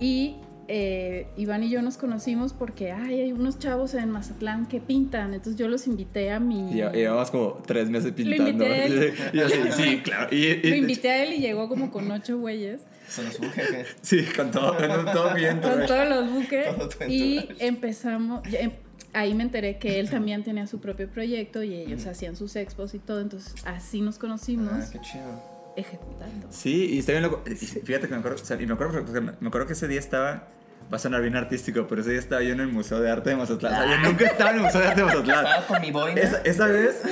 Y 0.00 0.36
eh, 0.68 1.28
Iván 1.36 1.62
y 1.64 1.70
yo 1.70 1.80
nos 1.82 1.96
conocimos 1.96 2.52
porque 2.52 2.92
ay, 2.92 3.20
hay 3.22 3.32
unos 3.32 3.58
chavos 3.58 3.94
en 3.94 4.10
Mazatlán 4.10 4.66
que 4.66 4.80
pintan, 4.80 5.32
entonces 5.32 5.56
yo 5.58 5.66
los 5.66 5.86
invité 5.86 6.30
a 6.30 6.40
mi... 6.40 6.70
Y 6.72 6.74
lle- 6.82 6.92
llevamos 6.92 7.30
como 7.30 7.62
tres 7.66 7.88
meses 7.88 8.12
pintando. 8.12 8.50
invité 8.50 8.66
a 8.66 8.84
él. 8.84 9.14
Y 9.32 9.36
yo 9.38 9.48
sí, 9.48 9.56
sí, 9.72 9.96
claro. 10.04 10.28
Y, 10.30 10.36
y- 10.44 10.70
Lo 10.70 10.76
invité 10.76 11.10
a 11.10 11.24
él 11.24 11.32
y 11.34 11.38
llegó 11.40 11.68
como 11.68 11.90
con 11.90 12.10
ocho 12.10 12.38
güeyes, 12.38 12.82
Nos 13.16 13.38
un 13.40 13.50
jefe. 13.50 13.86
Sí, 14.02 14.24
con 14.36 14.50
todo, 14.50 14.76
con 14.76 15.04
todo 15.12 15.34
bien. 15.34 15.60
con 15.60 15.86
todos 15.86 16.08
los 16.08 16.30
buques, 16.30 16.66
Todo 16.76 16.88
y 17.08 17.48
empezamos... 17.58 18.42
ya 18.50 18.60
em- 18.60 18.72
Ahí 19.14 19.32
me 19.32 19.42
enteré 19.42 19.78
que 19.78 19.98
él 20.00 20.10
también 20.10 20.44
tenía 20.44 20.66
su 20.66 20.80
propio 20.80 21.08
proyecto 21.08 21.62
y 21.62 21.74
ellos 21.74 22.04
hacían 22.06 22.36
sus 22.36 22.54
expos 22.56 22.92
y 22.92 22.98
todo, 22.98 23.20
entonces 23.22 23.54
así 23.64 24.02
nos 24.02 24.18
conocimos 24.18 24.70
Ah, 24.70 24.86
qué 24.92 25.00
chido. 25.00 25.72
ejecutando. 25.76 26.46
Sí, 26.50 26.90
y 26.92 26.98
está 26.98 27.12
bien 27.12 27.22
loco. 27.22 27.42
Fíjate 27.46 28.06
que 28.06 28.12
me 28.12 28.18
acuerdo, 28.18 28.36
o 28.42 28.44
sea, 28.44 28.60
y 28.60 28.66
me 28.66 28.74
acuerdo, 28.74 29.02
me 29.40 29.48
acuerdo 29.48 29.66
que 29.66 29.72
ese 29.72 29.88
día 29.88 29.98
estaba, 29.98 30.48
va 30.92 30.96
a 30.96 30.98
sonar 30.98 31.20
bien 31.22 31.36
artístico, 31.36 31.86
pero 31.86 32.00
ese 32.00 32.10
día 32.10 32.18
estaba 32.20 32.42
yo 32.42 32.52
en 32.52 32.60
el 32.60 32.68
Museo 32.68 33.00
de 33.00 33.10
Arte 33.10 33.30
de 33.30 33.36
Mazatlán. 33.36 33.72
O 33.72 33.76
sea, 33.76 33.96
yo 34.02 34.08
nunca 34.08 34.24
estaba 34.26 34.50
en 34.50 34.56
el 34.56 34.62
Museo 34.62 34.80
de 34.80 34.86
Arte 34.88 35.00
de 35.00 35.06
Mazatlán. 35.06 35.46
Estaba 35.46 35.66
con 35.66 35.80
mi 35.80 35.90
boina. 35.90 36.20
Esa, 36.20 36.40
esa 36.44 36.66
vez. 36.66 37.02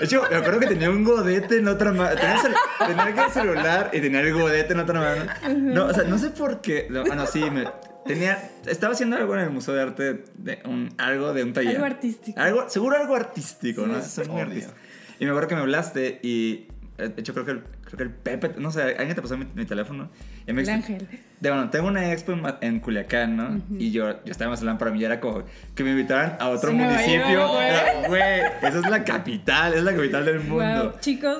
De 0.00 0.06
hecho, 0.06 0.22
me 0.28 0.36
acuerdo 0.36 0.58
que 0.58 0.66
tenía 0.66 0.90
un 0.90 1.04
godete 1.04 1.58
en 1.58 1.68
otra 1.68 1.92
mano. 1.92 2.16
Tenía, 2.16 3.04
tenía 3.06 3.24
el 3.26 3.30
celular 3.30 3.90
y 3.92 4.00
tenía 4.00 4.20
el 4.20 4.32
godete 4.32 4.72
en 4.72 4.80
otra 4.80 4.98
mano. 5.00 5.26
No, 5.56 5.86
o 5.86 5.94
sea, 5.94 6.02
no 6.04 6.18
sé 6.18 6.30
por 6.30 6.60
qué. 6.60 6.88
No, 6.90 7.04
ah, 7.08 7.14
no, 7.14 7.26
sí, 7.26 7.48
me, 7.50 7.68
tenía. 8.04 8.50
Estaba 8.66 8.94
haciendo 8.94 9.16
algo 9.16 9.34
en 9.34 9.42
el 9.42 9.50
Museo 9.50 9.74
de 9.74 9.82
Arte, 9.82 10.24
de 10.34 10.58
un, 10.64 10.92
algo 10.98 11.32
de 11.32 11.44
un 11.44 11.52
taller. 11.52 11.76
Algo 11.76 11.84
artístico. 11.86 12.40
Algo, 12.40 12.68
seguro 12.68 12.96
algo 12.96 13.14
artístico, 13.14 13.86
¿no? 13.86 14.02
Sí. 14.02 14.10
Soy 14.10 14.28
muy 14.28 14.40
artista. 14.40 14.72
Y 15.20 15.24
me 15.24 15.30
acuerdo 15.30 15.48
que 15.50 15.54
me 15.54 15.60
hablaste 15.60 16.18
y. 16.22 16.66
eh, 16.98 17.08
De 17.08 17.20
hecho, 17.20 17.32
creo 17.32 17.44
que 17.44 17.52
el, 17.52 17.62
creo 17.84 17.96
que 17.98 18.02
el 18.02 18.10
Pepe, 18.10 18.54
no 18.58 18.72
sé, 18.72 18.82
alguien 18.82 19.14
te 19.14 19.22
pasó 19.22 19.36
mi, 19.36 19.46
mi 19.54 19.66
teléfono. 19.66 20.10
Y 20.48 20.52
me 20.52 20.62
El 20.62 20.70
ángel. 20.70 21.06
De, 21.42 21.50
bueno, 21.50 21.70
tengo 21.70 21.88
una 21.88 22.12
expo 22.12 22.34
en, 22.60 22.78
Culiacán, 22.78 23.36
¿no? 23.36 23.60
Y 23.76 23.90
yo, 23.90 24.10
yo 24.24 24.30
estaba 24.30 24.46
en 24.46 24.50
Mazatlán, 24.52 24.78
para 24.78 24.92
mí 24.92 25.00
ya 25.00 25.08
era 25.08 25.18
como 25.18 25.42
que 25.74 25.82
me 25.82 25.90
invitaran 25.90 26.36
a 26.38 26.48
otro 26.50 26.70
Sí, 26.70 26.76
municipio. 26.76 27.48
Güey. 27.48 27.66
Era, 27.66 28.06
Güey, 28.06 28.40
esa 28.62 28.78
es 28.78 28.88
la 28.88 29.02
capital, 29.02 29.74
es 29.74 29.82
la 29.82 29.92
capital 29.92 30.24
del 30.24 30.38
mundo. 30.38 30.84
Wow, 30.84 31.00
chicos, 31.00 31.38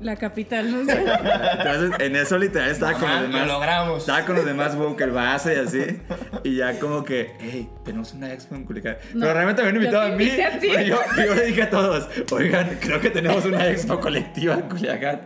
la 0.00 0.14
capital, 0.14 0.70
no 0.70 0.84
sé. 0.84 1.00
Entonces, 1.58 1.90
en 1.98 2.14
eso 2.14 2.38
literal 2.38 2.70
estaba 2.70 2.92
con 2.92 3.10
los 3.10 3.20
lo 3.22 3.26
demás. 3.26 3.46
logramos. 3.48 3.98
Estaba 3.98 4.24
con 4.24 4.36
los 4.36 4.44
demás 4.44 4.76
Bunker 4.76 5.10
base 5.10 5.54
y 5.54 5.58
así. 5.58 6.00
Y 6.44 6.54
ya 6.54 6.78
como 6.78 7.02
que, 7.04 7.32
hey, 7.40 7.68
tenemos 7.84 8.12
una 8.14 8.32
expo 8.32 8.54
en 8.54 8.62
Culiacán. 8.64 8.98
No, 9.14 9.20
Pero 9.22 9.34
realmente 9.34 9.62
me 9.64 9.70
yo 9.70 9.74
invitado 9.74 10.12
a 10.12 10.16
mí. 10.16 10.30
a 10.30 10.58
ti. 10.60 10.68
yo, 10.86 10.96
yo 11.16 11.34
le 11.34 11.46
dije 11.46 11.62
a 11.64 11.70
todos, 11.70 12.08
oigan, 12.30 12.78
creo 12.80 13.00
que 13.00 13.10
tenemos 13.10 13.44
una 13.46 13.66
expo 13.66 13.98
colectiva 13.98 14.54
en 14.54 14.68
Culiacán. 14.68 15.22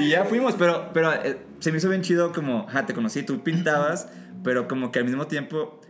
Y 0.00 0.10
ya 0.10 0.24
fuimos, 0.26 0.54
pero, 0.54 0.90
pero 0.94 1.12
eh, 1.14 1.36
se 1.62 1.70
me 1.72 1.78
hizo 1.78 1.88
bien 1.88 2.02
chido 2.02 2.32
como, 2.32 2.66
ja, 2.68 2.84
te 2.86 2.92
conocí, 2.94 3.22
tú 3.22 3.42
pintabas, 3.42 4.08
pero 4.44 4.68
como 4.68 4.90
que 4.92 4.98
al 4.98 5.04
mismo 5.04 5.26
tiempo... 5.26 5.80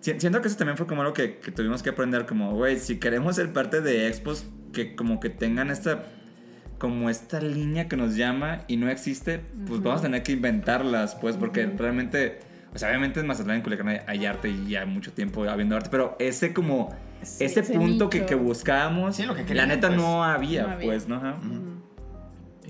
si- 0.00 0.18
Siento 0.20 0.40
que 0.42 0.48
eso 0.48 0.56
también 0.56 0.76
fue 0.76 0.86
como 0.86 1.02
algo 1.02 1.14
que, 1.14 1.38
que 1.38 1.52
tuvimos 1.52 1.82
que 1.82 1.90
aprender, 1.90 2.26
como, 2.26 2.52
güey, 2.54 2.78
si 2.78 2.98
queremos 2.98 3.36
ser 3.36 3.52
parte 3.52 3.80
de 3.80 4.08
expos 4.08 4.44
que 4.72 4.94
como 4.96 5.20
que 5.20 5.30
tengan 5.30 5.70
esta 5.70 6.04
como 6.78 7.10
esta 7.10 7.40
línea 7.42 7.88
que 7.88 7.96
nos 7.98 8.16
llama 8.16 8.60
y 8.66 8.78
no 8.78 8.88
existe, 8.88 9.40
pues 9.66 9.82
vamos 9.82 10.00
a 10.00 10.04
tener 10.04 10.22
que 10.22 10.32
inventarlas, 10.32 11.14
pues, 11.14 11.36
porque 11.36 11.66
realmente, 11.66 12.40
O 12.74 12.78
sea, 12.78 12.88
obviamente 12.88 13.20
en 13.20 13.26
Mazatlán, 13.26 13.56
en 13.56 13.62
Culiacán 13.62 13.88
hay, 13.88 13.98
hay 14.06 14.24
arte 14.24 14.48
y 14.48 14.76
hay 14.76 14.86
mucho 14.86 15.12
tiempo 15.12 15.44
habiendo 15.44 15.76
arte, 15.76 15.88
pero 15.90 16.16
ese 16.18 16.54
como, 16.54 16.88
Sí, 17.22 17.44
ese 17.44 17.60
ese 17.60 17.74
punto 17.74 18.08
que, 18.08 18.24
que 18.24 18.34
buscábamos, 18.34 19.14
Sí, 19.16 19.24
lo 19.24 19.34
que 19.34 19.42
la 19.42 19.46
querían, 19.46 19.68
neta 19.68 19.88
pues. 19.88 20.00
no 20.00 20.24
había, 20.24 20.62
No 20.62 20.70
había. 20.70 20.86
pues, 20.86 21.06
¿no? 21.06 21.16
Ajá. 21.16 21.36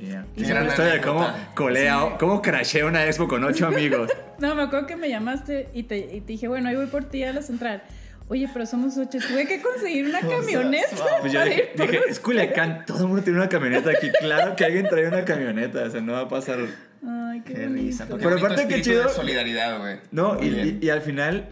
Ujú. 0.03 0.25
Y 0.37 0.45
gran 0.45 0.67
historia 0.67 0.93
de 0.95 1.01
cómo 1.01 1.27
colea, 1.55 2.17
cómo 2.19 2.41
crashé 2.43 2.85
una 2.85 3.05
expo 3.07 3.29
con 3.29 3.45
ocho 3.45 3.67
amigos. 3.69 4.11
No, 4.39 4.55
me 4.55 4.63
acuerdo 4.63 4.87
que 4.87 4.97
me 4.97 5.09
llamaste 5.09 5.69
y 5.75 5.83
te, 5.85 5.99
y 5.99 6.21
te 6.21 6.33
dije, 6.33 6.49
bueno, 6.49 6.69
ahí 6.69 6.77
voy 6.77 6.87
por 6.87 7.05
ti 7.05 7.23
a 7.25 7.33
la 7.33 7.43
central. 7.43 7.83
Oye, 8.29 8.49
pero 8.53 8.65
somos 8.65 8.97
ocho. 8.97 9.19
Tuve 9.27 9.47
que 9.47 9.61
conseguir 9.61 10.07
una 10.07 10.21
camioneta. 10.37 10.87
Pues 11.21 11.33
yo 11.33 11.45
dije, 11.45 11.73
es 12.09 12.21
Culiacán, 12.21 12.85
todo 12.87 12.99
el 13.01 13.07
mundo 13.09 13.23
tiene 13.23 13.39
una 13.41 13.49
camioneta 13.49 13.91
aquí. 13.91 14.09
Claro 14.21 14.55
que 14.55 14.65
alguien 14.65 14.89
trae 14.89 15.09
una 15.09 15.25
camioneta, 15.25 15.83
o 15.83 15.91
sea, 15.91 16.01
no 16.01 16.13
va 16.13 16.21
a 16.21 16.29
pasar. 16.29 16.59
Ay, 17.07 17.41
qué, 17.45 17.55
Qué 17.55 17.67
risa. 17.67 18.07
Pero 18.09 18.37
aparte, 18.37 18.69
qué 18.69 18.83
chido. 18.83 19.03
de 19.05 19.09
solidaridad, 19.09 19.79
güey. 19.81 19.97
No, 20.13 20.39
y 20.43 20.89
al 20.91 21.01
final, 21.01 21.49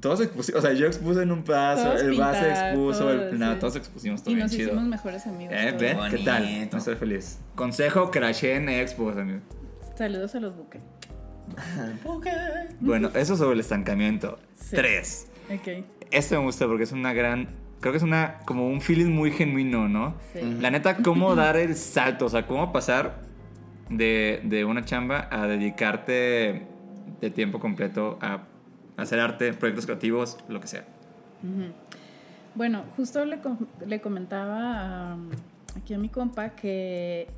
todos 0.00 0.20
expusimos, 0.20 0.58
o 0.58 0.66
sea, 0.66 0.72
yo 0.76 0.86
expuse 0.86 1.22
en 1.22 1.32
un 1.32 1.42
pedazo, 1.42 1.84
Todos 1.84 2.02
el 2.02 2.18
base 2.18 2.44
pintar, 2.44 2.68
expuso, 2.68 3.10
el, 3.10 3.18
todos, 3.18 3.32
nada, 3.38 3.54
sí. 3.54 3.60
todos 3.60 3.76
expusimos, 3.76 4.22
todo 4.22 4.30
Y 4.30 4.34
bien 4.34 4.44
nos 4.46 4.52
chido. 4.52 4.66
hicimos 4.68 4.84
mejores 4.84 5.26
amigos. 5.26 5.54
Eh. 5.56 5.76
¿ven? 5.78 5.98
¿Qué 6.10 6.18
tal? 6.18 6.68
No 6.70 6.78
estoy 6.78 6.96
feliz. 6.96 7.38
Consejo, 7.54 8.10
crashé 8.10 8.54
en 8.54 8.68
expos, 8.68 9.16
amigo. 9.16 9.40
Saludos 9.96 10.34
a 10.34 10.40
los 10.40 10.56
buques. 10.56 10.82
Bueno, 12.80 13.10
eso 13.14 13.36
sobre 13.36 13.54
el 13.54 13.60
estancamiento. 13.60 14.38
Sí. 14.54 14.76
Tres. 14.76 15.28
Ok. 15.50 15.84
Este 16.10 16.36
me 16.36 16.42
gusta 16.44 16.66
porque 16.66 16.84
es 16.84 16.92
una 16.92 17.12
gran. 17.12 17.48
Creo 17.80 17.92
que 17.92 17.96
es 17.96 18.02
una. 18.02 18.40
como 18.44 18.68
un 18.68 18.80
feeling 18.80 19.10
muy 19.10 19.30
genuino, 19.30 19.88
¿no? 19.88 20.14
Sí. 20.32 20.40
La 20.60 20.70
neta, 20.70 20.96
cómo 20.98 21.34
dar 21.36 21.56
el 21.56 21.74
salto, 21.74 22.26
o 22.26 22.28
sea, 22.28 22.46
cómo 22.46 22.72
pasar 22.72 23.20
de, 23.88 24.40
de 24.44 24.64
una 24.64 24.84
chamba 24.84 25.28
a 25.30 25.46
dedicarte 25.46 26.66
de 27.20 27.30
tiempo 27.30 27.58
completo 27.58 28.18
a 28.20 28.42
hacer 28.98 29.18
arte, 29.20 29.52
proyectos 29.54 29.86
creativos, 29.86 30.36
lo 30.48 30.60
que 30.60 30.66
sea. 30.66 30.84
Bueno, 32.54 32.84
justo 32.96 33.24
le, 33.24 33.40
com- 33.40 33.66
le 33.86 34.00
comentaba 34.00 35.12
a- 35.12 35.16
aquí 35.76 35.94
a 35.94 35.98
mi 35.98 36.08
compa 36.08 36.50
que 36.50 37.28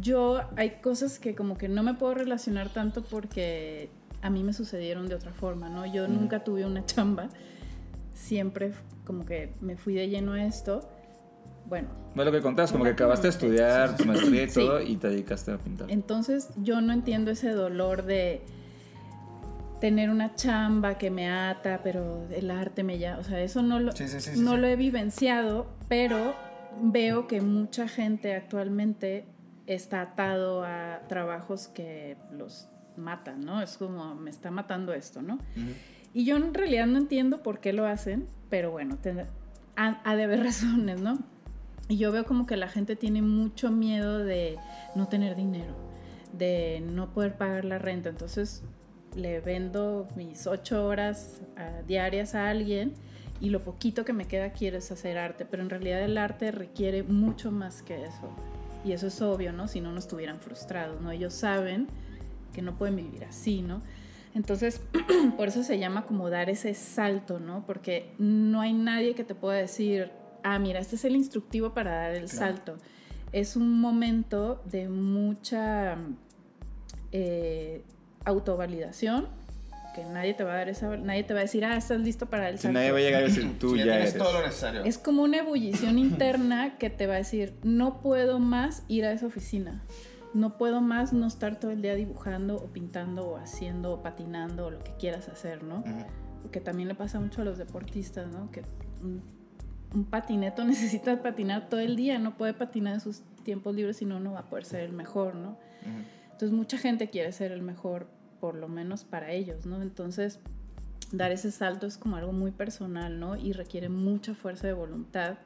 yo 0.00 0.40
hay 0.56 0.78
cosas 0.82 1.18
que 1.18 1.34
como 1.34 1.58
que 1.58 1.68
no 1.68 1.82
me 1.82 1.94
puedo 1.94 2.14
relacionar 2.14 2.68
tanto 2.72 3.02
porque 3.02 3.90
a 4.22 4.30
mí 4.30 4.44
me 4.44 4.52
sucedieron 4.52 5.08
de 5.08 5.16
otra 5.16 5.32
forma, 5.32 5.68
¿no? 5.68 5.84
Yo 5.92 6.06
nunca 6.06 6.44
tuve 6.44 6.64
una 6.64 6.84
chamba, 6.86 7.28
siempre 8.14 8.72
como 9.04 9.24
que 9.26 9.52
me 9.60 9.76
fui 9.76 9.94
de 9.94 10.08
lleno 10.08 10.34
a 10.34 10.44
esto. 10.44 10.88
Bueno, 11.68 11.88
Bueno, 12.14 12.30
lo 12.30 12.36
que 12.36 12.42
contabas, 12.42 12.70
como 12.72 12.84
que 12.84 12.90
acabaste 12.90 13.26
de 13.28 13.30
estudiar 13.30 13.96
tu 13.96 14.04
maestría 14.04 14.42
y 14.44 14.48
Sí. 14.48 14.54
todo 14.60 14.80
y 14.80 14.96
te 14.96 15.08
dedicaste 15.08 15.52
a 15.52 15.58
pintar. 15.58 15.90
Entonces 15.90 16.50
yo 16.62 16.80
no 16.80 16.92
entiendo 16.92 17.30
ese 17.30 17.50
dolor 17.50 18.04
de 18.04 18.42
tener 19.80 20.10
una 20.10 20.34
chamba 20.34 20.98
que 20.98 21.10
me 21.10 21.30
ata, 21.30 21.80
pero 21.82 22.26
el 22.30 22.50
arte 22.50 22.82
me 22.82 22.98
ya, 22.98 23.18
o 23.18 23.24
sea, 23.24 23.40
eso 23.40 23.62
no 23.62 23.80
lo, 23.80 23.92
Sí, 23.92 24.08
sí, 24.08 24.20
sí, 24.20 24.32
sí, 24.34 24.40
no 24.40 24.56
lo 24.56 24.66
he 24.66 24.76
vivenciado, 24.76 25.66
pero 25.88 26.34
veo 26.80 27.26
que 27.26 27.40
mucha 27.40 27.88
gente 27.88 28.34
actualmente 28.34 29.24
está 29.66 30.02
atado 30.02 30.64
a 30.64 31.00
trabajos 31.08 31.68
que 31.68 32.16
los 32.32 32.68
matan, 32.96 33.44
¿no? 33.44 33.62
Es 33.62 33.76
como, 33.76 34.14
me 34.14 34.30
está 34.30 34.50
matando 34.50 34.92
esto, 34.92 35.22
¿no? 35.22 35.38
Y 36.12 36.24
yo 36.24 36.36
en 36.36 36.52
realidad 36.54 36.86
no 36.86 36.98
entiendo 36.98 37.42
por 37.42 37.60
qué 37.60 37.72
lo 37.72 37.86
hacen, 37.86 38.26
pero 38.48 38.70
bueno, 38.70 38.98
ha, 39.76 40.00
ha 40.04 40.16
de 40.16 40.24
haber 40.24 40.40
razones, 40.44 41.00
¿no? 41.00 41.18
Y 41.88 41.96
yo 41.96 42.12
veo 42.12 42.24
como 42.24 42.46
que 42.46 42.56
la 42.56 42.68
gente 42.68 42.94
tiene 42.94 43.20
mucho 43.22 43.70
miedo 43.70 44.18
de 44.18 44.56
no 44.94 45.08
tener 45.08 45.34
dinero, 45.34 45.74
de 46.32 46.80
no 46.86 47.12
poder 47.12 47.36
pagar 47.36 47.64
la 47.64 47.78
renta. 47.78 48.10
Entonces 48.10 48.62
le 49.14 49.40
vendo 49.40 50.08
mis 50.16 50.46
ocho 50.46 50.86
horas 50.86 51.40
ah, 51.56 51.82
diarias 51.86 52.34
a 52.34 52.48
alguien 52.48 52.94
y 53.40 53.50
lo 53.50 53.62
poquito 53.62 54.04
que 54.04 54.12
me 54.12 54.26
queda 54.26 54.52
quiero 54.52 54.78
es 54.78 54.90
hacer 54.92 55.18
arte, 55.18 55.44
pero 55.46 55.62
en 55.62 55.70
realidad 55.70 56.02
el 56.02 56.18
arte 56.18 56.50
requiere 56.52 57.02
mucho 57.02 57.50
más 57.50 57.82
que 57.82 58.04
eso. 58.04 58.30
Y 58.84 58.92
eso 58.92 59.06
es 59.08 59.20
obvio, 59.22 59.52
¿no? 59.52 59.68
Si 59.68 59.80
no, 59.80 59.92
no 59.92 59.98
estuvieran 59.98 60.40
frustrados, 60.40 61.00
¿no? 61.00 61.10
Ellos 61.10 61.34
saben 61.34 61.86
que 62.52 62.62
no 62.62 62.76
pueden 62.76 62.96
vivir 62.96 63.24
así, 63.24 63.62
¿no? 63.62 63.82
Entonces, 64.34 64.80
por 65.36 65.48
eso 65.48 65.62
se 65.64 65.78
llama 65.78 66.04
como 66.06 66.30
dar 66.30 66.50
ese 66.50 66.74
salto, 66.74 67.40
¿no? 67.40 67.64
Porque 67.66 68.12
no 68.18 68.60
hay 68.60 68.72
nadie 68.72 69.14
que 69.14 69.24
te 69.24 69.34
pueda 69.34 69.58
decir, 69.58 70.10
ah, 70.42 70.58
mira, 70.58 70.80
este 70.80 70.96
es 70.96 71.04
el 71.04 71.16
instructivo 71.16 71.72
para 71.74 71.92
dar 71.92 72.12
el 72.12 72.26
Claro. 72.28 72.38
salto. 72.56 72.76
Es 73.32 73.56
un 73.56 73.80
momento 73.80 74.62
de 74.66 74.88
mucha 74.88 75.96
eh, 77.12 77.82
autovalidación, 78.24 79.28
que 79.94 80.04
nadie 80.04 80.34
te 80.34 80.44
va 80.44 80.52
a 80.52 80.56
dar 80.56 80.68
esa, 80.68 80.96
nadie 80.96 81.24
te 81.24 81.34
va 81.34 81.40
a 81.40 81.42
decir, 81.42 81.64
ah, 81.64 81.76
estás 81.76 82.00
listo 82.00 82.26
para 82.26 82.48
el 82.48 82.58
Si 82.58 82.62
salto. 82.62 82.78
nadie 82.78 82.92
va 82.92 82.98
a 82.98 83.00
llegar 83.00 83.22
y 83.22 83.26
decir, 83.26 83.52
tú 83.58 83.70
Sí, 83.72 83.78
ya, 83.78 83.84
tienes 83.84 84.00
eres. 84.10 84.18
todo 84.18 84.32
lo 84.32 84.42
necesario. 84.46 84.84
Es 84.84 84.98
como 84.98 85.22
una 85.22 85.38
ebullición 85.38 85.98
interna 85.98 86.76
que 86.78 86.90
te 86.90 87.06
va 87.06 87.14
a 87.14 87.18
decir, 87.18 87.54
no 87.62 88.00
puedo 88.00 88.38
más 88.38 88.84
ir 88.88 89.04
a 89.04 89.12
esa 89.12 89.26
oficina. 89.26 89.82
No 90.32 90.56
puedo 90.58 90.80
más 90.80 91.12
no 91.12 91.26
estar 91.26 91.58
todo 91.58 91.72
el 91.72 91.82
día 91.82 91.96
dibujando 91.96 92.54
o 92.56 92.66
pintando 92.66 93.26
o 93.26 93.36
haciendo 93.36 93.92
o 93.94 94.02
patinando 94.02 94.66
o 94.66 94.70
lo 94.70 94.78
que 94.78 94.92
quieras 94.92 95.28
hacer, 95.28 95.64
¿no? 95.64 95.78
Ujú. 95.80 96.04
Porque 96.42 96.60
también 96.60 96.88
le 96.88 96.94
pasa 96.94 97.18
mucho 97.18 97.42
a 97.42 97.44
los 97.44 97.58
deportistas, 97.58 98.28
¿no? 98.32 98.48
Que 98.52 98.62
un, 99.02 99.22
un 99.92 100.04
patineto 100.04 100.64
necesita 100.66 101.20
patinar 101.20 101.68
todo 101.68 101.80
el 101.80 101.96
día, 101.96 102.20
no 102.20 102.36
puede 102.36 102.54
patinar 102.54 102.94
en 102.94 103.00
sus 103.00 103.22
tiempos 103.42 103.74
libres, 103.74 103.96
si 103.96 104.04
no, 104.04 104.20
no 104.20 104.34
va 104.34 104.40
a 104.40 104.48
poder 104.48 104.64
ser 104.64 104.82
el 104.82 104.92
mejor, 104.92 105.34
¿no? 105.34 105.48
Ujú. 105.82 106.04
Entonces 106.40 106.56
mucha 106.56 106.78
gente 106.78 107.10
quiere 107.10 107.32
ser 107.32 107.52
el 107.52 107.60
mejor, 107.60 108.06
por 108.40 108.54
lo 108.54 108.66
menos 108.66 109.04
para 109.04 109.30
ellos, 109.30 109.66
¿no? 109.66 109.82
Entonces 109.82 110.40
dar 111.12 111.32
ese 111.32 111.50
salto 111.50 111.86
es 111.86 111.98
como 111.98 112.16
algo 112.16 112.32
muy 112.32 112.50
personal, 112.50 113.20
¿no? 113.20 113.36
Y 113.36 113.52
requiere 113.52 113.90
mucha 113.90 114.34
fuerza 114.34 114.66
de 114.66 114.72
voluntad. 114.72 115.36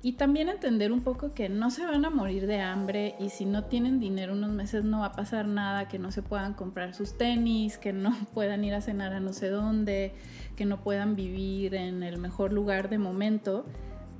Y 0.00 0.12
también 0.12 0.48
entender 0.48 0.92
un 0.92 1.00
poco 1.00 1.34
que 1.34 1.48
no 1.48 1.72
se 1.72 1.84
van 1.84 2.04
a 2.04 2.10
morir 2.10 2.46
de 2.46 2.60
hambre 2.60 3.16
y 3.18 3.30
si 3.30 3.46
no 3.46 3.64
tienen 3.64 3.98
dinero 3.98 4.34
unos 4.34 4.50
meses 4.50 4.84
no 4.84 5.00
va 5.00 5.06
a 5.06 5.12
pasar 5.12 5.48
nada, 5.48 5.88
que 5.88 5.98
no 5.98 6.12
se 6.12 6.22
puedan 6.22 6.54
comprar 6.54 6.94
sus 6.94 7.18
tenis, 7.18 7.76
que 7.76 7.92
no 7.92 8.16
puedan 8.32 8.62
ir 8.62 8.74
a 8.74 8.80
cenar 8.80 9.14
a 9.14 9.18
no 9.18 9.32
sé 9.32 9.48
dónde, 9.48 10.14
que 10.54 10.66
no 10.66 10.84
puedan 10.84 11.16
vivir 11.16 11.74
en 11.74 12.04
el 12.04 12.18
mejor 12.18 12.52
lugar 12.52 12.90
de 12.90 12.98
momento. 12.98 13.66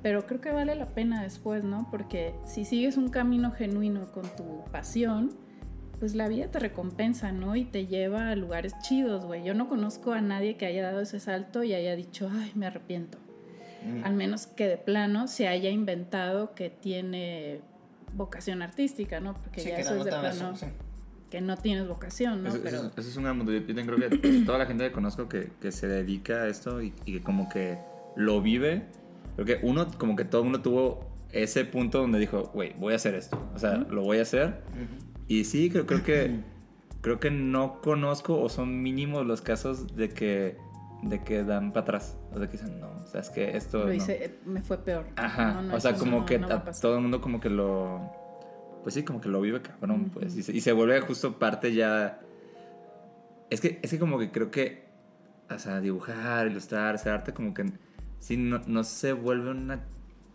Pero 0.01 0.27
creo 0.27 0.41
que 0.41 0.51
vale 0.51 0.75
la 0.75 0.87
pena 0.87 1.23
después, 1.23 1.63
¿no? 1.63 1.87
Porque 1.89 2.35
si 2.43 2.65
sigues 2.65 2.97
un 2.97 3.07
camino 3.07 3.51
genuino 3.51 4.11
con 4.11 4.23
tu 4.35 4.65
pasión, 4.69 5.41
pues 6.03 6.15
la 6.15 6.27
vida 6.27 6.47
te 6.47 6.59
recompensa, 6.59 7.31
¿no? 7.31 7.55
Y 7.55 7.63
te 7.63 7.87
lleva 7.87 8.27
a 8.31 8.35
lugares 8.35 8.73
chidos, 8.81 9.23
güey. 9.23 9.41
Yo 9.45 9.53
no 9.53 9.69
conozco 9.69 10.11
a 10.11 10.19
nadie 10.19 10.57
que 10.57 10.65
haya 10.65 10.83
dado 10.83 10.99
ese 10.99 11.17
salto 11.21 11.63
y 11.63 11.73
haya 11.73 11.95
dicho, 11.95 12.29
ay, 12.29 12.51
me 12.55 12.65
arrepiento. 12.65 13.17
Ujú. 13.87 14.05
Al 14.05 14.13
menos 14.13 14.45
que 14.45 14.67
de 14.67 14.75
plano 14.75 15.29
se 15.29 15.47
haya 15.47 15.69
inventado 15.69 16.55
que 16.55 16.69
tiene 16.69 17.61
vocación 18.17 18.61
artística, 18.61 19.21
¿no? 19.21 19.33
Porque 19.35 19.61
Sí, 19.61 19.69
ya 19.69 19.75
que 19.75 19.81
eso 19.83 19.95
es 19.95 20.03
de 20.03 20.09
plano 20.11 20.27
eso, 20.27 20.55
sí. 20.57 20.65
que 21.31 21.39
no 21.39 21.55
tienes 21.55 21.87
vocación, 21.87 22.43
¿no? 22.43 22.49
Eso, 22.49 22.59
Pero 22.61 22.75
eso- 22.79 22.91
eso 22.97 23.09
es 23.09 23.15
un 23.15 23.23
gran 23.23 23.37
mundo. 23.37 23.53
Yo 23.53 23.63
creo 23.65 24.09
que 24.09 24.43
toda 24.45 24.57
la 24.57 24.65
gente 24.65 24.83
que 24.83 24.91
conozco 24.91 25.29
que, 25.29 25.51
que 25.61 25.71
se 25.71 25.87
dedica 25.87 26.43
a 26.43 26.47
esto 26.49 26.81
y, 26.81 26.93
y 27.05 27.13
que 27.13 27.21
como 27.21 27.47
que 27.47 27.77
lo 28.17 28.41
vive, 28.41 28.87
creo 29.37 29.45
que 29.45 29.59
uno, 29.65 29.87
como 29.97 30.17
que 30.17 30.25
todo 30.25 30.41
el 30.41 30.45
mundo 30.49 30.61
tuvo 30.61 31.05
ese 31.31 31.63
punto 31.63 32.01
donde 32.01 32.19
dijo, 32.19 32.51
güey, 32.53 32.73
voy 32.77 32.91
a 32.91 32.97
hacer 32.97 33.15
esto. 33.15 33.41
O 33.55 33.57
sea, 33.57 33.75
lo 33.77 34.01
voy 34.01 34.17
a 34.17 34.23
hacer. 34.23 34.47
Ujú. 34.73 35.12
Y 35.27 35.45
sí, 35.45 35.69
creo, 35.69 35.85
creo 35.85 36.03
que 36.03 36.39
creo 37.01 37.19
que 37.19 37.31
no 37.31 37.81
conozco 37.81 38.39
o 38.41 38.49
son 38.49 38.81
mínimos 38.81 39.25
los 39.25 39.41
casos 39.41 39.95
de 39.95 40.09
que 40.09 40.57
de 41.03 41.21
que 41.21 41.43
dan 41.43 41.73
para 41.73 41.83
atrás. 41.83 42.17
O 42.33 42.37
sea, 42.37 42.47
que 42.47 42.53
dicen, 42.53 42.79
no, 42.79 42.87
o 43.03 43.07
sea, 43.07 43.19
es 43.21 43.29
que 43.29 43.57
esto 43.57 43.79
lo 43.79 43.85
no". 43.87 43.93
hice, 43.93 44.23
eh, 44.25 44.39
me 44.45 44.61
fue 44.61 44.77
peor. 44.77 45.05
Ajá, 45.17 45.53
No, 45.55 45.61
no, 45.63 45.75
o 45.75 45.79
sea, 45.79 45.95
como 45.95 46.19
no- 46.21 46.25
que 46.25 46.35
a 46.37 46.63
todo 46.81 46.95
el 46.95 47.01
mundo 47.01 47.19
como 47.21 47.39
que 47.41 47.49
lo... 47.49 47.99
Pues 48.83 48.95
sí, 48.95 49.03
como 49.03 49.19
que 49.21 49.29
lo 49.29 49.39
vive 49.41 49.61
cabrón, 49.61 50.11
pues. 50.13 50.35
Y 50.35 50.43
se, 50.43 50.53
y 50.53 50.61
se 50.61 50.71
vuelve 50.71 50.99
justo 51.01 51.39
parte 51.39 51.73
ya... 51.73 52.19
Es 53.49 53.59
que, 53.61 53.79
es 53.81 53.89
que 53.91 53.99
como 53.99 54.17
que 54.17 54.31
creo 54.31 54.49
que... 54.49 54.85
O 55.53 55.59
sea, 55.59 55.81
dibujar, 55.81 56.47
ilustrar, 56.47 56.95
hacer 56.95 57.11
arte, 57.11 57.33
como 57.33 57.53
que... 57.53 57.65
Sí, 58.19 58.37
no, 58.37 58.61
no 58.65 58.83
se 58.85 59.11
vuelve 59.13 59.51
una... 59.51 59.83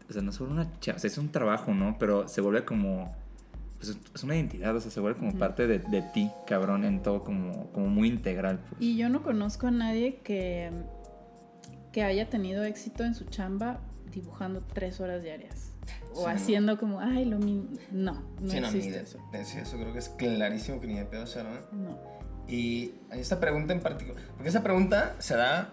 O 0.09 0.13
sea, 0.13 0.21
no 0.23 0.33
se 0.33 0.41
vuelve 0.41 0.55
una... 0.61 0.71
O 0.71 0.83
sea, 0.83 0.95
es 1.03 1.19
un 1.19 1.31
trabajo, 1.33 1.73
¿no? 1.73 1.97
Pero 1.99 2.29
se 2.29 2.43
vuelve 2.43 2.65
como... 2.67 3.15
Pues 3.79 3.97
es- 4.15 4.25
una 4.25 4.35
identidad, 4.37 4.75
o 4.77 4.81
sea, 4.81 4.91
se 4.91 5.01
vuelve 5.01 5.19
como 5.21 5.39
parte 5.39 5.67
de, 5.67 5.79
de 5.79 6.03
ti, 6.03 6.31
cabrón, 6.47 6.85
en 6.85 7.01
todo, 7.03 7.23
como, 7.25 7.71
como 7.73 7.87
muy 7.89 8.09
integral. 8.09 8.59
Pues. 8.69 8.81
Y 8.83 8.97
yo 8.97 9.09
no 9.09 9.23
conozco 9.23 9.69
a 9.69 9.71
nadie 9.71 10.17
que, 10.17 10.71
que 11.93 12.03
haya 12.03 12.29
tenido 12.29 12.65
éxito 12.65 13.05
en 13.05 13.15
su 13.15 13.25
chamba 13.27 13.81
dibujando 14.13 14.63
tres 14.73 15.01
horas 15.01 15.23
diarias. 15.23 15.73
O 16.13 16.17
Sí, 16.17 16.23
no. 16.25 16.29
haciendo 16.29 16.79
como, 16.79 17.01
ay, 17.01 17.25
lo 17.25 17.39
mismo. 17.39 17.69
No, 17.93 18.15
no 18.41 18.49
Sí, 18.51 18.61
no, 18.61 18.67
existe 18.67 18.91
de, 18.93 19.03
eso. 19.03 19.19
de- 19.33 19.41
eso 19.43 19.77
creo 19.79 19.93
que 19.93 19.99
es 20.01 20.09
clarísimo 20.11 20.81
que 20.81 20.87
ni 20.87 20.95
de 20.95 21.05
pedo 21.05 21.27
se 21.27 21.43
¿no? 21.45 21.51
No. 21.73 21.99
Y 22.49 22.95
hay 23.11 23.21
esta 23.21 23.39
pregunta 23.39 23.73
en 23.75 23.81
particular, 23.81 24.23
porque 24.35 24.49
esa 24.49 24.63
pregunta 24.63 25.15
se 25.19 25.37
da 25.37 25.71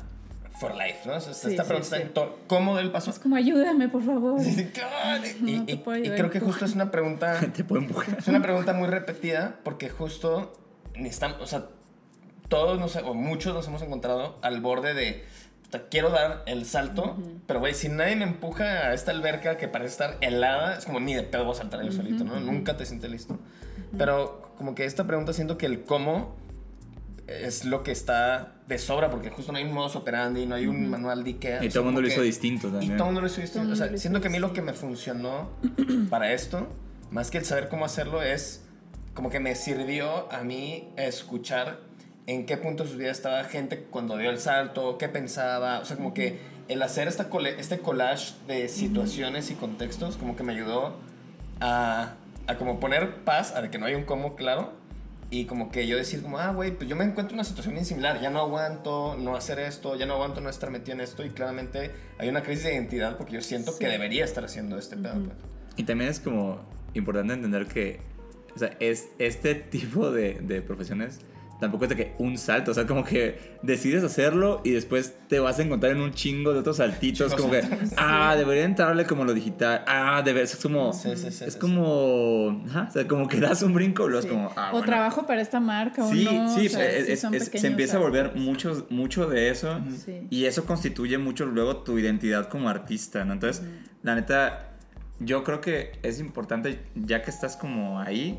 for 0.60 0.74
life, 0.76 1.00
¿no? 1.06 1.16
O 1.16 1.20
sea, 1.20 1.34
Sí, 1.34 1.52
esta 1.52 1.64
sí, 1.64 1.68
pregunta 1.68 1.96
sí. 1.98 2.02
en 2.02 2.14
todo. 2.14 2.38
¿Cómo 2.48 2.76
del 2.78 2.92
paso? 2.92 3.10
Es 3.12 3.20
como, 3.20 3.36
ayúdame, 3.36 3.90
por 3.90 4.04
favor. 4.04 4.40
Y, 4.42 4.72
No 5.42 5.64
y- 5.68 5.76
puedo 5.78 5.98
y 6.04 6.10
creo 6.10 6.30
que 6.30 6.40
justo 6.40 6.66
es 6.66 6.74
una 6.76 6.92
pregunta, 6.92 7.40
Te 7.56 7.64
puede 7.64 7.84
empujar. 7.84 8.18
es 8.20 8.28
una 8.28 8.42
pregunta 8.42 8.74
muy 8.74 8.88
repetida 8.88 9.60
porque 9.64 9.90
justo 9.90 10.54
necesitamos, 10.96 11.42
o 11.42 11.48
sea, 11.48 11.66
todos 12.48 12.80
nos, 12.80 12.96
o 12.98 13.14
muchos 13.14 13.54
nos 13.54 13.68
hemos 13.68 13.82
encontrado 13.82 14.38
al 14.42 14.62
borde 14.62 14.94
de, 14.94 15.24
quiero 15.90 16.10
dar 16.10 16.44
el 16.46 16.66
salto, 16.66 17.18
pero 17.48 17.60
güey, 17.60 17.74
si 17.74 17.90
nadie 17.90 18.16
me 18.16 18.24
empuja 18.24 18.64
a 18.64 18.94
esta 18.94 19.12
alberca 19.12 19.58
que 19.58 19.68
parece 19.68 19.92
estar 19.92 20.18
helada, 20.22 20.78
es 20.78 20.86
como 20.86 21.00
ni 21.02 21.14
de 21.16 21.24
pedo 21.24 21.44
voy 21.44 21.54
a 21.54 21.58
saltar 21.58 21.84
yo 21.84 21.92
solito, 21.92 22.24
¿no? 22.24 22.40
Nunca 22.40 22.78
te 22.78 22.86
sientes 22.86 23.10
listo. 23.12 23.38
Pero 23.98 24.54
como 24.58 24.74
que 24.76 24.86
esta 24.86 25.06
pregunta 25.06 25.34
siento 25.34 25.58
que 25.58 25.66
el 25.66 25.84
cómo 25.84 26.36
es 27.28 27.66
lo 27.66 27.84
que 27.84 27.92
está 27.92 28.54
de 28.68 28.78
sobra, 28.80 29.10
porque 29.12 29.30
justo 29.30 29.52
no 29.52 29.58
hay 29.60 29.64
un 29.64 29.74
modus 29.74 29.96
operandi, 29.96 30.46
no 30.46 30.56
hay 30.56 30.66
un 30.68 30.90
manual 30.90 31.24
de 31.24 31.32
Ikea. 31.32 31.64
Y 31.64 31.70
todo 31.70 31.80
el 31.82 31.86
mundo 31.86 32.02
lo 32.02 32.08
hizo 32.08 32.22
distinto 32.22 32.68
y 32.68 32.72
también. 32.72 32.98
todo 32.98 33.08
el 33.10 33.14
mundo 33.14 33.22
lo 33.22 33.28
hizo 33.28 33.42
distinto. 33.42 33.74
O 33.74 33.76
sea, 33.76 33.96
siento 33.98 34.22
que 34.22 34.28
a 34.28 34.32
mí 34.32 34.40
lo 34.40 34.54
que 34.54 34.62
me 34.62 34.74
funcionó 34.74 35.50
para 36.10 36.34
esto, 36.34 36.68
más 37.12 37.30
que 37.30 37.38
el 37.38 37.46
saber 37.46 37.70
cómo 37.70 37.86
hacerlo, 37.86 38.22
es 38.24 38.64
como 39.14 39.30
que 39.30 39.40
me 39.40 39.56
sirvió 39.56 40.32
a 40.34 40.44
mí 40.44 40.90
escuchar 40.98 41.80
en 42.28 42.46
qué 42.48 42.58
punto 42.58 42.84
de 42.86 42.90
su 42.90 42.98
vida 42.98 43.12
estaba 43.12 43.44
gente 43.44 43.86
cuando 43.92 44.18
dio 44.18 44.32
el 44.32 44.40
salto, 44.40 44.98
qué 44.98 45.10
pensaba. 45.10 45.80
O 45.80 45.86
sea, 45.86 45.96
como 45.96 46.14
que 46.16 46.40
el 46.68 46.82
hacer 46.82 47.08
esta 47.08 47.30
cole- 47.30 47.60
este 47.60 47.78
collage 47.80 48.34
de 48.48 48.68
situaciones 48.68 49.52
y 49.52 49.54
contextos, 49.54 50.18
como 50.18 50.36
que 50.36 50.42
me 50.42 50.54
ayudó 50.54 50.96
a, 51.62 52.16
a 52.48 52.56
como 52.58 52.80
poner 52.80 53.18
paz, 53.24 53.54
a 53.56 53.62
de 53.62 53.70
que 53.70 53.78
no 53.78 53.86
hay 53.86 53.94
un 53.94 54.06
cómo 54.06 54.36
claro. 54.36 54.74
Y 55.32 55.46
como 55.46 55.72
que 55.72 55.88
yo 55.88 55.98
decir 55.98 56.22
como, 56.22 56.38
ah, 56.38 56.52
güey, 56.52 56.72
pues 56.72 56.88
yo 56.90 56.96
me 56.96 57.04
encuentro 57.04 57.32
en 57.34 57.40
una 57.40 57.44
situación 57.44 57.74
bien 57.74 57.86
similar, 57.86 58.22
ya 58.22 58.30
no 58.30 58.40
aguanto 58.40 59.16
no 59.18 59.36
hacer 59.36 59.60
esto, 59.60 59.96
ya 59.96 60.06
no 60.06 60.14
aguanto 60.14 60.40
no 60.40 60.50
estar 60.50 60.70
metido 60.70 60.94
en 60.94 61.02
esto 61.02 61.26
y 61.26 61.32
claramente 61.32 61.92
hay 62.20 62.30
una 62.30 62.44
crisis 62.44 62.66
de 62.66 62.74
identidad 62.76 63.18
porque 63.18 63.34
yo 63.34 63.42
siento 63.42 63.72
Sí. 63.72 63.80
que 63.80 63.88
debería 63.88 64.24
estar 64.24 64.46
haciendo 64.46 64.78
este 64.78 64.96
pedo. 64.98 65.16
pues. 65.16 65.36
Y 65.78 65.84
también 65.84 66.10
es 66.12 66.20
como 66.20 66.60
importante 66.94 67.34
entender 67.34 67.66
que, 67.66 68.00
o 68.56 68.60
sea, 68.60 68.78
es, 68.80 69.10
este 69.20 69.56
tipo 69.56 70.12
de, 70.12 70.36
de 70.42 70.62
profesiones 70.62 71.20
tampoco 71.60 71.86
es 71.86 71.90
de 71.90 71.96
que 71.96 72.16
un 72.20 72.38
salto, 72.38 72.72
o 72.72 72.74
sea, 72.74 72.86
como 72.86 73.04
que 73.04 73.58
decides 73.64 74.04
hacerlo 74.04 74.62
y 74.66 74.72
después 74.72 75.16
te 75.30 75.40
vas 75.40 75.58
a 75.60 75.64
encontrar 75.64 75.94
en 75.94 76.02
un 76.02 76.12
chingo 76.12 76.52
de 76.54 76.60
otros 76.60 76.78
saltitos, 76.78 77.34
como 77.34 77.50
que, 77.52 77.62
ah, 77.98 78.36
debería 78.38 78.66
entrarle 78.66 79.06
como 79.06 79.24
lo 79.24 79.34
digital, 79.34 79.84
ah, 79.88 80.22
de 80.24 80.42
es 80.42 80.56
como, 80.58 80.92
Sí, 80.94 81.16
sí, 81.16 81.32
sí, 81.32 81.46
es 81.46 81.56
como, 81.56 82.48
o 82.48 82.92
sea, 82.92 83.08
como 83.08 83.28
que 83.28 83.40
das 83.40 83.62
un 83.64 83.74
brinco, 83.74 84.10
Sí. 84.12 84.18
es 84.20 84.26
como, 84.26 84.52
ah, 84.58 84.72
o 84.74 84.82
trabajo 84.82 85.26
para 85.26 85.42
esta 85.42 85.60
marca 85.60 86.04
Sí, 86.10 86.28
o 86.28 86.34
no. 86.34 86.54
sí, 86.56 86.68
o 86.68 86.70
sea, 86.70 86.86
es- 86.92 87.06
sí 87.06 87.12
es- 87.14 87.22
son 87.22 87.34
es- 87.34 87.46
se 87.54 87.68
empieza 87.68 87.98
a 87.98 88.00
volver 88.02 88.36
mucho, 88.36 88.86
mucho 88.90 89.28
de 89.28 89.50
eso 89.50 89.80
y 90.30 90.46
eso 90.46 90.66
constituye 90.66 91.18
mucho 91.18 91.46
luego 91.46 91.78
tu 91.78 91.98
identidad 91.98 92.50
como 92.50 92.68
artista, 92.70 93.24
¿no? 93.24 93.34
Entonces, 93.34 93.64
la 94.04 94.16
neta, 94.16 94.72
yo 95.20 95.44
creo 95.46 95.62
que 95.62 95.94
es 96.04 96.20
importante, 96.20 96.82
ya 96.96 97.22
que 97.22 97.30
estás 97.32 97.56
como 97.56 98.00
ahí, 98.02 98.38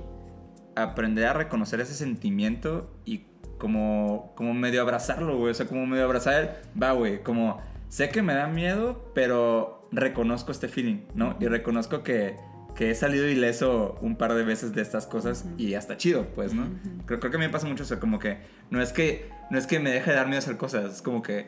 aprender 0.77 1.27
a 1.27 1.33
reconocer 1.33 1.81
ese 1.81 1.95
sentimiento 1.95 2.95
y 3.05 3.25
como, 3.59 4.33
como 4.37 4.55
medio 4.55 4.83
abrazarlo, 4.83 5.37
güey. 5.39 5.51
O 5.51 5.55
sea, 5.55 5.67
como 5.67 5.87
medio 5.87 6.05
abrazar 6.05 6.43
el, 6.43 6.81
va, 6.81 6.93
güey, 6.93 7.23
como 7.23 7.61
sé 7.89 8.11
que 8.11 8.23
me 8.23 8.35
da 8.35 8.47
miedo, 8.47 9.11
pero 9.15 9.89
reconozco 9.91 10.53
este 10.53 10.69
feeling, 10.69 11.01
¿no? 11.15 11.37
Y 11.41 11.47
reconozco 11.47 12.03
que, 12.03 12.37
que 12.75 12.91
he 12.91 12.95
salido 12.95 13.29
ileso 13.29 13.99
un 14.03 14.17
par 14.17 14.35
de 14.35 14.45
veces 14.45 14.75
de 14.75 14.83
estas 14.83 15.07
cosas 15.07 15.47
y 15.57 15.75
hasta 15.75 15.97
chido, 15.97 16.27
pues, 16.35 16.55
¿no? 16.55 16.69
creo, 17.07 17.19
creo 17.21 17.31
que 17.31 17.37
a 17.37 17.41
mí 17.41 17.47
me 17.47 17.53
pasa 17.53 17.67
mucho 17.67 17.85
eso, 17.85 17.99
como 17.99 18.19
que 18.19 18.39
no 18.71 18.83
es 18.83 18.93
que, 18.93 19.31
no 19.51 19.59
es 19.59 19.67
que 19.67 19.81
me 19.81 19.91
deje 19.91 20.11
de 20.11 20.17
dar 20.17 20.27
miedo 20.27 20.39
hacer 20.39 20.57
cosas, 20.57 20.93
es 20.93 21.03
como 21.03 21.23
que 21.23 21.47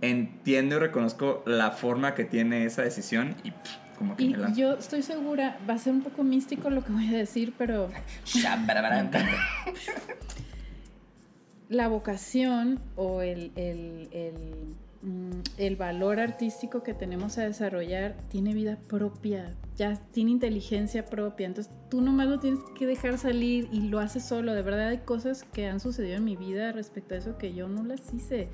entiendo 0.00 0.76
y 0.76 0.78
reconozco 0.78 1.42
la 1.46 1.72
forma 1.72 2.14
que 2.14 2.24
tiene 2.24 2.64
esa 2.64 2.82
decisión 2.82 3.36
y 3.44 3.50
pff, 3.50 3.70
como 4.00 4.16
que 4.16 4.24
Y 4.24 4.30
me 4.30 4.38
lanzo. 4.38 4.58
yo 4.58 4.72
estoy 4.72 5.02
segura, 5.02 5.58
va 5.68 5.74
a 5.74 5.78
ser 5.78 5.92
un 5.92 6.00
poco 6.02 6.24
místico 6.24 6.70
lo 6.70 6.82
que 6.82 6.90
voy 6.90 7.06
a 7.14 7.18
decir, 7.18 7.52
pero 7.58 7.90
la 11.68 11.86
vocación 11.88 12.80
o 12.96 13.20
el, 13.20 13.52
el, 13.56 14.08
el, 14.10 14.74
mm, 15.02 15.40
el 15.58 15.76
valor 15.76 16.18
artístico 16.18 16.82
que 16.82 16.94
tenemos 16.94 17.36
a 17.36 17.42
desarrollar 17.42 18.16
tiene 18.30 18.54
vida 18.54 18.78
propia, 18.88 19.54
ya 19.76 19.96
tiene 20.12 20.30
inteligencia 20.30 21.04
propia. 21.04 21.46
Entonces 21.46 21.70
tú 21.90 22.00
nomás 22.00 22.26
lo 22.28 22.40
tienes 22.40 22.60
que 22.78 22.86
dejar 22.86 23.18
salir 23.18 23.68
y 23.70 23.82
lo 23.82 24.00
haces 24.00 24.24
solo. 24.24 24.54
De 24.54 24.62
verdad 24.62 24.88
hay 24.88 24.98
cosas 24.98 25.44
que 25.44 25.66
han 25.66 25.78
sucedido 25.78 26.16
en 26.16 26.24
mi 26.24 26.36
vida 26.36 26.72
respecto 26.72 27.14
a 27.14 27.18
eso 27.18 27.36
que 27.36 27.52
yo 27.52 27.68
no 27.68 27.84
las 27.84 28.14
hice. 28.14 28.48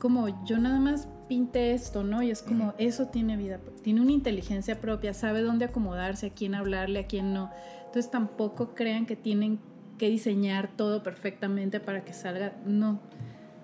Como 0.00 0.44
yo 0.44 0.58
nada 0.58 0.80
más 0.80 1.06
pinté 1.28 1.74
esto, 1.74 2.02
¿no? 2.02 2.22
Y 2.22 2.30
es 2.30 2.42
como 2.42 2.74
eso 2.78 3.06
tiene 3.08 3.36
vida, 3.36 3.60
tiene 3.82 4.00
una 4.00 4.10
inteligencia 4.10 4.80
propia, 4.80 5.14
sabe 5.14 5.42
dónde 5.42 5.66
acomodarse, 5.66 6.26
a 6.26 6.30
quién 6.30 6.56
hablarle, 6.56 6.98
a 6.98 7.06
quién 7.06 7.32
no. 7.32 7.50
Entonces 7.86 8.10
tampoco 8.10 8.74
crean 8.74 9.06
que 9.06 9.14
tienen 9.14 9.60
que 9.98 10.08
diseñar 10.08 10.70
todo 10.74 11.02
perfectamente 11.02 11.78
para 11.78 12.02
que 12.02 12.14
salga. 12.14 12.56
No. 12.64 13.00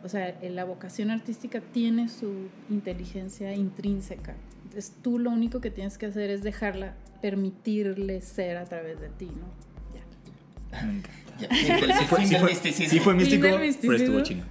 O 0.05 0.09
sea, 0.09 0.29
eh, 0.29 0.51
la 0.51 0.65
vocación 0.65 1.11
artística 1.11 1.61
tiene 1.61 2.11
su 2.11 2.49
inteligencia 2.69 3.55
intrínseca. 3.55 4.37
Entonces 4.65 4.95
tú 5.03 5.19
lo 5.19 5.31
único 5.31 5.63
que 5.63 5.71
tienes 5.71 5.97
que 5.97 6.05
hacer 6.05 6.29
es 6.29 6.43
dejarla, 6.43 6.95
permitirle 7.23 8.21
ser 8.21 8.59
a 8.59 8.67
través 8.67 9.01
de 9.01 9.09
ti, 9.09 9.27
¿no? 9.27 9.49
Ya. 9.95 11.25
Sí 11.39 11.47
fue, 12.09 12.19
fin 12.19 12.27
sí 12.29 12.33
del 12.35 12.41
fue- 12.41 12.51
misticismo. 12.51 12.91
sí 12.91 13.01
fue 13.01 13.15
místico, 13.15 13.47
pero 13.83 13.95
estuvo 13.97 14.21
chingo. 14.23 14.45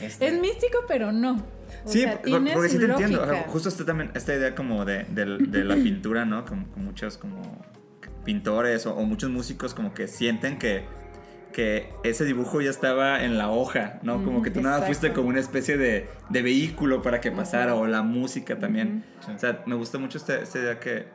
Este, 0.00 0.26
Es 0.28 0.40
místico, 0.40 0.78
pero 0.88 1.12
no. 1.12 1.36
O 1.84 1.88
Sí, 1.90 2.00
sea, 2.00 2.20
porque 2.20 2.68
sí 2.68 2.78
te 2.78 2.84
entiendo. 2.86 3.20
o 3.22 3.24
sea, 3.24 3.32
lógica. 3.32 3.48
justo 3.50 3.68
está 3.68 3.84
también 3.84 4.10
esta 4.14 4.34
idea 4.34 4.54
como 4.54 4.84
de, 4.84 5.04
de 5.04 5.64
la 5.64 5.74
pintura, 5.76 6.24
¿no? 6.24 6.44
Con, 6.44 6.64
con 6.64 6.84
muchos 6.84 7.16
como 7.18 7.40
pintores 8.24 8.86
o, 8.86 8.94
o 8.94 9.04
muchos 9.04 9.30
músicos 9.30 9.72
como 9.74 9.94
que 9.94 10.06
sienten 10.08 10.58
que, 10.58 10.84
que 11.52 11.88
ese 12.04 12.24
dibujo 12.24 12.60
ya 12.60 12.70
estaba 12.70 13.24
en 13.24 13.38
la 13.38 13.50
hoja, 13.50 13.98
¿no? 14.02 14.22
Como 14.24 14.36
Ujú, 14.38 14.42
que 14.42 14.50
tú 14.50 14.60
nada 14.60 14.78
más 14.78 14.86
fuiste 14.86 15.06
exacto. 15.08 15.20
como 15.22 15.30
una 15.30 15.40
especie 15.40 15.76
de, 15.78 16.08
de 16.28 16.42
vehículo 16.42 17.02
para 17.02 17.20
que 17.20 17.30
pasara 17.30 17.74
o 17.74 17.86
la 17.86 18.02
música 18.02 18.58
también. 18.58 19.04
O 19.34 19.38
sea, 19.38 19.62
me 19.66 19.74
gusta 19.74 19.98
mucho 19.98 20.18
esta, 20.18 20.38
esta 20.40 20.58
idea 20.58 20.78
que... 20.80 21.06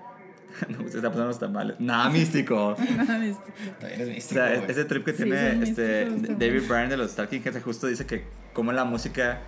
me 0.70 0.78
gusta, 0.78 0.98
está 0.98 1.10
pasando 1.10 1.28
los 1.28 1.40
tamales. 1.40 1.76
Nada 1.80 2.10
místico. 2.10 2.76
Nada 2.98 3.18
místico. 3.20 3.52
También 3.80 4.02
es 4.02 4.08
O 4.08 4.12
místico, 4.12 4.40
sea, 4.42 4.56
güey. 4.58 4.72
ese 4.72 4.86
trip 4.86 5.06
que 5.06 5.12
Sí, 5.14 5.24
tiene 5.24 5.64
este. 5.64 6.06
David 6.06 6.62
Byrne 6.68 6.88
de 6.90 6.98
los 6.98 7.16
Talking 7.16 7.42
Heads 7.44 7.64
justo 7.64 7.88
dice 7.88 8.06
que 8.06 8.24
como 8.54 8.72
la 8.72 8.86
música 8.86 9.42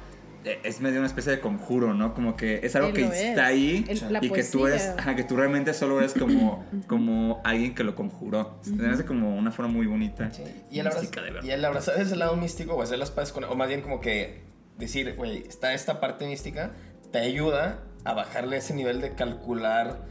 eh, 0.43 0.59
es 0.63 0.79
medio 0.81 0.99
una 0.99 1.07
especie 1.07 1.31
de 1.31 1.39
conjuro, 1.39 1.93
¿no? 1.93 2.13
Como 2.13 2.35
que 2.37 2.59
es 2.63 2.75
algo 2.75 2.93
que 2.93 3.05
es. 3.05 3.13
está 3.13 3.47
ahí 3.47 3.85
El- 3.87 4.19
y 4.25 4.29
que 4.29 4.43
tú 4.43 4.67
eres, 4.67 4.93
ajá, 4.97 5.15
que 5.15 5.23
tú 5.23 5.35
realmente 5.35 5.73
solo 5.73 5.99
eres 5.99 6.13
como, 6.13 6.65
como 6.87 7.41
alguien 7.43 7.73
que 7.75 7.83
lo 7.83 7.95
conjuró. 7.95 8.59
Se 8.61 8.71
me 8.71 8.87
hace 8.89 9.05
como 9.05 9.35
una 9.35 9.51
forma 9.51 9.71
muy 9.71 9.87
bonita. 9.87 10.31
Sí. 10.31 10.43
Y 10.71 10.79
el, 10.79 10.87
abrazar, 10.87 11.09
y 11.43 11.49
el 11.51 11.65
abrazar 11.65 11.99
ese 11.99 12.15
lado 12.15 12.35
místico 12.35 12.75
o 12.75 12.81
hacer 12.81 12.99
las 12.99 13.11
paces 13.11 13.33
con... 13.33 13.43
O 13.45 13.55
más 13.55 13.67
bien 13.67 13.81
como 13.81 13.99
que 13.99 14.41
decir, 14.77 15.15
güey, 15.15 15.39
está 15.47 15.73
esta 15.73 15.99
parte 15.99 16.27
mística, 16.27 16.71
te 17.11 17.17
ayuda 17.19 17.79
a 18.03 18.13
bajarle 18.13 18.57
ese 18.57 18.73
nivel 18.73 19.01
de 19.01 19.15
calcular 19.15 20.05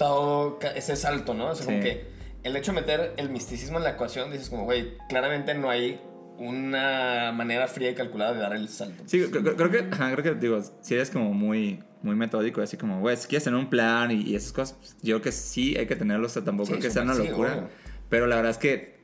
todo 0.00 0.58
ca- 0.58 0.70
ese 0.72 0.96
salto, 0.96 1.34
¿no? 1.34 1.50
O 1.50 1.54
sea, 1.54 1.66
como 1.66 1.78
que 1.80 2.06
el 2.42 2.56
hecho 2.56 2.72
de 2.72 2.80
meter 2.80 3.12
el 3.18 3.28
misticismo 3.28 3.76
en 3.76 3.84
la 3.84 3.90
ecuación, 3.90 4.32
dices 4.32 4.48
como, 4.48 4.64
güey, 4.64 4.96
claramente 5.10 5.52
no 5.52 5.68
hay 5.68 6.00
una 6.38 7.32
manera 7.32 7.68
fría 7.68 7.90
y 7.90 7.94
calculada 7.94 8.32
de 8.32 8.40
dar 8.40 8.54
el 8.54 8.70
salto. 8.70 9.02
Sí, 9.04 9.22
creo, 9.30 9.70
que, 9.70 9.86
ajá, 9.92 10.10
creo 10.16 10.22
que, 10.24 10.40
digo, 10.40 10.58
si 10.80 10.94
eres 10.94 11.10
como 11.10 11.34
muy, 11.34 11.82
muy 12.02 12.16
metódico, 12.16 12.62
así 12.62 12.78
como, 12.78 12.98
güey, 13.00 13.14
si 13.18 13.28
quieres 13.28 13.44
tener 13.44 13.60
un 13.60 13.68
plan 13.68 14.10
y, 14.10 14.22
y 14.22 14.36
esas 14.36 14.52
cosas, 14.52 14.78
pues, 14.78 14.96
yo 15.02 15.16
creo 15.16 15.22
que 15.22 15.32
sí 15.32 15.76
hay 15.76 15.84
que 15.86 15.96
tenerlo, 15.96 16.26
o 16.26 16.30
sea, 16.30 16.42
tampoco 16.42 16.68
Sí, 16.68 16.72
creo 16.72 16.82
que 16.82 16.90
sea 16.90 17.02
una 17.02 17.14
sí, 17.14 17.28
locura. 17.28 17.68
pero 18.08 18.26
la 18.26 18.36
verdad 18.36 18.52
es 18.52 18.58
que 18.58 19.00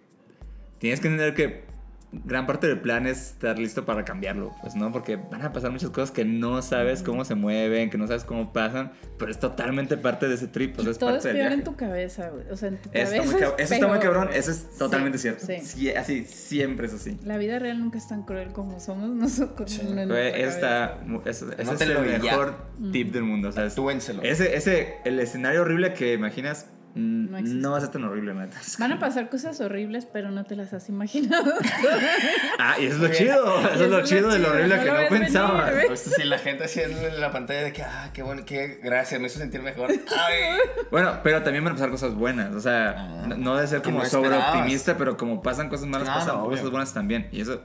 tienes 0.79 1.01
que 1.01 1.09
entender 1.09 1.35
que 1.35 1.65
gran 2.13 2.47
parte 2.47 2.67
del 2.69 2.81
plan 2.81 3.07
es 3.07 3.33
estar 3.33 3.59
listo 3.59 3.85
para 3.85 4.05
cambiarlo, 4.05 4.55
pues, 4.63 4.75
¿no? 4.75 4.91
Porque 4.93 5.17
van 5.17 5.43
a 5.43 5.53
pasar 5.53 5.71
muchas 5.71 5.91
cosas 5.91 6.11
que 6.13 6.25
no 6.25 6.63
sabes 6.63 7.03
cómo 7.03 7.25
se 7.25 7.35
mueven, 7.35 7.91
que 7.91 7.99
no 7.99 8.07
sabes 8.07 8.25
cómo 8.25 8.53
pasan, 8.53 8.93
pero 9.19 9.31
es 9.31 9.39
totalmente 9.41 9.97
parte 9.97 10.29
de 10.29 10.35
ese 10.37 10.47
trip, 10.49 10.79
o 10.79 10.83
sea, 10.83 10.93
es 10.93 10.99
Todo 10.99 11.11
es 11.11 11.17
parte 11.17 11.29
del 11.29 11.37
peor 11.39 11.53
en 11.53 11.65
tu 11.65 11.77
cabeza, 11.77 12.31
güey. 12.31 12.49
O 12.51 12.57
sea, 12.57 12.69
en 12.69 12.77
tu 12.79 12.89
Eso 12.93 13.11
cabeza. 13.11 13.23
está 13.25 13.33
muy, 13.33 13.43
es 13.59 13.65
eso 13.65 13.75
está 13.75 13.87
muy 13.89 13.99
cabrón, 13.99 14.29
eso 14.33 14.51
es 14.51 14.79
totalmente 14.79 15.19
Sí, 15.19 15.23
cierto. 15.23 15.47
sí. 15.47 15.61
Sí, 15.63 15.91
así, 15.91 16.25
siempre 16.25 16.87
es 16.87 16.95
así. 16.95 17.19
La 17.25 17.37
vida 17.39 17.59
real 17.59 17.79
nunca 17.81 17.99
es 17.99 18.09
tan 18.09 18.23
cruel 18.23 18.53
como 18.53 18.79
somos 18.81 19.09
nosotros. 19.11 19.71
Sí. 19.71 19.81
en 19.83 19.95
Güey, 19.95 20.07
nuestra 20.07 20.39
eso 20.39 20.49
está, 20.49 20.99
eso- 21.27 21.53
ese 21.59 21.75
es 21.75 21.81
el 21.81 21.91
y 22.07 22.11
ya. 22.13 22.19
mejor 22.19 22.55
tip 22.93 23.13
del 23.13 23.25
mundo, 23.25 23.49
o 23.49 23.53
sea, 23.53 23.65
es- 23.67 23.77
ese, 24.23 24.57
ese, 24.57 24.95
el 25.05 25.19
escenario 25.21 25.63
horrible 25.63 25.93
que 25.93 26.13
imaginas 26.15 26.67
mm, 26.97 27.61
No 27.61 27.71
va 27.73 27.79
a 27.79 27.81
ser 27.81 27.91
tan 27.91 28.05
horrible, 28.05 28.35
neta. 28.35 28.59
Van 28.79 28.93
a 28.93 28.99
pasar 28.99 29.29
cosas 29.29 29.61
horribles, 29.61 30.07
pero 30.07 30.31
no 30.31 30.45
te 30.45 30.57
las 30.57 30.73
has 30.73 30.89
imaginado. 30.89 31.53
Ah, 32.59 32.77
y 32.81 32.87
eso 32.87 32.97
es 32.97 33.01
lo 33.03 33.09
chido, 33.15 33.61
eso 33.71 33.85
es 33.85 33.91
lo 33.91 34.03
chido 34.03 34.31
de 34.31 34.39
lo 34.39 34.49
horrible 34.51 34.77
no 34.77 34.83
que 34.83 34.89
lo 34.91 35.03
no 35.03 35.09
pensabas. 35.09 35.73
güey. 35.73 35.87
Pues 35.87 36.01
sí, 36.01 36.25
la 36.25 36.39
gente 36.39 36.65
así 36.65 36.81
en 36.81 37.21
la 37.21 37.31
pantalla 37.31 37.63
de 37.63 37.73
que, 37.73 37.83
ah, 37.83 38.11
qué 38.13 38.23
bueno, 38.23 38.45
qué 38.45 38.81
gracias, 38.83 39.21
me 39.21 39.27
hizo 39.27 39.39
sentir 39.39 39.61
mejor. 39.63 39.91
Ay. 39.91 40.59
Bueno, 40.91 41.21
pero 41.23 41.43
también 41.43 41.63
van 41.65 41.75
a 41.75 41.77
pasar 41.77 41.91
cosas 41.91 42.15
buenas, 42.15 42.55
o 42.55 42.61
sea, 42.61 42.95
Ah, 42.97 43.25
no- 43.29 43.37
no 43.37 43.57
de 43.57 43.67
ser 43.67 43.83
como 43.83 43.99
no 43.99 44.05
sobre 44.07 44.31
esperabas. 44.31 44.57
optimista, 44.57 44.97
pero 44.97 45.17
como 45.17 45.43
pasan 45.43 45.69
cosas 45.69 45.87
malas, 45.87 46.05
Claro, 46.09 46.21
pasan 46.21 46.37
obvio. 46.41 46.51
cosas 46.57 46.71
buenas 46.71 46.95
también. 46.95 47.29
Y 47.31 47.41
eso, 47.43 47.63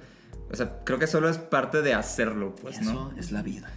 o 0.52 0.56
sea, 0.56 0.72
creo 0.84 1.00
que 1.00 1.08
solo 1.08 1.30
es 1.30 1.38
parte 1.38 1.82
de 1.82 1.94
hacerlo, 1.94 2.54
pues, 2.62 2.82
¿no? 2.82 3.14
es 3.18 3.32
la 3.32 3.42
vida. 3.42 3.70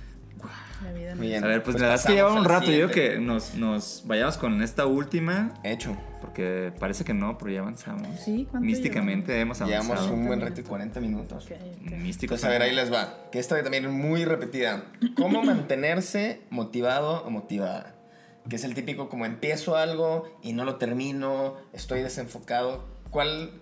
La 0.84 0.92
vida 0.92 1.14
Muy 1.14 1.28
bien. 1.28 1.42
A 1.42 1.46
ver, 1.46 1.62
pues, 1.62 1.74
Pues 1.74 1.82
la 1.82 1.88
verdad 1.88 2.00
es 2.04 2.06
que 2.06 2.14
lleva 2.14 2.32
un 2.32 2.44
rato. 2.44 2.70
Yo 2.70 2.90
que 2.90 3.18
nos, 3.18 3.54
nos 3.54 4.02
vayamos 4.06 4.36
con 4.36 4.62
esta 4.62 4.86
última. 4.86 5.54
Hecho. 5.64 5.96
Porque 6.20 6.72
parece 6.78 7.04
que 7.04 7.14
no, 7.14 7.36
pero 7.38 7.50
ya 7.50 7.60
avanzamos. 7.60 8.20
Sí, 8.20 8.46
¿cuánto 8.50 8.66
Místicamente 8.66 9.40
hemos 9.40 9.58
Llevamos 9.60 9.90
avanzado. 9.98 10.14
un 10.14 10.26
buen 10.26 10.40
reto 10.40 10.56
de 10.56 10.64
40 10.64 11.00
minutos. 11.00 11.44
Ok, 11.44 11.52
ok. 11.86 11.92
Místico. 11.92 12.34
Entonces, 12.34 12.44
a 12.44 12.48
ver, 12.48 12.62
ahí 12.62 12.74
les 12.74 12.92
va. 12.92 13.28
Que 13.30 13.38
esta 13.38 13.62
también 13.62 13.84
es 13.84 13.90
muy 13.90 14.24
repetida. 14.24 14.84
¿Cómo 15.16 15.42
mantenerse 15.44 16.40
motivado 16.50 17.24
o 17.24 17.30
motivada? 17.30 17.94
Que 18.48 18.56
es 18.56 18.64
el 18.64 18.74
típico 18.74 19.08
como 19.08 19.26
empiezo 19.26 19.76
algo 19.76 20.38
y 20.42 20.52
no 20.52 20.64
lo 20.64 20.76
termino, 20.76 21.56
estoy 21.72 22.02
desenfocado. 22.02 22.84
¿Cuál? 23.10 23.52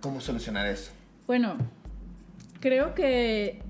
¿Cómo 0.00 0.20
solucionar 0.20 0.66
eso? 0.66 0.90
Bueno, 1.26 1.56
creo 2.60 2.94
que 2.94 3.62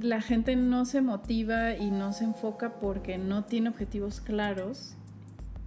la 0.00 0.20
gente 0.20 0.56
no 0.56 0.84
se 0.84 1.00
motiva 1.00 1.74
y 1.74 1.90
no 1.90 2.12
se 2.12 2.24
enfoca 2.24 2.74
porque 2.80 3.18
no 3.18 3.44
tiene 3.44 3.68
objetivos 3.68 4.20
claros 4.20 4.96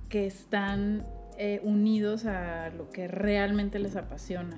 que 0.09 0.25
están 0.25 1.05
eh, 1.37 1.61
unidos 1.63 2.25
a 2.25 2.69
lo 2.69 2.89
que 2.89 3.07
realmente 3.07 3.79
les 3.79 3.95
apasiona. 3.95 4.57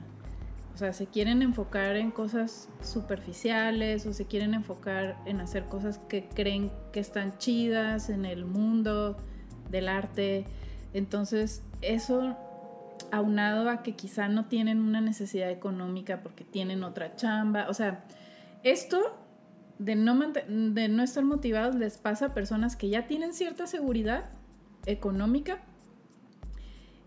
O 0.73 0.77
sea, 0.77 0.91
se 0.91 1.05
quieren 1.05 1.43
enfocar 1.43 1.95
en 1.95 2.09
cosas 2.09 2.67
superficiales 2.81 4.07
o 4.07 4.13
se 4.13 4.25
quieren 4.25 4.55
enfocar 4.55 5.17
en 5.25 5.39
hacer 5.39 5.65
cosas 5.65 5.99
que 6.09 6.27
creen 6.27 6.71
que 6.91 6.99
están 6.99 7.37
chidas 7.37 8.09
en 8.09 8.25
el 8.25 8.45
mundo 8.45 9.17
del 9.69 9.87
arte. 9.87 10.45
Entonces, 10.93 11.61
eso 11.81 12.35
aunado 13.11 13.69
a 13.69 13.83
que 13.83 13.93
quizá 13.95 14.27
no 14.27 14.45
tienen 14.45 14.79
una 14.79 14.99
necesidad 14.99 15.51
económica 15.51 16.21
porque 16.21 16.43
tienen 16.43 16.83
otra 16.83 17.15
chamba. 17.15 17.67
O 17.69 17.75
sea, 17.75 18.03
esto 18.63 19.22
de 19.83 19.95
no, 19.95 21.03
estar 21.03 21.23
motivados 21.23 21.75
les 21.75 21.97
pasa 21.97 22.27
a 22.27 22.33
personas 22.33 22.75
que 22.75 22.89
ya 22.89 23.07
tienen 23.07 23.33
cierta 23.33 23.67
seguridad 23.67 24.25
económica 24.85 25.59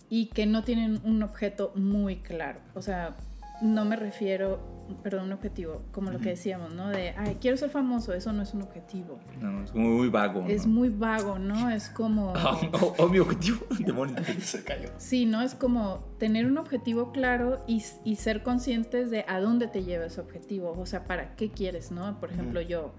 y 0.09 0.27
que 0.27 0.47
no 0.47 0.63
tienen 0.63 1.01
un 1.05 1.23
objeto 1.23 1.73
muy 1.75 2.17
claro. 2.17 2.61
O 2.75 2.83
sea, 2.83 3.17
no 3.63 3.85
me 3.85 3.97
refiero, 3.97 4.61
perdón, 5.03 5.27
un 5.27 5.33
objetivo, 5.33 5.83
como 5.93 6.11
lo 6.11 6.19
que 6.19 6.31
decíamos, 6.31 6.75
¿no? 6.75 6.89
De, 6.89 7.11
ay, 7.17 7.39
quiero 7.41 7.57
ser 7.57 7.71
famoso, 7.71 8.13
eso 8.13 8.33
no 8.33 8.43
es 8.43 8.55
un 8.55 8.63
objetivo. 8.63 9.19
No, 9.41 9.65
es 9.65 9.75
muy, 9.75 9.89
muy 9.89 10.09
vago. 10.09 10.45
Es 10.47 10.67
¿no? 10.67 10.73
muy 10.73 10.89
vago, 10.89 11.39
¿no? 11.39 11.71
Es 11.71 11.89
como... 11.89 12.33
Oh, 12.47 12.61
oh, 12.73 12.95
oh, 12.99 13.09
mi 13.09 13.19
objetivo. 13.19 13.59
Demonio. 13.79 14.17
Se 14.41 14.63
cayó. 14.63 14.89
Sí, 14.99 15.27
¿no? 15.27 15.43
Es 15.43 15.55
como 15.55 15.99
tener 16.19 16.47
un 16.47 16.59
objetivo 16.59 17.13
claro 17.13 17.59
y, 17.67 17.83
y 18.05 18.17
ser 18.17 18.43
conscientes 18.43 19.11
de 19.11 19.25
a 19.29 19.41
dónde 19.41 19.67
te 19.67 19.83
lleva 19.83 20.07
ese 20.07 20.21
objetivo, 20.21 20.73
o 20.79 20.87
sea, 20.87 21.05
para 21.05 21.35
qué 21.37 21.51
quieres, 21.51 21.91
¿no? 21.91 22.19
Por 22.21 22.31
ejemplo, 22.31 22.61
yo 22.61 22.93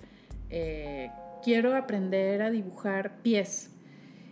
eh, 0.50 1.12
quiero 1.44 1.76
aprender 1.76 2.42
a 2.42 2.52
dibujar 2.52 3.22
pies 3.22 3.72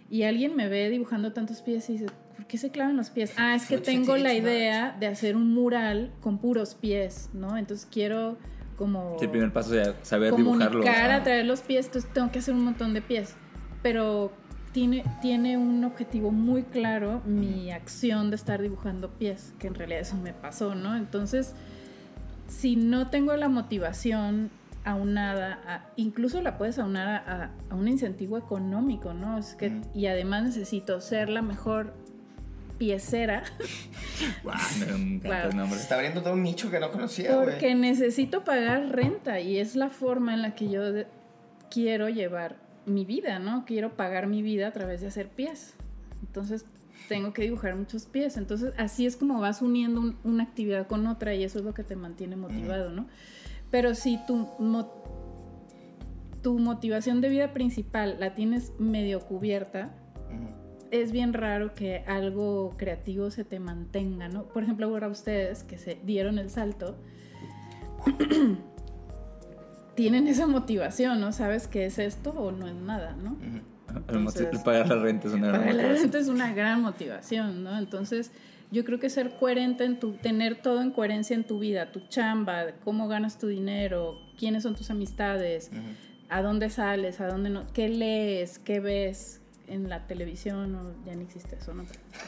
y 0.10 0.24
alguien 0.24 0.56
me 0.56 0.68
ve 0.68 0.90
dibujando 0.90 1.34
tantos 1.34 1.62
pies 1.62 1.90
y 1.90 1.94
dice, 1.94 2.08
¿por 2.36 2.46
qué 2.48 2.58
se 2.58 2.70
clavan 2.72 2.98
los 2.98 3.10
pies? 3.10 3.34
Ah, 3.38 3.56
es 3.56 3.66
que 3.68 3.78
tengo 3.80 4.18
la 4.18 4.34
idea 4.34 4.96
de 5.00 5.08
hacer 5.08 5.36
un 5.36 5.54
mural 5.54 6.12
con 6.22 6.38
puros 6.38 6.76
pies, 6.76 7.30
¿no? 7.34 7.58
Entonces 7.58 7.88
quiero 7.92 8.38
como... 8.78 9.16
Sí, 9.20 9.26
el 9.26 9.32
primer 9.32 9.54
paso 9.54 9.80
es 9.80 9.94
saber 10.02 10.36
dibujarlo. 10.36 10.80
comunicar, 10.82 11.10
ajá. 11.12 11.16
atraer 11.22 11.46
los 11.46 11.62
pies, 11.62 11.86
entonces 11.88 12.12
tengo 12.14 12.32
que 12.32 12.40
hacer 12.40 12.54
un 12.54 12.66
montón 12.66 12.94
de 12.94 13.02
pies. 13.02 13.36
Pero 13.82 14.32
tiene, 14.74 15.06
tiene 15.22 15.58
un 15.58 15.84
objetivo 15.86 16.32
muy 16.32 16.64
claro 16.64 17.22
mi 17.26 17.72
acción 17.72 18.30
de 18.30 18.36
estar 18.36 18.62
dibujando 18.62 19.10
pies, 19.12 19.54
que 19.60 19.68
en 19.68 19.76
realidad 19.76 20.02
eso 20.02 20.18
me 20.18 20.34
pasó, 20.34 20.76
¿no? 20.76 20.98
Entonces, 20.98 21.54
si 22.48 22.76
no 22.76 23.10
tengo 23.10 23.36
la 23.38 23.48
motivación 23.48 24.50
aunada, 24.84 25.60
a- 25.68 25.86
incluso 25.96 26.42
la 26.42 26.58
puedes 26.58 26.78
aunar 26.78 27.08
a, 27.08 27.44
a- 27.44 27.52
a 27.70 27.76
un 27.76 27.88
incentivo 27.88 28.38
económico, 28.38 29.14
¿no? 29.14 29.38
Es 29.38 29.56
que, 29.56 29.68
Ujú. 29.70 29.82
Y 29.96 30.08
además 30.08 30.44
necesito 30.44 31.00
ser 31.02 31.30
la 31.30 31.42
mejor 31.42 31.94
piecera 32.78 33.44
Guau, 34.44 34.58
me 34.80 35.18
Wow. 35.20 35.50
el 35.52 35.58
nombre. 35.58 35.78
Se 35.78 35.84
está 35.84 35.96
abriendo 35.96 36.22
todo 36.22 36.34
un 36.34 36.44
nicho 36.44 36.70
que 36.72 36.80
no 36.80 36.92
conocía. 36.92 37.36
Porque 37.36 37.76
necesito 37.76 38.44
pagar 38.44 38.90
renta 38.90 39.40
y 39.40 39.58
es 39.60 39.76
la 39.76 39.90
forma 39.90 40.34
en 40.34 40.42
la 40.42 40.56
que 40.56 40.70
yo 40.70 40.82
quiero 41.70 42.10
llevar 42.10 42.56
mi 42.86 43.04
vida, 43.06 43.40
¿no? 43.40 43.66
Quiero 43.66 43.96
pagar 43.96 44.28
mi 44.28 44.42
vida 44.42 44.68
a 44.68 44.72
través 44.72 45.02
de 45.02 45.08
hacer 45.08 45.28
pies. 45.30 45.74
Entonces 46.22 46.66
tengo 47.10 47.34
que 47.34 47.42
dibujar 47.44 47.76
muchos 47.76 48.06
pies. 48.06 48.38
Entonces 48.38 48.74
así 48.78 49.06
es 49.06 49.16
como 49.18 49.40
vas 49.40 49.62
uniendo 49.62 50.00
un- 50.00 50.18
una 50.24 50.44
actividad 50.44 50.88
con 50.88 51.06
otra 51.08 51.34
y 51.34 51.44
eso 51.44 51.60
es 51.60 51.66
lo 51.66 51.74
que 51.74 51.84
te 51.84 51.96
mantiene 51.96 52.36
motivado, 52.36 52.92
¿no? 52.92 53.08
Pero 53.72 53.96
si 53.96 54.20
tu, 54.26 54.36
mo- 54.60 55.04
tu 56.42 56.60
motivación 56.60 57.20
de 57.22 57.30
vida 57.30 57.52
principal 57.54 58.18
la 58.20 58.36
tienes 58.36 58.72
medio 58.80 59.20
cubierta. 59.22 59.90
Es 60.92 61.12
bien 61.12 61.34
raro 61.34 61.74
que 61.74 62.04
algo 62.08 62.76
creativo 62.78 63.32
se 63.32 63.44
te 63.44 63.60
mantenga, 63.60 64.30
¿no? 64.30 64.44
Por 64.44 64.64
ejemplo, 64.64 64.88
ahora 64.88 65.08
ustedes 65.08 65.64
que 65.64 65.78
se 65.78 66.00
dieron 66.04 66.38
el 66.38 66.50
salto, 66.50 66.96
tienen 69.96 70.28
esa 70.28 70.48
motivación, 70.48 71.20
¿no? 71.20 71.32
¿Sabes 71.32 71.68
qué 71.68 71.86
es 71.86 72.00
esto 72.00 72.32
o 72.32 72.52
no 72.52 72.68
es 72.68 72.76
nada, 72.76 73.16
¿no? 73.16 73.38
Entonces- 73.96 74.50
el 74.52 74.60
pagar 74.62 74.90
la 74.90 74.96
renta 74.98 75.28
es 75.28 75.34
una 75.34 75.48
gran 75.48 75.62
Para 75.62 75.74
la 75.74 75.84
motivación. 75.84 76.02
gente 76.02 76.18
es 76.20 76.28
una 76.28 76.54
gran 76.56 76.82
motivación, 76.82 77.64
¿no? 77.64 77.78
Entonces, 77.78 78.32
yo 78.72 78.84
creo 78.84 79.00
que 79.00 79.10
ser 79.10 79.38
coherente 79.38 79.86
en 79.86 80.00
tu, 80.00 80.14
tener 80.14 80.62
todo 80.62 80.82
en 80.82 80.92
coherencia 80.92 81.36
en 81.36 81.46
tu 81.46 81.60
vida, 81.60 81.92
tu 81.92 82.02
chamba, 82.10 82.74
cómo 82.84 83.08
ganas 83.08 83.38
tu 83.38 83.48
dinero, 83.48 84.18
quiénes 84.38 84.64
son 84.64 84.76
tus 84.76 84.90
amistades, 84.90 85.72
a 86.30 86.42
dónde 86.42 86.70
sales, 86.70 87.22
a 87.22 87.28
dónde 87.28 87.50
no, 87.50 87.72
qué 87.74 87.88
lees, 87.88 88.60
qué 88.60 88.80
ves 88.80 89.42
en 89.68 89.90
la 89.90 90.06
televisión, 90.08 90.76
o 90.76 91.06
ya 91.06 91.16
no 91.16 91.22
existe 91.22 91.56
eso, 91.56 91.74
¿no? 91.74 91.84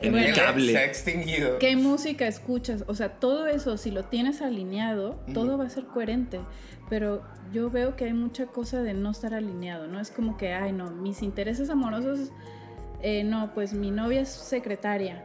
En 0.00 0.12
Bueno. 0.12 0.26
el 0.28 0.34
cable. 0.34 0.72
Se 0.72 0.78
ha 0.78 0.84
extinguido. 0.84 1.58
¿Qué 1.58 1.76
música 1.76 2.26
escuchas? 2.26 2.84
O 2.86 2.94
sea, 2.94 3.08
todo 3.18 3.46
eso, 3.46 3.76
si 3.76 3.90
lo 3.90 4.04
tienes 4.04 4.42
alineado, 4.42 5.20
todo 5.34 5.58
va 5.58 5.64
a 5.66 5.70
ser 5.70 5.84
coherente. 5.86 6.40
Pero 6.88 7.22
yo 7.52 7.70
veo 7.70 7.96
que 7.96 8.04
hay 8.04 8.12
mucha 8.12 8.46
cosa 8.46 8.82
de 8.82 8.94
no 8.94 9.10
estar 9.10 9.34
alineado, 9.34 9.86
¿no? 9.88 10.00
Es 10.00 10.10
como 10.10 10.36
que, 10.36 10.52
ay, 10.52 10.72
no, 10.72 10.90
mis 10.90 11.22
intereses 11.22 11.68
amorosos, 11.70 12.30
eh, 13.02 13.24
no, 13.24 13.52
pues 13.54 13.72
mi 13.72 13.90
novia 13.90 14.20
es 14.20 14.28
secretaria 14.28 15.24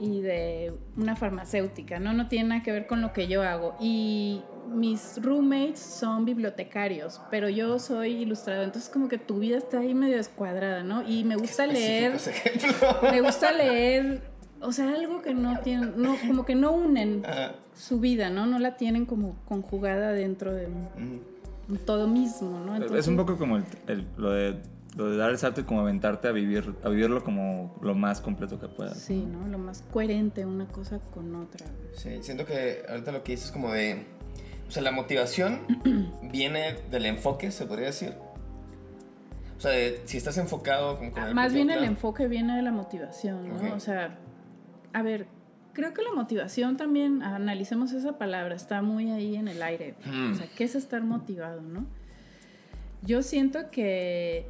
y 0.00 0.20
de 0.20 0.72
una 0.96 1.16
farmacéutica, 1.16 1.98
¿no? 1.98 2.12
No 2.12 2.28
tiene 2.28 2.48
nada 2.50 2.62
que 2.62 2.72
ver 2.72 2.86
con 2.86 3.00
lo 3.00 3.12
que 3.12 3.26
yo 3.28 3.42
hago. 3.42 3.76
Y 3.80 4.42
mis 4.74 5.20
roommates 5.22 5.78
son 5.78 6.24
bibliotecarios, 6.24 7.20
pero 7.30 7.48
yo 7.48 7.78
soy 7.78 8.12
ilustrador, 8.22 8.64
entonces 8.64 8.90
como 8.90 9.08
que 9.08 9.18
tu 9.18 9.38
vida 9.38 9.56
está 9.58 9.78
ahí 9.78 9.94
medio 9.94 10.16
descuadrada, 10.16 10.82
¿no? 10.82 11.02
Y 11.08 11.24
me 11.24 11.36
gusta 11.36 11.66
leer 11.66 12.12
me 13.10 13.20
gusta 13.20 13.52
leer, 13.52 14.22
o 14.60 14.72
sea, 14.72 14.90
algo 14.90 15.22
que 15.22 15.34
no 15.34 15.58
tienen, 15.60 15.94
no, 15.96 16.16
como 16.26 16.44
que 16.44 16.54
no 16.54 16.72
unen 16.72 17.22
Ajá. 17.26 17.52
su 17.74 18.00
vida, 18.00 18.30
¿no? 18.30 18.46
No 18.46 18.58
la 18.58 18.76
tienen 18.76 19.06
como 19.06 19.36
conjugada 19.44 20.12
dentro 20.12 20.52
de 20.52 20.66
un 20.66 21.78
todo 21.86 22.06
mismo, 22.08 22.60
¿no? 22.60 22.76
es 22.96 23.06
un 23.08 23.16
poco 23.16 23.36
como 23.38 23.56
el- 23.56 23.64
el- 23.86 24.06
lo, 24.18 24.32
de, 24.32 24.60
lo 24.96 25.10
de 25.10 25.16
dar 25.16 25.30
el 25.30 25.38
salto 25.38 25.62
y 25.62 25.64
como 25.64 25.80
aventarte 25.80 26.28
a 26.28 26.32
vivir 26.32 26.74
a 26.84 26.88
vivirlo 26.88 27.24
como 27.24 27.74
lo 27.82 27.94
más 27.94 28.20
completo 28.20 28.60
que 28.60 28.68
puedas. 28.68 28.98
Sí, 28.98 29.24
¿no? 29.26 29.48
Lo 29.48 29.58
más 29.58 29.82
coherente 29.92 30.44
una 30.44 30.66
cosa 30.66 30.98
con 31.12 31.34
otra. 31.36 31.66
Sí, 31.92 32.18
siento 32.20 32.44
que 32.44 32.82
ahorita 32.88 33.12
lo 33.12 33.22
que 33.24 33.32
dices 33.32 33.46
es 33.46 33.52
como 33.52 33.72
de. 33.72 34.04
O 34.74 34.76
sea, 34.76 34.82
la 34.82 34.90
motivación 34.90 35.60
viene 36.32 36.74
del 36.90 37.06
enfoque, 37.06 37.52
se 37.52 37.64
podría 37.64 37.86
decir. 37.86 38.12
O 39.56 39.60
sea, 39.60 39.70
de- 39.70 40.02
si 40.04 40.16
estás 40.16 40.36
enfocado 40.36 40.98
como 40.98 41.12
con 41.12 41.22
el 41.22 41.32
Más 41.32 41.52
bien 41.54 41.70
el 41.70 41.84
enfoque 41.84 42.26
viene 42.26 42.56
de 42.56 42.62
la 42.62 42.72
motivación, 42.72 43.46
¿no? 43.56 43.72
O 43.72 43.78
sea, 43.78 44.18
a 44.92 45.02
ver, 45.02 45.28
creo 45.74 45.94
que 45.94 46.02
la 46.02 46.12
motivación 46.12 46.76
también, 46.76 47.22
analicemos 47.22 47.92
esa 47.92 48.18
palabra, 48.18 48.56
está 48.56 48.82
muy 48.82 49.12
ahí 49.12 49.36
en 49.36 49.46
el 49.46 49.62
aire. 49.62 49.94
Hmm. 50.06 50.32
O 50.32 50.34
sea, 50.34 50.48
¿qué 50.56 50.64
es 50.64 50.74
estar 50.74 51.04
motivado, 51.04 51.60
no? 51.60 51.86
Yo 53.02 53.22
siento 53.22 53.70
que 53.70 54.48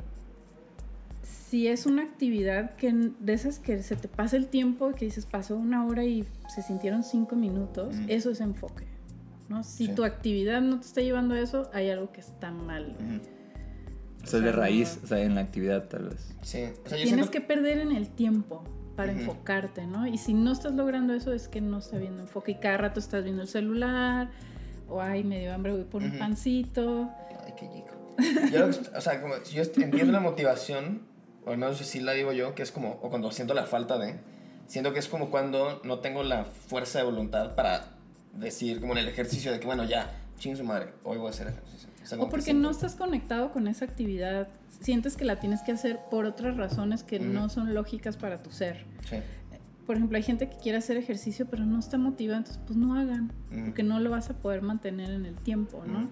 si 1.23 1.69
es 1.69 1.85
una 1.85 2.03
actividad 2.03 2.77
que 2.77 2.95
de 2.95 3.33
esas 3.35 3.59
que 3.59 3.83
se 3.83 3.95
te 3.95 4.09
pasa 4.09 4.39
el 4.39 4.47
tiempo, 4.47 4.93
que 4.93 5.05
dices 5.05 5.27
pasó 5.27 5.55
una 5.55 5.85
hora 5.85 6.03
y 6.05 6.25
se 6.49 6.63
sintieron 6.63 7.05
cinco 7.05 7.37
minutos, 7.37 7.95
Ujú. 7.95 8.05
eso 8.09 8.31
es 8.31 8.41
enfoque. 8.41 8.94
¿No? 9.49 9.63
Si 9.63 9.87
Sí. 9.87 9.95
tu 9.95 10.05
actividad 10.05 10.61
no 10.61 10.81
te 10.81 10.87
está 10.87 11.01
llevando 11.01 11.35
a 11.35 11.41
eso, 11.41 11.71
hay 11.73 11.91
algo 11.91 12.11
que 12.13 12.21
está 12.21 12.51
mal. 12.51 12.97
O 14.23 14.27
sea, 14.27 14.41
de 14.41 14.53
raíz, 14.53 14.99
o 15.05 15.07
sea, 15.07 15.21
en 15.21 15.35
la 15.35 15.43
actividad 15.43 15.85
tal 15.89 16.09
vez. 16.09 16.35
Sí. 16.43 16.63
O 16.63 16.89
sea, 16.89 16.97
yo 16.99 17.05
Tienes 17.05 17.09
siento 17.09 17.31
que 17.31 17.41
perder 17.43 17.79
en 17.79 17.93
el 17.93 18.09
tiempo 18.09 18.65
para 18.97 19.13
enfocarte, 19.13 19.87
¿no? 19.87 20.07
Y 20.07 20.19
si 20.19 20.33
no 20.35 20.53
estás 20.53 20.73
logrando 20.73 21.13
eso 21.15 21.33
es 21.33 21.49
que 21.49 21.61
no 21.61 21.79
está 21.79 21.99
viendo 21.99 22.23
enfoque 22.23 22.53
y 22.53 22.55
cada 22.57 22.77
rato 22.79 23.01
estás 23.01 23.25
viendo 23.25 23.43
el 23.43 23.49
celular 23.49 24.31
o 24.89 25.01
ay, 25.03 25.25
me 25.25 25.41
dio 25.41 25.53
hambre, 25.53 25.73
voy 25.73 25.85
por 25.85 26.03
un 26.03 26.19
pancito. 26.19 27.11
Ay, 27.45 27.53
qué 27.59 27.69
chico. 27.69 27.95
Yo, 28.53 28.67
lo 28.67 28.71
que- 28.71 28.97
o 28.97 29.01
sea, 29.01 29.21
como 29.21 29.35
si 29.43 29.57
yo 29.57 29.63
entiendo 29.63 30.13
la 30.13 30.21
motivación, 30.21 31.03
o 31.45 31.51
al 31.51 31.59
menos 31.59 31.81
así 31.81 32.01
la 32.01 32.13
digo 32.13 32.33
yo, 32.33 32.55
que 32.55 32.63
es 32.63 32.71
como, 32.71 32.93
o 33.03 33.11
cuando 33.11 33.31
siento 33.33 33.53
la 33.53 33.65
falta 33.67 33.99
de, 33.99 34.21
siento 34.69 34.93
que 34.93 35.01
es 35.01 35.09
como 35.09 35.31
cuando 35.31 35.81
no 35.85 35.99
tengo 35.99 36.23
la 36.23 36.45
fuerza 36.45 36.99
de 37.01 37.05
voluntad 37.05 37.55
para 37.57 37.94
decir, 38.37 38.81
como 38.81 38.93
en 38.93 38.99
el 38.99 39.09
ejercicio 39.09 39.53
de 39.53 39.61
que, 39.61 39.67
bueno, 39.67 39.85
ya, 39.85 40.11
ching 40.39 40.57
su 40.57 40.65
madre, 40.65 40.93
hoy 41.05 41.19
voy 41.19 41.29
a 41.29 41.31
hacer 41.31 41.49
ejercicio. 41.49 41.89
O, 42.03 42.07
sea, 42.07 42.19
porque 42.19 42.53
no 42.53 42.71
estás 42.71 42.97
conectado 42.97 43.51
con 43.53 43.67
esa 43.67 43.85
actividad, 43.87 44.49
sientes 44.81 45.17
que 45.17 45.25
la 45.25 45.41
tienes 45.41 45.63
que 45.63 45.73
hacer 45.73 46.01
por 46.11 46.27
otras 46.27 46.57
razones 46.57 47.03
que 47.03 47.19
no 47.19 47.49
son 47.49 47.73
lógicas 47.73 48.17
para 48.17 48.43
tu 48.43 48.51
ser. 48.51 48.85
Sí. 49.09 49.17
Por 49.87 49.97
ejemplo, 49.97 50.17
hay 50.17 50.23
gente 50.23 50.49
que 50.49 50.57
quiere 50.57 50.79
hacer 50.79 50.97
ejercicio 50.97 51.47
pero 51.47 51.65
no 51.65 51.79
está 51.79 51.99
motivada, 51.99 52.39
entonces 52.39 52.63
pues 52.67 52.77
no 52.77 52.95
hagan, 52.95 53.33
porque 53.65 53.83
no 53.83 54.01
lo 54.01 54.11
vas 54.11 54.31
a 54.31 54.35
poder 54.35 54.63
mantener 54.63 55.11
en 55.11 55.27
el 55.27 55.35
tiempo, 55.37 55.83
¿no? 55.87 56.09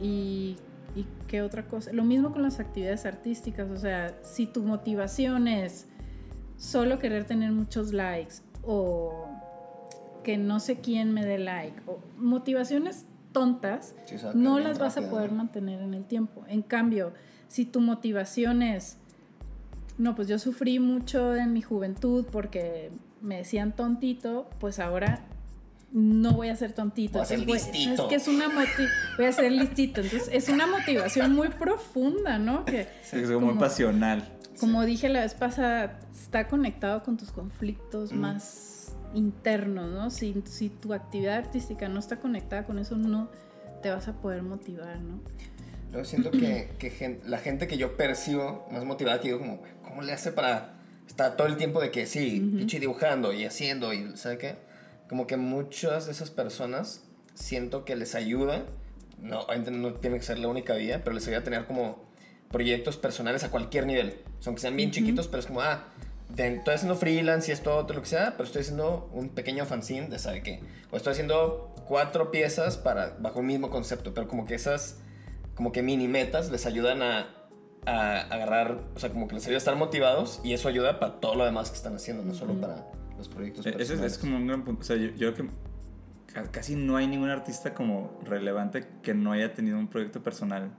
Y, 0.00 0.56
y 0.94 1.06
qué 1.28 1.42
otra 1.42 1.66
cosa. 1.66 1.92
Lo 1.92 2.04
mismo 2.04 2.32
con 2.32 2.42
las 2.42 2.60
actividades 2.60 3.06
artísticas, 3.06 3.70
o 3.70 3.76
sea, 3.76 4.14
si 4.22 4.46
tu 4.46 4.62
motivación 4.62 5.48
es 5.48 5.86
solo 6.56 6.98
querer 6.98 7.24
tener 7.24 7.52
muchos 7.52 7.92
likes 7.92 8.36
o 8.62 9.31
que 10.22 10.36
no 10.38 10.60
sé 10.60 10.80
quién 10.80 11.12
me 11.12 11.24
dé 11.24 11.38
like, 11.38 11.80
o 11.86 11.98
motivaciones 12.16 13.06
tontas, 13.32 13.94
Sí, 14.06 14.16
o 14.16 14.18
sea, 14.18 14.32
no 14.34 14.58
las 14.58 14.78
vas 14.78 14.96
a 14.98 15.08
poder 15.08 15.30
¿no? 15.32 15.38
mantener 15.38 15.80
en 15.80 15.94
el 15.94 16.04
tiempo. 16.04 16.44
En 16.48 16.62
cambio, 16.62 17.12
si 17.48 17.64
tu 17.64 17.80
motivación 17.80 18.62
es, 18.62 18.98
no, 19.98 20.14
pues 20.14 20.28
yo 20.28 20.38
sufrí 20.38 20.78
mucho 20.78 21.34
en 21.34 21.52
mi 21.52 21.62
juventud 21.62 22.26
porque 22.30 22.90
me 23.20 23.38
decían 23.38 23.72
tontito, 23.74 24.48
pues 24.58 24.78
ahora 24.78 25.20
no 25.92 26.32
voy 26.32 26.48
a 26.48 26.56
ser 26.56 26.72
tontito. 26.72 27.14
Voy 27.14 27.22
a 27.22 27.24
ser 27.26 27.40
Entonces, 27.40 27.66
listito. 27.72 27.96
¿sabes 27.96 28.08
qué? 28.08 28.14
es 28.16 28.28
una 28.28 28.48
voy 29.18 29.26
a 29.26 29.32
ser 29.32 29.52
listito. 29.52 30.00
Entonces 30.00 30.30
es 30.32 30.48
una 30.48 30.66
motivación 30.66 31.34
muy 31.34 31.48
profunda, 31.48 32.38
¿no? 32.38 32.64
Que 32.64 32.88
Sí, 33.02 33.18
es 33.18 33.30
como 33.30 33.48
muy 33.52 33.58
pasional. 33.58 34.24
como 34.58 34.84
dije 34.84 35.08
la 35.10 35.20
vez 35.20 35.34
pasada, 35.34 36.00
está 36.12 36.48
conectado 36.48 37.02
con 37.02 37.16
tus 37.18 37.30
conflictos 37.30 38.12
Mm. 38.12 38.16
más 38.20 38.81
internos, 39.14 39.90
¿no? 39.90 40.10
Si, 40.10 40.42
si 40.46 40.68
tu 40.68 40.92
actividad 40.94 41.36
artística 41.36 41.88
no 41.88 41.98
está 41.98 42.16
conectada 42.20 42.64
con 42.64 42.78
eso, 42.78 42.96
no 42.96 43.30
te 43.82 43.90
vas 43.90 44.08
a 44.08 44.12
poder 44.14 44.42
motivar, 44.42 45.00
¿no? 45.00 45.20
Luego 45.90 46.04
siento 46.06 46.30
que, 46.30 46.70
que 46.78 46.90
gen- 46.90 47.20
la 47.26 47.38
gente 47.38 47.66
que 47.68 47.76
yo 47.76 47.96
percibo 47.96 48.66
más 48.70 48.84
motivada, 48.84 49.20
que 49.20 49.28
digo 49.28 49.40
como, 49.40 49.62
¿cómo 49.82 50.02
le 50.02 50.12
hace 50.12 50.32
para 50.32 50.74
estar 51.06 51.36
todo 51.36 51.46
el 51.46 51.56
tiempo 51.56 51.80
de 51.80 51.90
que 51.90 52.06
sí, 52.06 52.42
Ujú. 52.48 52.58
pinche 52.58 52.80
dibujando 52.80 53.32
y 53.32 53.44
haciendo 53.44 53.92
y, 53.92 54.16
¿sabe 54.16 54.38
qué? 54.38 54.56
Como 55.08 55.26
que 55.26 55.36
muchas 55.36 56.06
de 56.06 56.12
esas 56.12 56.30
personas 56.30 57.02
siento 57.34 57.84
que 57.84 57.96
les 57.96 58.14
ayuda, 58.14 58.62
no, 59.20 59.46
no 59.70 59.92
tiene 59.94 60.16
que 60.16 60.22
ser 60.24 60.38
la 60.38 60.48
única 60.48 60.74
vía, 60.74 61.02
pero 61.04 61.14
les 61.14 61.26
ayuda 61.26 61.40
a 61.40 61.44
tener 61.44 61.66
como 61.66 62.02
proyectos 62.50 62.96
personales 62.96 63.44
a 63.44 63.50
cualquier 63.50 63.86
nivel. 63.86 64.16
O 64.38 64.42
sea, 64.42 64.50
aunque 64.50 64.62
sean 64.62 64.76
bien 64.76 64.88
Ujú. 64.90 64.96
chiquitos, 65.00 65.28
pero 65.28 65.40
es 65.40 65.46
como, 65.46 65.60
ah, 65.60 65.88
de- 66.34 66.56
estoy 66.56 66.74
haciendo 66.74 66.94
freelance 66.96 67.50
y 67.50 67.54
esto, 67.54 67.76
otro, 67.76 67.96
lo 67.96 68.02
que 68.02 68.08
sea, 68.08 68.32
pero 68.32 68.44
estoy 68.44 68.62
haciendo 68.62 69.08
un 69.12 69.28
pequeño 69.30 69.64
fanzine 69.66 70.08
de 70.08 70.18
sabe 70.18 70.42
qué. 70.42 70.60
O 70.90 70.96
estoy 70.96 71.12
haciendo 71.12 71.74
cuatro 71.86 72.30
piezas 72.30 72.76
para, 72.76 73.16
bajo 73.20 73.40
un 73.40 73.46
mismo 73.46 73.70
concepto, 73.70 74.14
pero 74.14 74.28
como 74.28 74.44
que 74.46 74.54
esas, 74.54 74.98
como 75.54 75.72
que 75.72 75.82
mini 75.82 76.08
metas 76.08 76.50
les 76.50 76.66
ayudan 76.66 77.02
a, 77.02 77.28
a 77.86 78.20
agarrar, 78.20 78.78
o 78.94 78.98
sea, 78.98 79.10
como 79.10 79.28
que 79.28 79.34
les 79.34 79.44
ayuda 79.44 79.56
a 79.56 79.58
estar 79.58 79.76
motivados 79.76 80.40
y 80.44 80.52
eso 80.54 80.68
ayuda 80.68 80.98
para 81.00 81.20
todo 81.20 81.34
lo 81.34 81.44
demás 81.44 81.70
que 81.70 81.76
están 81.76 81.94
haciendo, 81.96 82.24
no 82.24 82.34
solo 82.34 82.54
para 82.60 82.86
los 83.18 83.28
proyectos 83.28 83.66
E- 83.66 83.74
Ese 83.78 84.04
es, 84.04 84.18
como 84.18 84.36
un 84.36 84.46
gran 84.46 84.64
punto. 84.64 84.80
O 84.82 84.84
sea, 84.84 84.96
yo, 84.96 85.08
yo 85.16 85.34
creo 85.34 85.48
que 85.48 86.32
ca- 86.32 86.50
casi 86.50 86.76
no 86.76 86.96
hay 86.96 87.06
ningún 87.08 87.28
artista 87.30 87.74
como 87.74 88.18
relevante 88.24 88.86
que 89.02 89.12
no 89.14 89.32
haya 89.32 89.52
tenido 89.52 89.78
un 89.78 89.88
proyecto 89.88 90.22
personal 90.22 90.70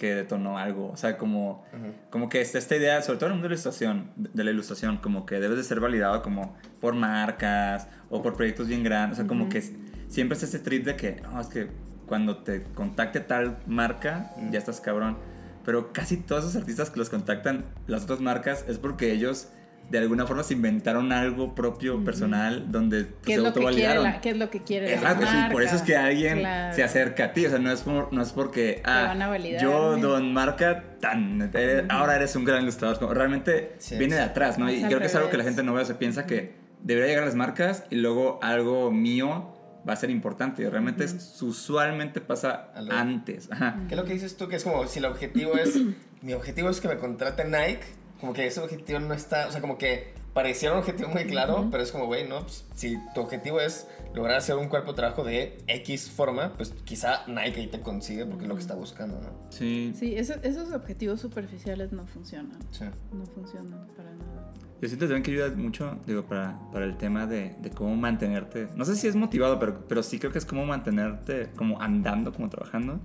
que 0.00 0.14
detonó 0.14 0.56
algo. 0.56 0.90
O 0.90 0.96
sea, 0.96 1.18
como, 1.18 1.62
Ujú. 1.74 1.92
como 2.08 2.28
que 2.30 2.40
está 2.40 2.56
esta 2.56 2.74
idea, 2.74 3.02
sobre 3.02 3.18
todo 3.18 3.26
en 3.26 3.32
el 3.32 3.36
mundo 3.36 3.48
de 3.48 3.50
la 3.50 3.54
ilustración, 3.60 4.10
de 4.16 4.44
la 4.44 4.50
ilustración, 4.50 4.96
como 4.96 5.26
que 5.26 5.38
debes 5.40 5.58
de 5.58 5.62
ser 5.64 5.78
validado 5.78 6.22
como 6.22 6.56
por 6.80 6.94
marcas 6.94 7.86
o 8.08 8.22
por 8.22 8.34
proyectos 8.34 8.66
bien 8.66 8.82
grandes. 8.82 9.18
O 9.18 9.20
sea, 9.20 9.28
como 9.28 9.42
Ujú. 9.42 9.52
que 9.52 9.58
s- 9.58 9.76
siempre 10.08 10.38
es 10.38 10.42
este 10.42 10.58
trip 10.58 10.86
de 10.86 10.96
que, 10.96 11.20
no, 11.22 11.38
es 11.38 11.48
que 11.48 11.68
cuando 12.06 12.38
te 12.38 12.62
contacte 12.74 13.20
tal 13.20 13.58
marca, 13.66 14.32
Mm. 14.38 14.50
ya 14.52 14.58
estás 14.58 14.80
cabrón. 14.80 15.18
Pero 15.66 15.92
casi 15.92 16.16
todos 16.16 16.44
esos 16.44 16.56
artistas 16.56 16.88
que 16.88 16.98
los 16.98 17.10
contactan 17.10 17.66
las 17.86 18.04
otras 18.04 18.20
marcas 18.20 18.64
es 18.66 18.78
porque 18.78 19.12
ellos 19.12 19.48
de 19.90 19.98
alguna 19.98 20.24
forma 20.26 20.42
se 20.44 20.54
inventaron 20.54 21.12
algo 21.12 21.54
propio, 21.54 22.04
personal, 22.04 22.70
donde 22.70 23.04
pues, 23.04 23.16
¿Qué 23.24 23.32
es, 23.32 23.38
se 23.38 23.42
lo 23.42 23.52
que 23.52 23.60
quiere 23.60 23.86
autovalidaron. 23.86 24.20
qué 24.22 24.30
es 24.30 24.36
lo 24.36 24.50
que 24.50 24.62
quiere 24.62 24.86
la 24.88 24.94
Exacto, 24.94 25.26
sí, 25.26 25.36
por 25.52 25.62
eso 25.62 25.76
es 25.76 25.82
que 25.82 25.96
alguien 25.96 26.38
Claro. 26.38 26.74
se 26.76 26.82
acerca 26.84 27.24
a 27.24 27.32
ti, 27.32 27.44
o 27.46 27.50
sea, 27.50 27.58
no 27.58 27.72
es, 27.72 27.80
por- 27.82 28.12
no 28.12 28.22
es 28.22 28.30
porque, 28.30 28.80
ah, 28.84 29.06
van 29.08 29.22
a 29.22 29.28
validar, 29.28 29.60
yo, 29.60 29.96
¿no? 29.96 30.08
don 30.08 30.32
Marca, 30.32 30.84
tan, 31.00 31.42
eres- 31.54 31.84
ahora 31.88 32.14
eres 32.16 32.36
un 32.36 32.44
gran 32.44 32.62
ilustrador, 32.62 33.16
realmente 33.16 33.74
Sí, 33.78 33.96
viene 33.98 34.14
de 34.14 34.22
atrás, 34.22 34.58
¿no? 34.58 34.70
Y 34.70 34.76
Es 34.76 34.86
creo 34.86 35.00
que 35.00 35.06
es 35.06 35.14
algo 35.16 35.28
que 35.28 35.36
la 35.38 35.44
gente 35.44 35.62
no 35.64 35.74
ve, 35.74 35.82
o 35.82 35.84
sea, 35.84 35.98
piensa 35.98 36.24
que 36.24 36.54
debería 36.82 37.08
llegar 37.08 37.24
a 37.24 37.26
las 37.26 37.34
marcas 37.34 37.84
y 37.90 37.96
luego 37.96 38.38
algo 38.42 38.90
mío 38.92 39.56
va 39.88 39.94
a 39.94 39.96
ser 39.96 40.10
importante, 40.10 40.62
y 40.62 40.66
realmente 40.68 41.04
es- 41.04 41.42
usualmente 41.42 42.20
pasa 42.20 42.70
antes, 42.90 43.50
ajá. 43.50 43.76
¿Qué 43.88 43.94
es 43.94 44.00
lo 44.00 44.06
que 44.06 44.12
dices 44.12 44.36
tú? 44.36 44.46
Que 44.48 44.56
es 44.56 44.62
como 44.62 44.86
si 44.86 44.98
el 45.00 45.06
objetivo 45.06 45.54
es, 45.56 45.74
mi 46.22 46.32
objetivo 46.34 46.68
es 46.70 46.80
que 46.80 46.86
me 46.88 46.96
contrate 46.98 47.44
Nike, 47.44 47.80
como 48.20 48.32
que 48.32 48.46
ese 48.46 48.60
objetivo 48.60 48.98
no 49.00 49.14
está, 49.14 49.48
o 49.48 49.52
sea, 49.52 49.60
como 49.60 49.78
que 49.78 50.12
pareciera 50.32 50.74
un 50.74 50.80
objetivo 50.80 51.08
muy 51.08 51.24
claro, 51.24 51.68
pero 51.70 51.82
es 51.82 51.90
como, 51.90 52.06
güey, 52.06 52.28
no, 52.28 52.42
pues, 52.42 52.64
si 52.74 52.96
tu 53.14 53.20
objetivo 53.20 53.60
es 53.60 53.88
lograr 54.14 54.36
hacer 54.36 54.56
un 54.56 54.68
cuerpo 54.68 54.92
de 54.92 54.96
trabajo 54.96 55.24
de 55.24 55.58
X 55.66 56.10
forma, 56.10 56.52
pues 56.56 56.72
quizá 56.84 57.26
Nike 57.26 57.60
ahí 57.60 57.66
te 57.66 57.80
consigue 57.80 58.24
porque 58.26 58.44
es 58.44 58.48
lo 58.48 58.54
que 58.54 58.60
está 58.60 58.74
buscando, 58.74 59.20
¿no? 59.20 59.30
Sí, 59.50 59.92
Sí, 59.96 60.16
eso- 60.16 60.34
esos 60.42 60.72
objetivos 60.72 61.20
superficiales 61.20 61.90
no 61.92 62.06
funcionan. 62.06 62.58
Sí. 62.70 62.84
No 63.12 63.26
funcionan 63.26 63.86
para 63.96 64.10
nada. 64.12 64.52
Yo 64.80 64.88
siento 64.88 65.04
también 65.06 65.22
que 65.22 65.32
ayuda 65.32 65.50
mucho, 65.56 65.98
digo, 66.06 66.22
para, 66.24 66.58
para 66.72 66.86
el 66.86 66.96
tema 66.96 67.26
de, 67.26 67.54
de 67.60 67.70
cómo 67.70 67.94
mantenerte. 67.96 68.68
No 68.76 68.84
sé 68.86 68.96
si 68.96 69.08
es 69.08 69.14
motivado, 69.16 69.58
pero, 69.58 69.86
pero 69.86 70.02
sí 70.02 70.18
creo 70.18 70.32
que 70.32 70.38
es 70.38 70.46
cómo 70.46 70.64
mantenerte 70.64 71.50
como 71.56 71.82
andando, 71.82 72.32
como 72.32 72.48
trabajando. 72.48 72.98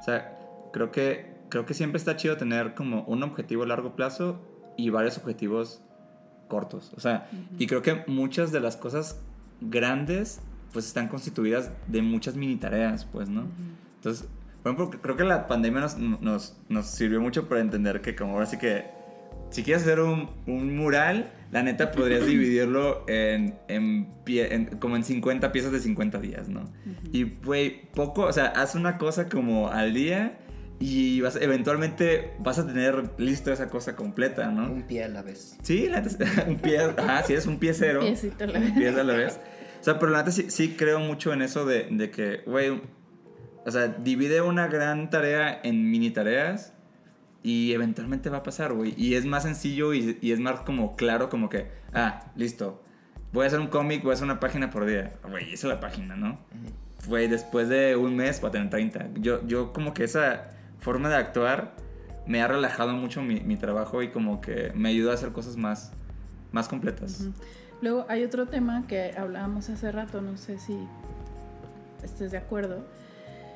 O 0.00 0.02
sea, 0.04 0.38
creo 0.72 0.92
que, 0.92 1.37
creo 1.48 1.66
que 1.66 1.74
siempre 1.74 1.98
está 1.98 2.16
chido 2.16 2.36
tener 2.36 2.74
como 2.74 3.02
un 3.04 3.22
objetivo 3.22 3.62
a 3.62 3.66
largo 3.66 3.94
plazo 3.96 4.40
y 4.76 4.90
varios 4.90 5.18
objetivos 5.18 5.80
cortos. 6.48 6.92
O 6.96 7.00
sea, 7.00 7.28
y 7.58 7.66
creo 7.66 7.82
que 7.82 8.04
muchas 8.06 8.52
de 8.52 8.60
las 8.60 8.76
cosas 8.76 9.20
grandes 9.60 10.40
pues 10.72 10.86
están 10.86 11.08
constituidas 11.08 11.70
de 11.86 12.02
muchas 12.02 12.36
mini 12.36 12.56
tareas, 12.56 13.04
pues, 13.06 13.28
¿no? 13.28 13.46
Entonces, 13.96 14.28
por 14.62 14.72
ejemplo, 14.72 15.00
creo 15.00 15.16
que 15.16 15.24
la 15.24 15.48
pandemia 15.48 15.80
nos, 15.80 15.96
nos, 15.98 16.56
nos 16.68 16.86
sirvió 16.86 17.20
mucho 17.20 17.48
para 17.48 17.60
entender 17.60 18.00
que 18.02 18.14
como 18.14 18.34
ahora 18.34 18.46
sí 18.46 18.58
que 18.58 18.84
si 19.50 19.62
quieres 19.62 19.82
hacer 19.84 20.00
un, 20.00 20.28
un 20.46 20.76
mural, 20.76 21.32
la 21.50 21.62
neta 21.62 21.90
podrías 21.90 22.26
dividirlo 22.26 23.04
en, 23.08 23.54
en, 23.68 24.08
pie- 24.26 24.48
en- 24.52 24.66
como 24.78 24.96
en 24.96 25.04
50 25.04 25.52
piezas 25.52 25.72
de 25.72 25.80
50 25.80 26.18
días, 26.20 26.48
¿no? 26.50 26.64
Y, 27.12 27.24
güey, 27.24 27.90
poco, 27.92 28.22
o 28.24 28.32
sea, 28.32 28.46
haz 28.48 28.74
una 28.74 28.98
cosa 28.98 29.28
como 29.30 29.70
al 29.70 29.94
día 29.94 30.38
y 30.80 31.20
vas, 31.20 31.36
eventualmente 31.36 32.34
vas 32.38 32.58
a 32.58 32.66
tener 32.66 33.10
listo 33.18 33.52
esa 33.52 33.68
cosa 33.68 33.96
completa, 33.96 34.50
¿no? 34.50 34.70
Un 34.70 34.82
pie 34.82 35.04
a 35.04 35.08
la 35.08 35.22
vez. 35.22 35.58
Sí, 35.62 35.88
la 35.88 36.00
neta, 36.00 36.24
un 36.46 36.56
pie, 36.56 36.78
ajá, 36.78 37.24
si 37.24 37.32
eres 37.32 37.46
un 37.46 37.58
piecero. 37.58 38.00
Piecito 38.00 38.44
a 38.44 38.46
la 38.46 38.58
un 38.58 38.64
vez. 38.64 38.74
pie 38.74 38.88
a 38.88 39.04
la 39.04 39.14
vez. 39.14 39.40
O 39.80 39.84
sea, 39.84 39.98
pero 39.98 40.12
la 40.12 40.18
neta 40.18 40.30
sí, 40.30 40.50
sí 40.50 40.76
creo 40.76 41.00
mucho 41.00 41.32
en 41.32 41.42
eso 41.42 41.64
de, 41.66 41.88
de 41.90 42.10
que, 42.10 42.42
güey, 42.46 42.80
o 43.64 43.70
sea, 43.70 43.88
divide 43.88 44.40
una 44.40 44.68
gran 44.68 45.10
tarea 45.10 45.60
en 45.62 45.90
mini 45.90 46.10
tareas 46.10 46.72
y 47.42 47.72
eventualmente 47.72 48.30
va 48.30 48.38
a 48.38 48.42
pasar, 48.44 48.72
güey. 48.72 48.94
Y 48.96 49.14
es 49.14 49.24
más 49.24 49.42
sencillo 49.42 49.94
y, 49.94 50.18
y 50.20 50.32
es 50.32 50.38
más 50.38 50.60
como 50.60 50.94
claro, 50.94 51.28
como 51.28 51.48
que, 51.48 51.66
ah, 51.92 52.30
listo. 52.36 52.84
Voy 53.32 53.44
a 53.44 53.48
hacer 53.48 53.60
un 53.60 53.66
cómic, 53.66 54.02
voy 54.02 54.12
a 54.12 54.14
hacer 54.14 54.24
una 54.24 54.40
página 54.40 54.70
por 54.70 54.86
día. 54.86 55.12
Güey, 55.28 55.52
esa 55.52 55.66
es 55.66 55.74
la 55.74 55.80
página, 55.80 56.16
¿no? 56.16 56.38
Güey, 57.06 57.28
después 57.28 57.68
de 57.68 57.96
un 57.96 58.16
mes 58.16 58.42
va 58.42 58.48
a 58.48 58.52
tener 58.52 58.70
30. 58.70 59.08
Yo, 59.16 59.46
yo 59.46 59.72
como 59.72 59.92
que 59.92 60.04
esa 60.04 60.50
forma 60.80 61.08
de 61.08 61.16
actuar 61.16 61.74
me 62.26 62.42
ha 62.42 62.48
relajado 62.48 62.92
mucho 62.92 63.22
mi, 63.22 63.40
mi 63.40 63.56
trabajo 63.56 64.02
y 64.02 64.10
como 64.10 64.40
que 64.40 64.70
me 64.74 64.90
ayuda 64.90 65.12
a 65.12 65.14
hacer 65.14 65.32
cosas 65.32 65.56
más, 65.56 65.92
más 66.52 66.68
completas. 66.68 67.24
Luego 67.80 68.04
hay 68.08 68.24
otro 68.24 68.46
tema 68.46 68.86
que 68.86 69.14
hablábamos 69.16 69.70
hace 69.70 69.90
rato, 69.92 70.20
no 70.20 70.36
sé 70.36 70.58
si 70.58 70.76
estés 72.02 72.30
de 72.32 72.38
acuerdo, 72.38 72.84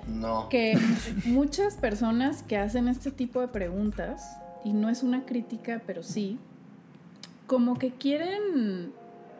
No. 0.06 0.48
que 0.48 0.78
muchas 1.26 1.76
personas 1.76 2.42
que 2.42 2.56
hacen 2.56 2.88
este 2.88 3.10
tipo 3.10 3.40
de 3.40 3.48
preguntas, 3.48 4.36
y 4.64 4.72
no 4.72 4.88
es 4.88 5.02
una 5.02 5.24
crítica, 5.26 5.82
pero 5.86 6.02
sí, 6.02 6.38
como 7.46 7.78
que 7.78 7.90
quieren 7.90 8.92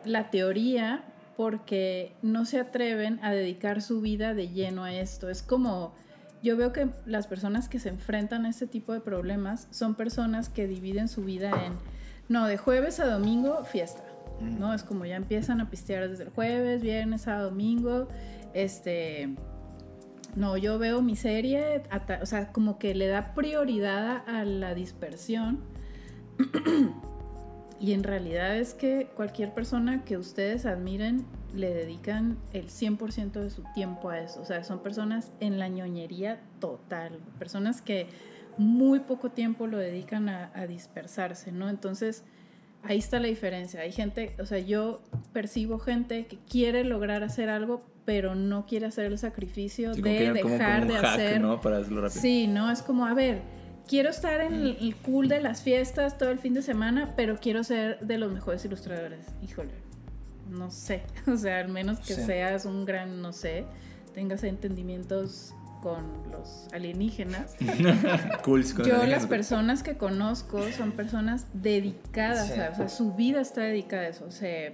la 0.05 0.29
teoría 0.29 1.03
porque 1.37 2.13
no 2.21 2.45
se 2.45 2.59
atreven 2.59 3.19
a 3.23 3.31
dedicar 3.31 3.81
su 3.81 4.01
vida 4.01 4.33
de 4.33 4.49
lleno 4.49 4.83
a 4.83 4.93
esto. 4.93 5.29
Es 5.29 5.41
como, 5.41 5.93
yo 6.43 6.57
veo 6.57 6.73
que 6.73 6.89
las 7.05 7.25
personas 7.25 7.69
que 7.69 7.79
se 7.79 7.89
enfrentan 7.89 8.45
a 8.45 8.49
este 8.49 8.67
tipo 8.67 8.93
de 8.93 8.99
problemas 8.99 9.67
son 9.71 9.95
personas 9.95 10.49
que 10.49 10.67
dividen 10.67 11.07
su 11.07 11.23
vida 11.23 11.49
en, 11.65 11.73
no, 12.27 12.47
de 12.47 12.57
jueves 12.57 12.99
a 12.99 13.05
domingo, 13.05 13.63
fiesta. 13.63 14.03
¿no? 14.41 14.73
Es 14.73 14.83
como 14.83 15.05
ya 15.05 15.15
empiezan 15.15 15.61
a 15.61 15.69
pistear 15.69 16.09
desde 16.09 16.25
el 16.25 16.29
jueves, 16.29 16.81
viernes, 16.81 17.21
sábado, 17.21 17.49
domingo. 17.49 18.09
Este. 18.53 19.33
No, 20.35 20.57
yo 20.57 20.79
veo 20.79 21.01
mi 21.01 21.15
serie, 21.15 21.83
o 22.21 22.25
sea, 22.25 22.51
como 22.51 22.79
que 22.79 22.95
le 22.95 23.07
da 23.07 23.33
prioridad 23.35 24.27
a 24.27 24.43
la 24.43 24.73
dispersión. 24.73 25.61
y 27.79 27.93
en 27.93 28.03
realidad 28.03 28.57
es 28.57 28.73
que 28.73 29.11
cualquier 29.15 29.53
persona 29.53 30.03
que 30.03 30.17
ustedes 30.17 30.65
admiren 30.65 31.25
le 31.53 31.73
dedican 31.73 32.37
el 32.53 32.67
100% 32.69 33.31
de 33.33 33.49
su 33.49 33.63
tiempo 33.75 34.09
a 34.09 34.19
eso. 34.19 34.41
O 34.41 34.45
sea, 34.45 34.63
son 34.63 34.79
personas 34.81 35.31
en 35.39 35.59
la 35.59 35.67
ñoñería 35.67 36.41
total, 36.59 37.19
personas 37.39 37.81
que 37.81 38.07
muy 38.57 38.99
poco 38.99 39.29
tiempo 39.29 39.67
lo 39.67 39.77
dedican 39.77 40.29
a, 40.29 40.51
a 40.55 40.67
dispersarse, 40.67 41.51
¿no? 41.51 41.69
Entonces, 41.69 42.23
ahí 42.83 42.97
está 42.99 43.19
la 43.19 43.27
diferencia. 43.27 43.81
Hay 43.81 43.91
gente, 43.91 44.35
o 44.39 44.45
sea, 44.45 44.59
yo 44.59 45.01
percibo 45.31 45.79
gente 45.79 46.25
que 46.27 46.37
quiere 46.49 46.83
lograr 46.83 47.23
hacer 47.23 47.49
algo, 47.49 47.83
pero 48.05 48.35
no 48.35 48.65
quiere 48.65 48.85
hacer 48.87 49.05
el 49.05 49.17
sacrificio 49.17 49.93
Sí, 49.93 50.01
de 50.01 50.39
como- 50.41 50.53
dejar 50.53 50.81
como 50.81 50.93
de 50.93 50.99
hack, 50.99 51.05
hacer. 51.13 51.41
¿no? 51.41 51.61
Para 51.61 51.77
hacerlo 51.77 52.01
rápido. 52.01 52.21
Sí, 52.21 52.47
no, 52.47 52.69
es 52.69 52.81
como, 52.81 53.05
a 53.05 53.13
ver, 53.13 53.41
quiero 53.87 54.09
estar 54.09 54.41
en 54.41 54.53
el, 54.53 54.77
el 54.81 54.95
cool 54.97 55.27
de 55.29 55.39
las 55.41 55.61
fiestas 55.61 56.17
todo 56.17 56.29
el 56.29 56.39
fin 56.39 56.53
de 56.53 56.61
semana, 56.61 57.13
pero 57.15 57.37
quiero 57.39 57.63
ser 57.63 57.99
de 58.01 58.17
los 58.17 58.31
mejores 58.31 58.63
ilustradores. 58.65 59.25
Híjole, 59.41 59.71
no 60.49 60.69
sé. 60.71 61.03
O 61.27 61.37
sea, 61.37 61.59
al 61.59 61.69
menos 61.69 61.99
que 61.99 62.13
Sí. 62.15 62.21
seas 62.25 62.65
un 62.65 62.85
gran, 62.85 63.21
no 63.21 63.31
sé, 63.33 63.65
tengas 64.13 64.43
entendimientos 64.43 65.53
con 65.81 66.03
los 66.31 66.67
alienígenas. 66.71 67.55
Cool, 68.43 68.63
con 68.73 68.85
Yo 68.85 69.03
las 69.05 69.25
personas 69.27 69.83
que 69.83 69.97
conozco 69.97 70.61
son 70.71 70.91
personas 70.93 71.47
dedicadas, 71.53 72.47
Sí. 72.53 72.59
a- 72.59 72.69
o 72.71 72.75
sea, 72.75 72.89
su 72.89 73.13
vida 73.13 73.41
está 73.41 73.61
dedicada 73.61 74.03
a 74.03 74.07
eso. 74.07 74.25
O 74.25 74.31
sea, 74.31 74.71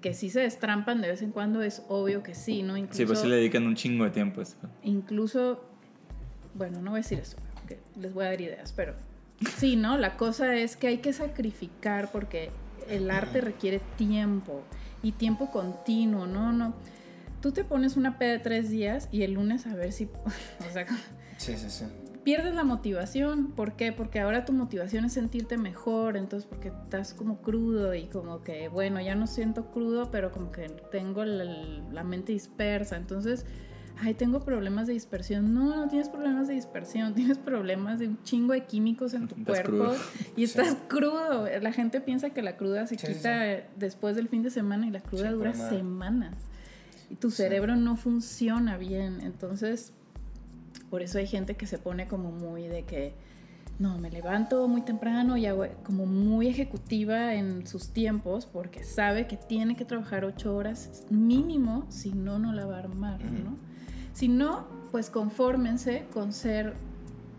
que 0.00 0.14
sí 0.14 0.30
se 0.30 0.40
destrampan 0.40 1.00
de 1.00 1.08
vez 1.08 1.22
en 1.22 1.32
cuando 1.32 1.60
es 1.62 1.82
obvio 1.88 2.22
que 2.22 2.34
sí, 2.36 2.62
¿no? 2.62 2.76
Incluso, 2.76 2.96
Sí, 2.98 3.06
pues 3.06 3.18
sí 3.20 3.26
le 3.26 3.36
dedican 3.36 3.66
un 3.66 3.74
chingo 3.74 4.04
de 4.04 4.10
tiempo 4.10 4.38
a 4.40 4.44
esto. 4.44 4.68
incluso, 4.84 5.64
bueno, 6.54 6.80
no 6.80 6.92
voy 6.92 7.00
a 7.00 7.02
decir 7.02 7.18
eso, 7.18 7.36
les 8.00 8.14
voy 8.14 8.24
a 8.24 8.28
dar 8.28 8.40
ideas, 8.40 8.72
pero 8.72 8.94
sí, 9.56 9.74
¿no? 9.74 9.98
La 9.98 10.16
cosa 10.16 10.54
es 10.54 10.76
que 10.76 10.86
hay 10.86 10.98
que 10.98 11.12
sacrificar 11.12 12.10
porque 12.12 12.50
el 12.88 13.10
arte 13.10 13.40
requiere 13.40 13.80
tiempo 13.96 14.62
y 15.02 15.12
tiempo 15.12 15.50
continuo, 15.50 16.26
¿no? 16.26 16.52
No. 16.52 16.74
Tú 17.40 17.52
te 17.52 17.64
pones 17.64 17.96
una 17.96 18.18
peda 18.18 18.32
de 18.32 18.38
tres 18.40 18.68
días 18.70 19.08
y 19.12 19.22
el 19.22 19.32
lunes 19.34 19.66
a 19.66 19.74
ver 19.74 19.92
si, 19.92 20.04
o 20.68 20.72
sea, 20.72 20.86
Sí, 21.36 21.56
sí, 21.56 21.70
sí. 21.70 21.84
pierdes 22.24 22.54
la 22.54 22.64
motivación. 22.64 23.52
¿Por 23.52 23.74
qué? 23.76 23.92
Porque 23.92 24.18
ahora 24.18 24.44
tu 24.44 24.52
motivación 24.52 25.04
es 25.04 25.12
sentirte 25.12 25.56
mejor, 25.56 26.16
entonces 26.16 26.48
porque 26.48 26.68
estás 26.68 27.14
como 27.14 27.40
crudo 27.40 27.94
y 27.94 28.06
como 28.08 28.42
que, 28.42 28.68
bueno, 28.68 29.00
ya 29.00 29.14
no 29.14 29.26
siento 29.28 29.70
crudo, 29.70 30.10
pero 30.10 30.32
como 30.32 30.50
que 30.50 30.68
tengo 30.90 31.24
la, 31.24 31.44
la 31.44 32.02
mente 32.02 32.32
dispersa. 32.32 32.96
Entonces, 32.96 33.46
ay, 34.00 34.14
tengo 34.14 34.40
problemas 34.40 34.86
de 34.86 34.92
dispersión. 34.94 35.52
No, 35.54 35.74
no 35.76 35.88
tienes 35.88 36.08
problemas 36.08 36.48
de 36.48 36.54
dispersión, 36.54 37.14
tienes 37.16 37.38
problemas 37.38 37.98
de 37.98 38.08
un 38.08 38.22
chingo 38.22 38.52
de 38.52 38.64
químicos 38.64 39.14
en 39.14 39.28
tu 39.28 39.34
Estás 39.36 39.62
cuerpo 39.62 39.70
crudo. 39.70 39.96
y 40.36 40.44
estás 40.44 40.76
crudo. 40.88 41.46
La 41.60 41.72
gente 41.72 42.00
piensa 42.00 42.30
que 42.30 42.42
la 42.42 42.56
cruda 42.56 42.86
se 42.86 42.96
Sí, 42.98 43.06
quita 43.06 43.44
después 43.76 44.16
del 44.16 44.28
fin 44.28 44.42
de 44.42 44.50
semana 44.50 44.86
y 44.86 44.90
la 44.90 45.00
cruda 45.00 45.30
dura 45.32 45.52
nada. 45.52 45.68
semanas. 45.70 46.34
Y 47.10 47.14
tu 47.16 47.30
cerebro 47.30 47.76
no 47.76 47.96
funciona 47.96 48.76
bien. 48.76 49.20
Entonces, 49.22 49.92
por 50.90 51.02
eso 51.02 51.18
hay 51.18 51.26
gente 51.26 51.54
que 51.56 51.66
se 51.66 51.78
pone 51.78 52.06
como 52.08 52.30
muy 52.30 52.62
de 52.68 52.84
que, 52.84 53.14
no, 53.78 53.96
me 53.98 54.10
levanto 54.10 54.66
muy 54.68 54.82
temprano 54.82 55.36
y 55.36 55.46
hago 55.46 55.64
como 55.84 56.04
muy 56.04 56.48
ejecutiva 56.48 57.34
en 57.34 57.66
sus 57.66 57.90
tiempos 57.90 58.44
porque 58.46 58.82
sabe 58.84 59.26
que 59.26 59.36
tiene 59.36 59.76
que 59.76 59.84
trabajar 59.84 60.24
ocho 60.24 60.54
horas 60.56 61.04
mínimo, 61.10 61.86
si 61.88 62.12
no, 62.12 62.38
no 62.38 62.52
la 62.52 62.66
va 62.66 62.76
a 62.76 62.80
armar. 62.80 63.20
¿no? 63.24 63.56
Si 64.18 64.26
no, 64.26 64.66
pues 64.90 65.10
confórmense 65.10 66.08
con 66.12 66.32
ser 66.32 66.74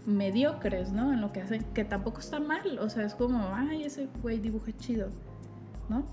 mediocres, 0.06 0.94
¿no? 0.94 1.12
En 1.12 1.20
lo 1.20 1.34
que 1.34 1.42
hacen, 1.42 1.66
que 1.74 1.84
tampoco 1.84 2.22
está 2.22 2.40
mal, 2.40 2.80
o 2.80 2.90
sea, 2.90 3.04
es 3.04 3.16
como, 3.16 3.54
ay, 3.54 3.84
ese 3.84 4.08
güey 4.22 4.40
dibuja 4.40 4.72
chido, 4.78 5.10
¿no? 5.90 6.06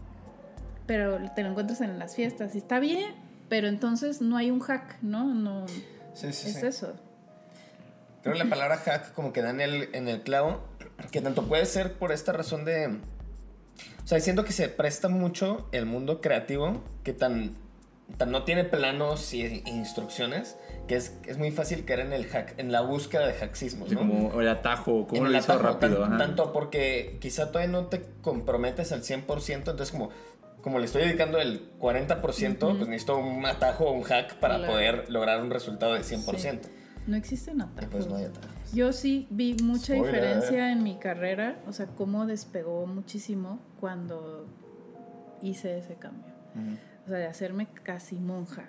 Pero 0.88 1.20
te 1.36 1.44
lo 1.44 1.50
encuentras 1.50 1.82
en 1.82 2.00
las 2.00 2.16
fiestas 2.16 2.56
y 2.56 2.58
está 2.58 2.80
bien, 2.80 3.14
pero 3.48 3.68
entonces 3.68 4.20
no 4.20 4.36
hay 4.36 4.50
un 4.50 4.58
hack, 4.58 5.00
¿no? 5.02 5.32
No, 5.32 5.68
Sí, 5.68 6.32
sí, 6.32 6.48
es 6.48 6.58
sí. 6.58 6.66
eso. 6.66 6.94
Creo 8.24 8.32
que 8.32 8.42
la 8.42 8.50
palabra 8.50 8.78
hack 8.78 9.12
como 9.12 9.32
que 9.32 9.42
da 9.42 9.50
en 9.50 9.60
el, 9.60 9.90
en 9.94 10.08
el 10.08 10.22
clavo, 10.22 10.64
que 11.12 11.20
tanto 11.20 11.46
puede 11.46 11.64
ser 11.66 11.92
por 11.92 12.10
esta 12.10 12.32
razón 12.32 12.64
de... 12.64 12.88
O 14.02 14.06
sea, 14.08 14.18
siento 14.18 14.44
que 14.44 14.52
se 14.52 14.68
presta 14.68 15.08
mucho 15.08 15.68
el 15.70 15.86
mundo 15.86 16.20
creativo, 16.20 16.82
que 17.04 17.12
tan 17.12 17.54
no 18.26 18.44
tiene 18.44 18.64
planos 18.64 19.34
y 19.34 19.62
instrucciones, 19.66 20.56
que 20.86 20.96
es, 20.96 21.18
es 21.26 21.38
muy 21.38 21.50
fácil 21.50 21.84
caer 21.84 22.00
en 22.00 22.12
el 22.12 22.26
hack, 22.26 22.54
en 22.58 22.70
la 22.72 22.80
búsqueda 22.80 23.26
de 23.26 23.34
hacksismos, 23.34 23.88
Sí, 23.88 23.94
¿no? 23.94 24.00
como 24.00 24.40
el 24.40 24.48
atajo, 24.48 25.06
cómo 25.06 25.16
En 25.18 25.24
lo 25.24 25.30
el 25.30 25.36
hizo 25.36 25.52
atajo, 25.52 25.68
rápido. 25.74 26.00
tan- 26.02 26.18
tanto 26.18 26.52
porque 26.52 27.18
quizá 27.20 27.50
todavía 27.50 27.72
no 27.72 27.86
te 27.86 28.02
comprometes 28.22 28.92
al 28.92 29.02
100%, 29.02 29.70
entonces 29.72 29.90
como, 29.90 30.10
como 30.62 30.78
le 30.78 30.84
estoy 30.86 31.02
dedicando 31.02 31.38
el 31.38 31.72
40%, 31.78 32.76
pues 32.76 32.88
necesito 32.88 33.18
un 33.18 33.44
atajo 33.44 33.84
o 33.86 33.92
un 33.92 34.02
hack 34.04 34.36
para 34.36 34.56
Claro. 34.58 34.72
poder 34.72 35.10
lograr 35.10 35.42
un 35.42 35.50
resultado 35.50 35.94
de 35.94 36.00
100%. 36.04 36.68
No 37.08 37.16
existen 37.16 37.58
Y 37.58 37.62
atajos. 37.62 37.88
pues 37.90 38.06
no 38.08 38.16
hay 38.16 38.24
atajos. 38.24 38.50
Yo 38.72 38.92
sí 38.92 39.26
vi 39.30 39.56
mucha 39.62 39.94
Spoiler. 39.94 40.12
diferencia 40.14 40.72
en 40.72 40.82
mi 40.82 40.96
carrera, 40.98 41.60
o 41.68 41.72
sea, 41.72 41.86
cómo 41.86 42.26
despegó 42.26 42.86
muchísimo 42.86 43.60
cuando 43.80 44.46
hice 45.42 45.78
ese 45.78 45.94
cambio. 45.94 46.32
O 47.06 47.08
sea, 47.08 47.18
de 47.18 47.26
hacerme 47.26 47.68
casi 47.84 48.16
monja, 48.16 48.64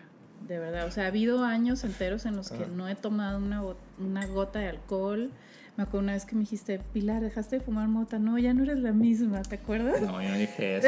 de 0.47 0.59
verdad. 0.59 0.85
O 0.85 0.91
sea, 0.91 1.05
ha 1.05 1.07
habido 1.07 1.43
años 1.43 1.83
enteros 1.83 2.25
en 2.25 2.35
los 2.35 2.51
que 2.51 2.67
no 2.67 2.87
he 2.87 2.95
tomado 2.95 3.37
una, 3.39 3.63
una 3.99 4.25
gota 4.27 4.59
de 4.59 4.67
alcohol. 4.69 5.31
Me 5.75 5.83
acuerdo 5.83 6.05
una 6.05 6.13
vez 6.13 6.25
que 6.25 6.33
me 6.33 6.41
dijiste, 6.41 6.79
Pilar, 6.91 7.21
dejaste 7.21 7.57
de 7.59 7.61
fumar 7.63 7.87
mota. 7.87 8.17
No, 8.17 8.39
ya 8.39 8.51
no 8.53 8.63
eres 8.63 8.79
la 8.79 8.93
misma, 8.93 9.43
¿te 9.43 9.55
acuerdas? 9.55 10.01
No, 10.01 10.19
yo 10.21 10.29
no 10.29 10.35
dije 10.37 10.77
eso. 10.77 10.87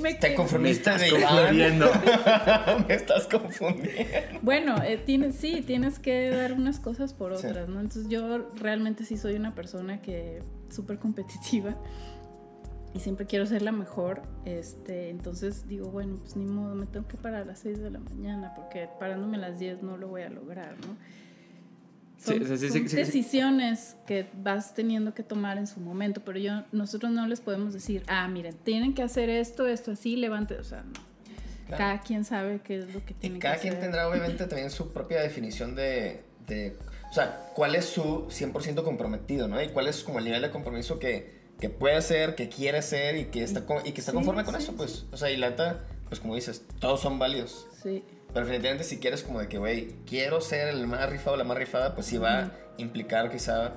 Me 0.00 0.14
Te 0.14 0.34
confundiste 0.36 0.90
Me 0.92 0.98
de 0.98 1.06
estás 1.08 1.24
confundiendo. 1.30 1.90
Me 2.88 2.94
estás 2.94 3.26
confundiendo. 3.26 4.40
Bueno, 4.42 4.76
eh, 4.82 4.96
tienes, 5.04 5.34
sí, 5.36 5.60
tienes 5.66 5.98
que 5.98 6.30
dar 6.30 6.52
unas 6.52 6.78
cosas 6.78 7.12
por 7.14 7.36
Sí. 7.36 7.46
otras, 7.48 7.68
¿no? 7.68 7.80
Entonces 7.80 8.08
yo 8.08 8.48
realmente 8.56 9.04
sí 9.04 9.16
soy 9.16 9.34
una 9.34 9.54
persona 9.56 10.00
que 10.02 10.40
súper 10.68 10.98
competitiva 10.98 11.76
y 12.94 13.00
siempre 13.00 13.26
quiero 13.26 13.44
ser 13.46 13.60
la 13.62 13.72
mejor. 13.72 14.22
Este, 14.44 15.10
entonces 15.10 15.68
digo, 15.68 15.90
bueno, 15.90 16.16
pues 16.20 16.36
ni 16.36 16.46
modo, 16.46 16.74
me 16.74 16.86
tengo 16.86 17.06
que 17.08 17.16
parar 17.16 17.42
a 17.42 17.44
las 17.44 17.58
6 17.58 17.80
de 17.80 17.90
la 17.90 17.98
mañana 17.98 18.54
porque 18.54 18.88
parándome 18.98 19.36
a 19.36 19.40
las 19.40 19.58
10 19.58 19.82
no 19.82 19.96
lo 19.96 20.08
voy 20.08 20.22
a 20.22 20.30
lograr, 20.30 20.74
¿no? 20.86 20.96
Sí, 22.16 22.38
Son, 22.38 22.46
sí, 22.46 22.56
sí, 22.56 22.68
son 22.68 22.82
sí, 22.82 22.88
sí. 22.88 22.96
decisiones 22.96 23.96
que 24.06 24.26
vas 24.42 24.74
teniendo 24.74 25.12
que 25.12 25.22
tomar 25.22 25.58
en 25.58 25.66
su 25.66 25.80
momento, 25.80 26.22
pero 26.24 26.38
yo, 26.38 26.62
nosotros 26.72 27.12
no 27.12 27.26
les 27.26 27.40
podemos 27.42 27.74
decir, 27.74 28.02
ah, 28.06 28.26
miren, 28.28 28.54
tienen 28.64 28.94
que 28.94 29.02
hacer 29.02 29.28
esto, 29.28 29.66
esto 29.66 29.90
así, 29.90 30.16
levante, 30.16 30.54
o 30.54 30.64
sea, 30.64 30.82
no. 30.84 30.92
Claro. 31.66 31.78
Cada 31.82 32.00
quien 32.00 32.24
sabe 32.24 32.60
qué 32.62 32.76
es 32.78 32.94
lo 32.94 33.04
que 33.04 33.12
Y 33.12 33.16
tiene 33.16 33.38
cada 33.40 33.56
que 33.56 33.62
quien 33.62 33.72
hacer. 33.74 33.84
tendrá 33.84 34.08
obviamente 34.08 34.46
también 34.46 34.70
su 34.70 34.92
propia 34.92 35.20
definición 35.20 35.74
de, 35.74 36.22
de- 36.46 36.76
O 37.10 37.12
sea, 37.14 37.50
cuál 37.54 37.74
es 37.74 37.84
su 37.86 38.26
100% 38.30 38.82
comprometido, 38.84 39.48
¿no? 39.48 39.60
Y 39.62 39.68
cuál 39.68 39.88
es 39.88 40.02
como 40.04 40.18
el 40.18 40.24
nivel 40.26 40.42
de 40.42 40.50
compromiso 40.50 40.98
que, 40.98 41.33
que 41.60 41.70
puede 41.70 41.96
hacer, 41.96 42.34
que 42.34 42.48
quiere 42.48 42.82
ser 42.82 43.16
y 43.16 43.26
que 43.26 43.42
está, 43.42 43.64
con- 43.66 43.86
y 43.86 43.92
que 43.92 44.00
está 44.00 44.12
Sí, 44.12 44.16
conforme 44.16 44.44
con 44.44 44.54
sí, 44.56 44.62
eso, 44.62 44.72
sí. 44.72 44.76
pues. 44.78 45.06
O 45.12 45.16
sea, 45.16 45.30
y 45.30 45.36
la 45.36 45.50
neta, 45.50 45.80
pues 46.08 46.20
como 46.20 46.34
dices, 46.34 46.64
todos 46.80 47.00
son 47.00 47.18
válidos. 47.18 47.66
Sí. 47.82 48.02
Pero 48.32 48.46
definitivamente 48.46 48.84
si 48.84 48.98
quieres 48.98 49.22
como 49.22 49.38
de 49.40 49.48
que, 49.48 49.58
güey, 49.58 49.94
quiero 50.06 50.40
ser 50.40 50.68
el 50.68 50.86
más 50.86 51.08
rifado 51.08 51.34
o 51.34 51.36
la 51.36 51.44
más 51.44 51.56
rifada, 51.56 51.94
pues 51.94 52.06
sí 52.06 52.18
va 52.18 52.38
a 52.40 52.52
implicar 52.78 53.30
quizá 53.30 53.72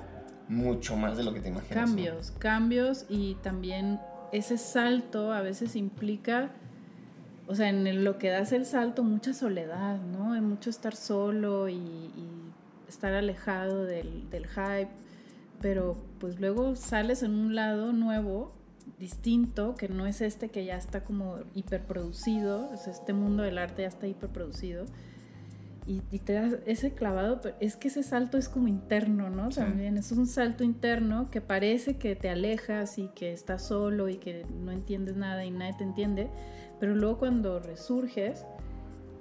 mucho 0.48 0.96
más 0.96 1.16
de 1.16 1.22
lo 1.22 1.32
que 1.32 1.40
te 1.40 1.48
imaginas. 1.48 1.76
¿no? 1.76 1.84
Cambios, 1.86 2.30
cambios 2.38 3.04
y 3.08 3.34
también 3.42 4.00
ese 4.32 4.58
salto 4.58 5.32
a 5.32 5.42
veces 5.42 5.76
implica, 5.76 6.50
o 7.46 7.54
sea, 7.54 7.68
en 7.68 8.02
lo 8.04 8.18
que 8.18 8.30
das 8.30 8.50
el 8.52 8.66
salto, 8.66 9.04
mucha 9.04 9.32
soledad, 9.32 9.98
¿no? 10.00 10.32
Hay 10.32 10.40
mucho 10.40 10.70
estar 10.70 10.96
solo 10.96 11.68
y, 11.68 11.74
y 11.76 12.52
estar 12.88 13.14
alejado 13.14 13.84
del, 13.84 14.28
del 14.30 14.46
hype, 14.48 14.88
pero 15.60 15.96
pues 16.18 16.40
luego 16.40 16.76
sales 16.76 17.22
en 17.22 17.34
un 17.34 17.54
lado 17.54 17.92
nuevo, 17.92 18.52
distinto, 18.98 19.74
que 19.74 19.88
no 19.88 20.06
es 20.06 20.20
este 20.20 20.48
que 20.48 20.64
ya 20.64 20.76
está 20.76 21.04
como 21.04 21.36
hiperproducido, 21.54 22.70
o 22.70 22.76
sea, 22.76 22.92
este 22.92 23.12
mundo 23.12 23.42
del 23.42 23.58
arte 23.58 23.82
ya 23.82 23.88
está 23.88 24.06
hiperproducido. 24.06 24.86
Y, 25.86 26.02
y 26.10 26.18
te 26.18 26.34
das 26.34 26.56
ese 26.66 26.92
clavado, 26.92 27.40
pero 27.40 27.56
es 27.60 27.76
que 27.76 27.88
ese 27.88 28.02
salto 28.02 28.36
es 28.36 28.50
como 28.50 28.68
interno, 28.68 29.30
¿no? 29.30 29.50
Sí. 29.50 29.60
También 29.60 29.96
es 29.96 30.12
un 30.12 30.26
salto 30.26 30.62
interno 30.62 31.30
que 31.30 31.40
parece 31.40 31.96
que 31.96 32.14
te 32.14 32.28
alejas 32.28 32.98
y 32.98 33.08
que 33.08 33.32
estás 33.32 33.66
solo 33.66 34.10
y 34.10 34.16
que 34.16 34.44
no 34.62 34.70
entiendes 34.70 35.16
nada 35.16 35.46
y 35.46 35.50
nadie 35.50 35.74
te 35.78 35.84
entiende, 35.84 36.28
pero 36.78 36.94
luego 36.94 37.18
cuando 37.18 37.58
resurges, 37.58 38.44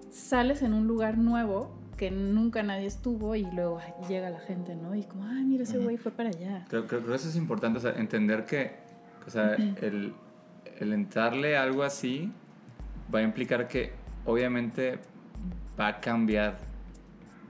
sales 0.10 0.62
en 0.62 0.74
un 0.74 0.88
lugar 0.88 1.18
nuevo 1.18 1.72
que 1.98 2.12
nunca 2.12 2.62
nadie 2.64 2.86
estuvo 2.86 3.36
y 3.36 3.44
luego 3.52 3.80
ay, 3.80 3.92
llega 4.08 4.30
la 4.30 4.40
gente, 4.40 4.76
¿no? 4.76 4.96
Y 4.96 5.04
como, 5.04 5.26
ay, 5.26 5.44
mira, 5.44 5.64
ese 5.64 5.80
güey 5.80 5.98
fue 5.98 6.12
para 6.12 6.30
allá. 6.30 6.66
Creo, 6.70 6.86
creo, 6.88 7.00
creo 7.02 7.12
que 7.12 7.16
eso 7.18 7.30
es 7.30 7.36
importante, 7.36 7.80
o 7.80 7.82
sea, 7.82 7.92
entender 7.98 8.46
que, 8.46 8.72
o 9.26 9.30
sea, 9.30 9.56
el, 9.56 10.14
el 10.80 10.94
entrarle 10.94 11.58
a 11.58 11.64
algo 11.64 11.84
así 11.84 12.32
va 13.14 13.20
a 13.20 13.24
implicar 13.24 13.68
que 13.68 13.92
obviamente 14.26 15.00
va 15.80 15.88
a 15.88 16.00
cambiar 16.00 16.58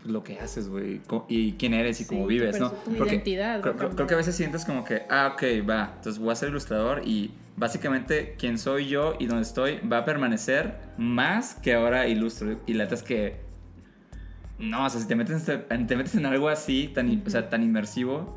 lo 0.06 0.24
que 0.24 0.40
haces, 0.40 0.70
güey, 0.70 1.02
y 1.28 1.54
quién 1.54 1.74
eres 1.74 2.00
y 2.00 2.06
Sí, 2.06 2.10
cómo 2.16 2.28
vives, 2.28 2.58
¿no? 2.60 2.72
tu 2.72 2.92
identidad 2.96 3.56
va 3.62 3.72
a 3.72 3.76
creo, 3.76 3.90
creo- 3.90 4.08
que 4.08 4.14
a 4.14 4.18
veces 4.18 4.36
sientes 4.36 4.64
como 4.64 4.86
que, 4.86 5.02
ah, 5.10 5.32
ok, 5.34 5.44
va, 5.70 5.92
entonces 5.98 6.20
voy 6.22 6.32
a 6.32 6.36
ser 6.36 6.50
ilustrador 6.50 7.02
y 7.06 7.32
básicamente 7.58 8.36
quien 8.38 8.58
soy 8.58 8.88
yo 8.88 9.16
y 9.20 9.26
donde 9.26 9.42
estoy 9.44 9.80
va 9.80 9.98
a 10.00 10.06
permanecer 10.06 10.76
más 10.98 11.56
que 11.56 11.74
ahora 11.74 12.08
ilustro. 12.08 12.58
Y 12.68 12.74
la 12.76 12.86
es 12.86 13.04
que, 13.04 13.47
no, 14.60 14.86
o 14.86 14.90
sea, 14.90 15.00
si 15.02 15.08
te 15.08 15.16
metes, 15.16 15.48
en- 15.70 15.88
te 15.88 15.96
metes 15.96 16.16
en 16.16 16.26
algo 16.26 16.50
así, 16.50 16.90
tan, 16.94 17.24
o 17.26 17.30
sea, 17.30 17.50
tan 17.50 17.64
inmersivo, 17.64 18.36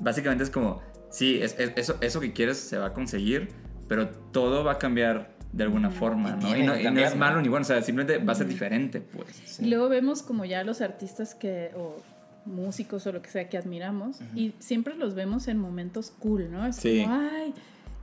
básicamente 0.00 0.44
es 0.44 0.50
como, 0.50 0.80
sí, 1.10 1.38
es, 1.40 1.56
es- 1.58 1.72
eso, 1.76 1.96
eso 2.00 2.20
que 2.20 2.32
quieres 2.32 2.58
se 2.58 2.78
va 2.78 2.86
a 2.86 2.92
conseguir, 2.92 3.48
pero 3.88 4.08
todo 4.08 4.64
va 4.64 4.72
a 4.72 4.78
cambiar 4.78 5.32
de 5.52 5.62
alguna 5.64 5.90
forma, 5.90 6.36
Y 6.40 6.42
¿no? 6.44 6.56
Y, 6.56 6.62
no, 6.64 6.76
y 7.00 7.02
es 7.02 7.14
malo 7.16 7.40
ni 7.40 7.48
bueno, 7.48 7.62
o 7.62 7.66
sea, 7.66 7.80
simplemente 7.82 8.22
va 8.24 8.32
a 8.32 8.36
ser 8.36 8.48
diferente, 8.48 9.00
pues. 9.00 9.60
Y 9.60 9.66
luego 9.66 9.88
vemos 9.88 10.22
como 10.22 10.44
ya 10.44 10.64
los 10.64 10.80
artistas 10.80 11.34
que, 11.36 11.70
o 11.76 11.96
músicos 12.44 13.06
o 13.06 13.12
lo 13.12 13.22
que 13.22 13.30
sea 13.30 13.48
que 13.48 13.56
admiramos, 13.56 14.18
y 14.34 14.52
siempre 14.58 14.96
los 14.96 15.14
vemos 15.14 15.46
en 15.48 15.58
momentos 15.58 16.10
cool, 16.18 16.50
¿no? 16.50 16.66
Es 16.66 16.76
Sí. 16.76 17.02
como, 17.02 17.14
ay. 17.14 17.54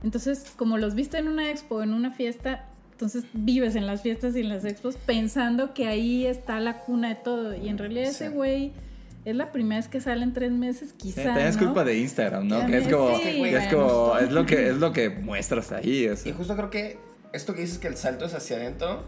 Entonces, 0.02 0.52
como 0.56 0.78
los 0.78 0.94
viste 0.94 1.18
en 1.18 1.28
una 1.28 1.50
expo, 1.50 1.82
en 1.82 1.92
una 1.92 2.10
fiesta, 2.10 2.64
entonces 2.92 3.24
vives 3.32 3.74
en 3.74 3.86
las 3.86 4.02
fiestas 4.02 4.36
y 4.36 4.40
en 4.40 4.48
las 4.48 4.64
expos 4.64 4.96
pensando 4.96 5.74
que 5.74 5.88
ahí 5.88 6.26
está 6.26 6.60
la 6.60 6.78
cuna 6.80 7.08
de 7.10 7.14
todo. 7.16 7.54
Y 7.56 7.68
en 7.68 7.78
realidad 7.78 8.04
ese 8.04 8.28
Sí. 8.28 8.34
güey 8.34 8.72
es 9.24 9.34
la 9.36 9.52
primera 9.52 9.80
vez 9.80 9.88
que 9.88 10.00
sale 10.00 10.22
en 10.22 10.32
tres 10.32 10.52
meses, 10.52 10.90
Sí, 10.90 10.94
quizá. 10.98 11.22
también 11.24 11.46
es 11.48 11.56
¿no? 11.56 11.64
culpa 11.66 11.84
de 11.84 11.98
Instagram, 11.98 12.46
¿no? 12.48 12.66
Que 12.66 12.78
es 12.78 12.88
como, 12.88 13.16
sí, 13.16 13.22
que 13.22 13.56
es, 13.56 13.72
como 13.74 14.18
es, 14.18 14.30
lo 14.32 14.46
que, 14.46 14.68
es 14.68 14.76
lo 14.76 14.92
que 14.92 15.10
muestras 15.10 15.72
ahí. 15.72 16.08
o 16.08 16.16
sea. 16.16 16.30
Y 16.30 16.34
justo 16.34 16.54
creo 16.56 16.70
que 16.70 16.98
esto 17.32 17.54
que 17.54 17.60
dices 17.62 17.78
que 17.78 17.88
el 17.88 17.96
salto 17.96 18.24
es 18.26 18.34
hacia 18.34 18.56
adentro, 18.56 19.02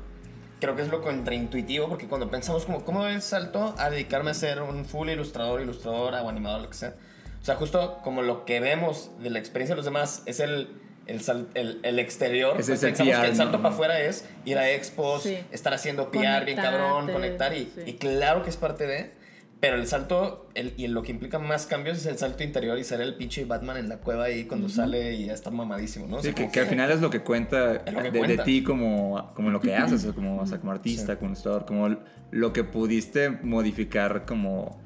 creo 0.61 0.77
que 0.77 0.83
es 0.83 0.89
lo 0.89 1.03
contraintuitivo, 1.03 1.89
porque 1.89 2.07
cuando 2.07 2.31
pensamos 2.31 2.65
como, 2.65 2.85
¿cómo 2.85 3.03
doy 3.03 3.13
el 3.15 3.23
salto 3.23 3.75
a 3.77 3.91
dedicarme 3.91 4.31
a 4.31 4.35
ser 4.35 4.63
un 4.63 4.85
full 4.85 5.09
ilustrador, 5.11 5.61
ilustradora 5.61 6.23
o 6.23 6.29
animador, 6.29 6.63
lo 6.63 6.69
que 6.71 6.77
sea? 6.77 6.95
O 7.43 7.45
sea, 7.45 7.57
justo 7.57 7.99
como 8.03 8.23
lo 8.23 8.45
que 8.47 8.61
vemos 8.61 9.11
de 9.23 9.29
la 9.31 9.39
experiencia 9.39 9.75
de 9.75 9.77
los 9.77 9.85
demás 9.85 10.23
es 10.27 10.41
el, 10.41 10.69
el, 11.07 11.21
sal- 11.21 11.49
el, 11.55 11.81
el 11.83 11.99
exterior. 11.99 12.51
Es 12.59 12.67
pues 12.67 12.69
ese 12.71 12.87
pensamos 12.89 13.15
PR, 13.15 13.23
que 13.23 13.29
el 13.31 13.37
salto 13.37 13.57
¿no? 13.59 13.63
para 13.63 13.75
afuera 13.75 14.01
es 14.01 14.27
ir 14.45 14.59
a 14.59 14.71
expos, 14.71 15.23
Sí. 15.25 15.37
estar 15.53 15.73
haciendo 15.75 16.11
PR 16.11 16.45
bien 16.45 16.57
cabrón, 16.57 17.11
conectar, 17.13 17.53
y, 17.55 17.71
sí. 17.75 17.83
y 17.87 17.93
claro 17.95 18.43
que 18.43 18.51
es 18.51 18.57
parte 18.57 18.87
de... 18.87 19.25
Pero 19.61 19.77
el 19.77 19.87
salto, 19.87 20.47
el, 20.55 20.75
y 20.77 20.89
lo 20.89 21.03
que 21.03 21.11
implica 21.11 21.39
más 21.39 21.65
cambios 21.65 21.97
es 21.97 22.05
el 22.05 22.19
salto 22.19 22.43
interior 22.43 22.79
y 22.79 22.85
ser 22.85 23.01
el 23.01 23.15
pinche 23.15 23.47
Batman 23.47 23.79
en 23.79 23.89
la 23.89 23.97
cueva 23.97 24.25
ahí 24.25 24.45
cuando 24.45 24.69
sale 24.69 25.15
y 25.15 25.27
ya 25.27 25.33
está 25.33 25.51
mamadísimo, 25.51 26.07
¿no? 26.07 26.17
O 26.17 26.21
Sí, 26.23 26.33
sea, 26.37 26.51
que, 26.51 26.61
al 26.61 26.67
final 26.67 26.91
es 26.91 27.01
lo 27.01 27.09
que 27.09 27.21
cuenta 27.21 27.77
Es 27.77 27.95
lo 27.95 28.03
que 28.03 28.11
de, 28.11 28.39
ti 28.39 28.63
como, 28.63 29.33
como 29.35 29.49
lo 29.49 29.61
que 29.61 29.75
haces, 29.75 30.05
o 30.05 30.15
como, 30.15 30.39
o 30.43 30.47
sea, 30.47 30.59
como 30.59 30.73
artista, 30.73 31.17
como 31.17 31.29
ilustrador, 31.31 31.65
como 31.65 31.97
lo 32.31 32.53
que 32.53 32.63
pudiste 32.65 33.31
modificar 33.31 34.27
como 34.27 34.84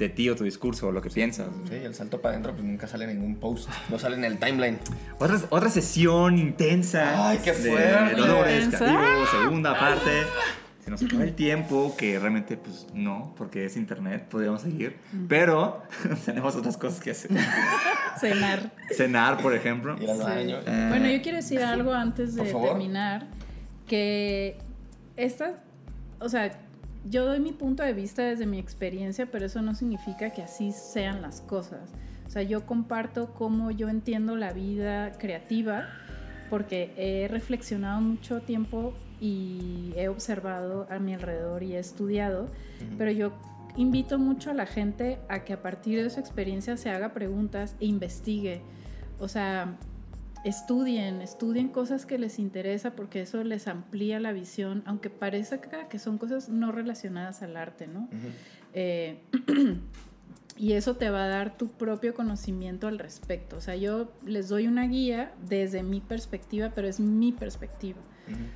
de 0.00 0.08
ti 0.08 0.30
o 0.30 0.34
tu 0.34 0.44
discurso 0.44 0.88
o 0.88 0.92
lo 0.92 1.02
que 1.02 1.10
piensas. 1.10 1.48
Sí, 1.68 1.74
el 1.74 1.94
salto 1.94 2.20
para 2.20 2.32
adentro 2.32 2.52
pues 2.54 2.64
nunca 2.64 2.88
sale 2.88 3.04
en 3.04 3.18
ningún 3.18 3.36
post, 3.36 3.68
no 3.90 3.98
sale 3.98 4.16
en 4.16 4.24
el 4.24 4.38
timeline. 4.38 4.78
Otra, 5.18 5.38
otra 5.50 5.68
sesión 5.68 6.38
intensa. 6.38 7.28
Ay, 7.28 7.38
qué 7.44 7.52
de 7.52 7.70
fuerte. 7.70 8.14
Dolores 8.16 8.64
Intensa. 8.64 8.84
Creativos, 8.86 9.30
segunda 9.30 9.78
parte. 9.78 10.10
Se 10.82 10.90
nos 10.90 11.02
acaba 11.02 11.24
el 11.24 11.34
tiempo, 11.34 11.94
que 11.98 12.18
realmente 12.18 12.56
pues 12.56 12.86
no, 12.94 13.34
porque 13.36 13.66
es 13.66 13.76
internet, 13.76 14.26
podríamos 14.30 14.62
seguir. 14.62 14.96
Pero 15.28 15.82
tenemos 16.24 16.56
otras 16.56 16.78
cosas 16.78 16.98
que 17.00 17.10
hacer. 17.10 17.30
Cenar. 18.18 18.72
Cenar, 18.96 19.42
por 19.42 19.54
ejemplo. 19.54 19.96
Ir 20.00 20.10
al 20.10 20.16
Sí. 20.16 20.50
Eh, 20.50 20.86
Bueno, 20.88 21.10
yo 21.10 21.20
quiero 21.20 21.36
decir 21.36 21.62
algo 21.62 21.92
antes 21.92 22.34
de 22.34 22.44
terminar, 22.44 23.26
que 23.86 24.56
esta, 25.18 25.62
o 26.18 26.30
sea, 26.30 26.58
yo 27.04 27.26
doy 27.26 27.40
mi 27.40 27.52
punto 27.52 27.82
de 27.82 27.92
vista 27.92 28.22
desde 28.22 28.46
mi 28.46 28.58
experiencia, 28.58 29.26
pero 29.26 29.46
eso 29.46 29.62
no 29.62 29.74
significa 29.74 30.30
que 30.30 30.42
así 30.42 30.72
sean 30.72 31.22
las 31.22 31.40
cosas. 31.40 31.90
O 32.26 32.30
sea, 32.30 32.42
yo 32.42 32.66
comparto 32.66 33.34
cómo 33.34 33.70
yo 33.70 33.88
entiendo 33.88 34.36
la 34.36 34.52
vida 34.52 35.12
creativa, 35.12 35.88
porque 36.48 36.92
he 36.96 37.28
reflexionado 37.28 38.00
mucho 38.00 38.42
tiempo 38.42 38.94
y 39.20 39.92
he 39.96 40.08
observado 40.08 40.86
a 40.90 40.98
mi 40.98 41.14
alrededor 41.14 41.62
y 41.62 41.74
he 41.74 41.78
estudiado, 41.78 42.48
pero 42.98 43.10
yo 43.10 43.32
invito 43.76 44.18
mucho 44.18 44.50
a 44.50 44.54
la 44.54 44.66
gente 44.66 45.18
a 45.28 45.44
que 45.44 45.52
a 45.52 45.62
partir 45.62 46.02
de 46.02 46.10
su 46.10 46.20
experiencia 46.20 46.76
se 46.76 46.90
haga 46.90 47.12
preguntas 47.12 47.76
e 47.80 47.86
investigue. 47.86 48.62
O 49.18 49.28
sea, 49.28 49.76
estudien, 50.44 51.20
estudien 51.20 51.68
cosas 51.68 52.06
que 52.06 52.18
les 52.18 52.38
interesa 52.38 52.92
porque 52.92 53.20
eso 53.22 53.42
les 53.44 53.68
amplía 53.68 54.18
la 54.20 54.32
visión, 54.32 54.82
aunque 54.86 55.10
parezca 55.10 55.88
que 55.88 55.98
son 55.98 56.18
cosas 56.18 56.48
no 56.48 56.72
relacionadas 56.72 57.42
al 57.42 57.56
arte, 57.56 57.86
¿no? 57.86 58.08
Eh, 58.72 59.22
y 60.56 60.72
eso 60.74 60.96
te 60.96 61.08
va 61.10 61.24
a 61.24 61.28
dar 61.28 61.56
tu 61.56 61.68
propio 61.68 62.14
conocimiento 62.14 62.86
al 62.88 62.98
respecto. 62.98 63.56
O 63.56 63.60
sea, 63.60 63.76
yo 63.76 64.12
les 64.24 64.48
doy 64.48 64.66
una 64.66 64.86
guía 64.86 65.32
desde 65.48 65.82
mi 65.82 66.00
perspectiva, 66.00 66.70
pero 66.74 66.86
es 66.88 67.00
mi 67.00 67.32
perspectiva. 67.32 67.98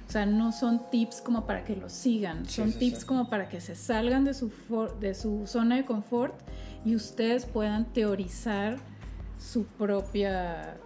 O 0.06 0.10
sea, 0.12 0.24
no 0.24 0.52
son 0.52 0.88
tips 0.90 1.20
como 1.20 1.46
para 1.46 1.64
que 1.64 1.74
los 1.74 1.92
sigan, 1.92 2.44
Sí, 2.46 2.56
son 2.60 2.70
sí, 2.72 2.78
tips 2.78 3.00
sí. 3.00 3.06
como 3.06 3.28
para 3.28 3.48
que 3.48 3.60
se 3.60 3.74
salgan 3.74 4.24
de 4.24 4.32
su, 4.32 4.48
for- 4.48 5.00
de 5.00 5.14
su 5.14 5.48
zona 5.48 5.74
de 5.76 5.84
confort 5.84 6.34
y 6.84 6.94
ustedes 6.94 7.44
puedan 7.44 7.92
teorizar 7.92 8.76
su 9.36 9.64
propia 9.64 10.76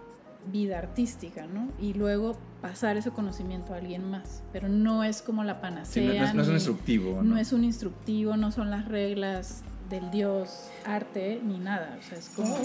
vida 0.51 0.77
artística, 0.77 1.47
¿no? 1.47 1.71
Y 1.79 1.93
luego 1.93 2.37
pasar 2.61 2.97
ese 2.97 3.11
conocimiento 3.11 3.73
a 3.73 3.77
alguien 3.77 4.09
más. 4.09 4.43
Pero 4.51 4.69
no 4.69 5.03
es 5.03 5.21
como 5.21 5.43
la 5.43 5.55
sí, 5.55 5.61
panacea. 5.61 6.03
no, 6.03 6.13
no 6.13 6.25
es, 6.25 6.33
no 6.35 6.41
es 6.41 6.47
un 6.47 6.53
instructivo. 6.55 7.23
no 7.23 7.37
es 7.37 7.53
un 7.53 7.63
instructivo, 7.63 8.37
no 8.37 8.51
son 8.51 8.69
las 8.69 8.87
reglas 8.87 9.63
del 9.89 10.11
dios 10.11 10.69
arte 10.85 11.41
ni 11.43 11.57
nada. 11.57 11.97
O 11.99 12.03
sea, 12.03 12.17
es 12.17 12.29
como. 12.29 12.57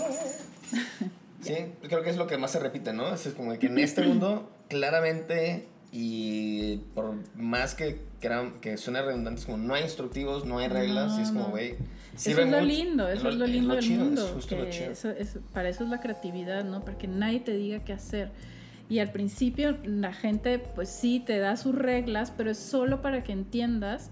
Sí, 1.40 1.54
creo 1.82 2.02
que 2.02 2.08
es 2.08 2.16
lo 2.16 2.26
que 2.26 2.38
más 2.38 2.52
se 2.52 2.58
repite, 2.58 2.94
¿no? 2.94 3.12
Es 3.12 3.28
como 3.36 3.58
que 3.58 3.66
en 3.66 3.78
este 3.78 4.00
mundo, 4.02 4.50
claramente, 4.68 5.68
y 5.96 6.78
por 6.92 7.14
más 7.36 7.76
que, 7.76 8.00
queran, 8.20 8.60
que 8.60 8.76
suene 8.76 9.00
redundante, 9.00 9.38
es 9.42 9.46
como 9.46 9.58
no 9.58 9.74
hay 9.74 9.84
instructivos, 9.84 10.44
no 10.44 10.58
hay 10.58 10.66
reglas, 10.66 11.12
No, 11.12 11.18
y 11.20 11.22
es 11.22 11.28
como, 11.30 11.48
güey. 11.50 11.76
Eso 12.16 12.30
es 12.42 12.48
lo 12.50 12.60
lindo, 12.60 13.08
eso 13.08 13.28
es 13.28 13.36
lo 13.36 13.46
lindo 13.46 13.76
del 13.76 13.90
mundo. 13.98 14.26
Es 14.26 14.32
justo 14.32 14.56
lo 14.56 14.64
que 14.64 14.70
chido. 14.70 14.90
eso- 14.90 15.10
eso- 15.10 15.40
para 15.52 15.68
eso 15.68 15.84
es 15.84 15.90
la 15.90 16.00
creatividad, 16.00 16.64
¿no? 16.64 16.84
Para 16.84 16.98
que 16.98 17.06
nadie 17.06 17.38
te 17.38 17.56
diga 17.56 17.84
qué 17.84 17.92
hacer. 17.92 18.32
Y 18.88 18.98
al 18.98 19.12
principio 19.12 19.78
la 19.84 20.12
gente, 20.12 20.58
pues 20.58 20.88
sí, 20.88 21.22
te 21.24 21.38
da 21.38 21.56
sus 21.56 21.76
reglas, 21.76 22.32
pero 22.36 22.50
es 22.50 22.58
solo 22.58 23.00
para 23.00 23.22
que 23.22 23.30
entiendas 23.32 24.10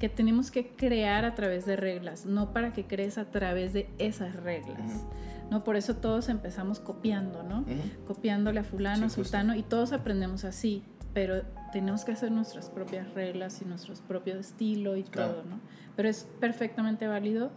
que 0.00 0.08
tenemos 0.08 0.50
que 0.50 0.66
crear 0.68 1.24
a 1.24 1.36
través 1.36 1.64
de 1.64 1.76
reglas, 1.76 2.26
no 2.26 2.52
para 2.52 2.72
que 2.72 2.86
crees 2.86 3.18
a 3.18 3.26
través 3.30 3.72
de 3.72 3.88
esas 3.98 4.34
reglas. 4.34 4.80
Ujú. 4.80 5.06
¿no? 5.50 5.64
Por 5.64 5.74
eso 5.74 5.96
todos 5.96 6.28
empezamos 6.28 6.78
copiando, 6.78 7.42
¿no? 7.42 7.60
Ujú. 7.62 8.06
Copiándole 8.06 8.60
a 8.60 8.64
fulano, 8.64 8.96
Sí, 8.98 9.02
justo. 9.16 9.24
sultano, 9.24 9.56
y 9.56 9.62
todos 9.64 9.92
aprendemos 9.92 10.44
así, 10.44 10.84
pero 11.14 11.42
tenemos 11.72 12.04
que 12.04 12.12
hacer 12.12 12.30
nuestras 12.30 12.68
propias 12.70 13.12
reglas 13.14 13.60
y 13.62 13.64
nuestro 13.64 13.94
propio 14.08 14.38
estilo 14.38 14.96
y 14.96 15.02
Claro. 15.04 15.32
todo, 15.34 15.44
¿no? 15.44 15.60
Pero 15.96 16.08
es 16.08 16.26
perfectamente 16.40 17.06
válido 17.06 17.50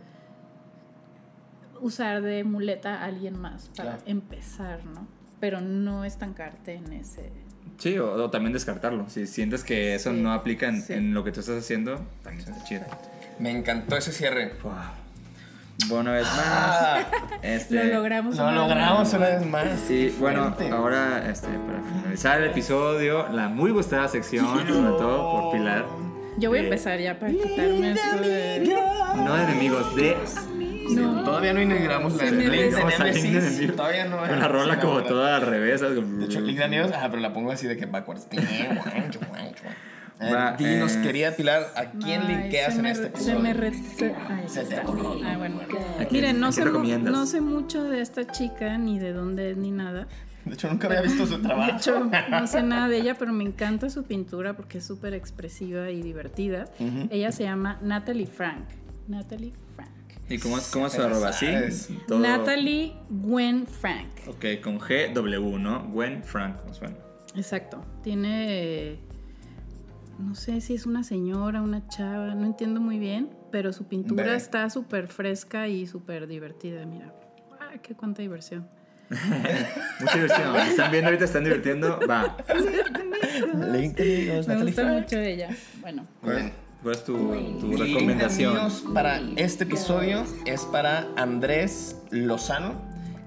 usar 1.82 2.22
de 2.22 2.44
muleta 2.44 2.96
a 3.02 3.06
alguien 3.06 3.38
más 3.40 3.70
para 3.76 3.92
Claro. 3.98 4.04
empezar, 4.06 4.86
¿no? 4.86 5.08
Pero 5.40 5.60
no 5.62 6.06
estancarte 6.06 6.76
en 6.76 6.94
ese... 6.94 7.32
Sí, 7.78 7.98
o, 7.98 8.14
o 8.14 8.30
también 8.30 8.54
descartarlo. 8.54 9.10
Si 9.10 9.26
sientes 9.28 9.64
que 9.64 9.96
eso 9.96 10.12
Sí, 10.12 10.22
no 10.22 10.32
aplica 10.32 10.68
en, 10.70 10.82
sí. 10.82 10.94
en 10.94 11.14
lo 11.14 11.24
que 11.24 11.32
tú 11.32 11.40
estás 11.42 11.58
haciendo, 11.58 12.00
también 12.24 12.48
está 12.48 12.64
chido. 12.64 12.84
Me 13.40 13.52
encantó 13.52 13.98
ese 13.98 14.12
cierre. 14.12 14.54
Wow. 14.64 14.72
Bueno, 15.88 16.12
vez 16.12 16.24
más. 16.24 16.38
Ah, 16.40 17.00
Este, 17.42 17.84
Lo 17.86 17.96
logramos. 17.96 18.36
lo 18.38 18.44
una 18.44 18.52
vez 18.52 18.62
logramos 18.62 19.00
más. 19.00 19.14
una 19.14 19.28
vez 19.28 19.46
más. 19.46 19.66
Sí, 19.88 20.16
bueno, 20.20 20.56
ahora 20.72 21.30
este, 21.30 21.48
para 21.48 21.82
finalizar 21.82 22.42
el 22.42 22.50
episodio, 22.52 23.28
la 23.30 23.50
muy 23.50 23.72
gustada 23.72 24.08
sección, 24.08 24.46
sobre 24.46 24.68
todo 24.98 25.32
por 25.32 25.52
Pilar. 25.52 25.86
Yo 26.38 26.50
voy 26.50 26.60
a 26.60 26.62
de- 26.62 26.68
empezar 26.68 27.00
ya 27.00 27.20
para 27.20 27.32
quitarme 27.32 27.92
esto 27.92 28.18
de... 28.22 28.76
No 29.16 29.36
de 29.36 29.44
enemigos, 29.44 29.96
de. 29.96 30.18
No. 30.96 31.24
Todavía 31.24 31.54
no 31.54 31.62
integramos 31.62 32.16
la 32.16 32.32
de. 32.32 33.72
Todavía 33.76 34.06
no. 34.06 34.18
Con 34.18 34.40
la 34.40 34.48
rola 34.48 34.76
sí, 34.76 34.80
como 34.82 35.04
toda 35.04 35.38
al 35.38 35.42
revés. 35.44 35.82
De 35.82 36.26
hecho, 36.26 36.40
link 36.42 36.58
de 36.60 36.80
ajá, 36.94 37.10
pero 37.10 37.22
la 37.22 37.34
pongo 37.34 37.52
así 37.52 37.68
de 37.68 37.78
que 37.78 37.86
backwards. 37.86 38.28
Eh, 40.20 40.32
Va, 40.34 40.54
Dinos, 40.54 40.96
eh, 40.96 41.02
querida 41.02 41.32
Pilar, 41.36 41.74
¿a 41.76 41.86
quién 41.92 42.22
Ay, 42.22 42.36
linkeas 42.38 42.78
en 42.78 42.86
este 42.86 43.08
episodio? 43.08 43.36
Se 43.36 43.40
me 43.42 43.54
re- 43.54 43.74
se- 43.74 44.16
ay, 44.16 44.48
Se 44.48 44.64
ya 44.64 44.70
te 44.70 44.80
ocurrió. 44.82 45.20
Ah, 45.26 45.38
bueno. 45.38 45.60
¿A 45.62 45.66
quién- 46.06 46.08
Miren, 46.12 46.40
no 46.40 46.52
sé, 46.52 46.64
no 46.66 47.26
sé 47.26 47.42
mucho 47.42 47.84
de 47.84 48.02
esta 48.02 48.26
chica, 48.28 48.78
ni 48.78 49.00
de 49.00 49.12
dónde 49.12 49.52
es, 49.52 49.58
ni 49.58 49.72
nada. 49.72 50.08
De 50.46 50.54
hecho, 50.54 50.70
nunca 50.70 50.88
había 50.88 51.02
visto 51.02 51.26
su 51.26 51.38
De 51.38 51.44
trabajo. 51.44 51.78
hecho, 51.78 52.10
no 52.30 52.48
sé 52.48 52.64
nada 52.64 52.88
de 52.90 52.98
ella, 52.98 53.16
pero 53.18 53.32
me 53.34 53.44
encanta 53.44 53.90
su 53.90 54.04
pintura 54.04 54.56
porque 54.56 54.78
es 54.80 54.86
súper 54.86 55.14
expresiva 55.14 55.90
y 55.90 56.02
divertida. 56.02 56.66
Ella 57.10 57.32
se 57.32 57.44
llama 57.44 57.80
Natalie 57.82 58.28
Frank. 58.28 58.66
Natalie 59.08 59.54
Frank. 59.76 59.90
¿Y 60.30 60.38
cómo 60.40 60.58
es, 60.58 60.70
cómo 60.70 60.88
es 60.88 60.94
su 60.94 61.02
arroba? 61.02 61.34
¿Sí? 61.34 61.48
Todo- 62.08 62.20
Natalie 62.20 62.94
Gwen 63.10 63.66
Frank. 63.68 64.08
Ok, 64.28 64.46
con 64.64 64.78
GW, 64.80 65.58
¿no? 65.60 65.84
Gwen 65.90 66.24
Frank, 66.24 66.58
nos 66.66 66.78
suena. 66.78 66.96
Exacto. 67.36 67.84
Tiene. 68.04 69.00
No 70.20 70.36
sé 70.36 70.62
si 70.62 70.76
es 70.76 70.86
una 70.86 71.04
señora, 71.04 71.62
una 71.62 71.88
chava, 71.88 72.36
no 72.36 72.46
entiendo 72.46 72.80
muy 72.80 73.00
bien, 73.00 73.30
pero 73.52 73.74
su 73.74 73.86
pintura 73.86 74.36
está 74.36 74.70
súper 74.70 75.08
fresca 75.08 75.68
y 75.68 75.88
súper 75.88 76.28
divertida. 76.28 76.86
Mira, 76.86 77.14
ah, 77.60 77.78
qué 77.82 77.96
cuánta 77.96 78.22
diversión. 78.22 78.68
Mucha 80.00 80.14
diversión. 80.14 80.56
Están 80.56 80.92
viendo 80.92 81.08
ahorita, 81.08 81.26
están 81.26 81.44
divirtiendo. 81.44 82.00
Va. 82.10 82.38
Me 83.68 84.64
gusta 84.64 84.84
mucho 84.86 85.18
ella. 85.18 85.50
Bueno. 85.82 86.08
¿Cuál 86.84 86.96
es 86.96 87.04
tu, 87.06 87.18
Mi 87.18 87.76
recomendación? 87.78 88.58
amigos 88.58 88.84
para 88.94 89.22
este 89.38 89.64
episodio 89.64 90.26
es 90.46 90.66
para 90.66 91.08
Andrés 91.16 91.98
Lozano, 92.12 92.82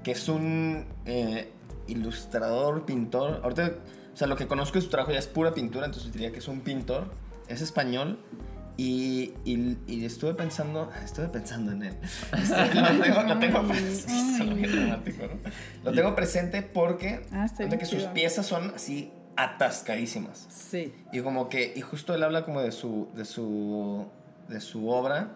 que 0.04 0.10
es 0.10 0.28
un 0.28 0.84
eh, 1.06 1.50
ilustrador, 1.86 2.84
pintor. 2.84 3.40
Ahorita, 3.42 3.72
o 4.16 4.18
sea, 4.18 4.26
lo 4.28 4.36
que 4.36 4.46
conozco 4.46 4.78
de 4.78 4.80
su 4.80 4.88
trabajo 4.88 5.12
ya 5.12 5.18
es 5.18 5.26
pura 5.26 5.52
pintura, 5.52 5.84
entonces 5.84 6.10
diría 6.10 6.32
que 6.32 6.38
es 6.38 6.48
un 6.48 6.62
pintor. 6.62 7.10
Es 7.48 7.60
español. 7.60 8.18
Y, 8.78 9.34
y, 9.44 9.76
y 9.86 10.06
estuve 10.06 10.32
pensando, 10.32 10.90
estuve 11.04 11.28
pensando 11.28 11.72
en 11.72 11.82
él. 11.82 11.94
Este, 12.32 12.74
lo 12.80 12.98
tengo, 13.02 13.22
lo 13.24 13.38
tengo. 13.38 13.62
Lo 15.84 15.92
tengo 15.92 16.14
presente 16.14 16.62
porque, 16.62 17.26
Ah, 17.30 17.46
que 17.78 17.84
sus 17.84 18.04
piezas 18.04 18.46
son 18.46 18.72
así 18.74 19.12
atascadísimas. 19.36 20.46
sí. 20.48 20.94
Y 21.12 21.20
como 21.20 21.50
que, 21.50 21.74
y 21.76 21.82
justo 21.82 22.14
él 22.14 22.22
habla 22.22 22.46
como 22.46 22.62
de 22.62 22.72
su, 22.72 23.08
de 23.14 23.26
su, 23.26 24.06
de 24.48 24.62
su 24.62 24.88
obra, 24.88 25.32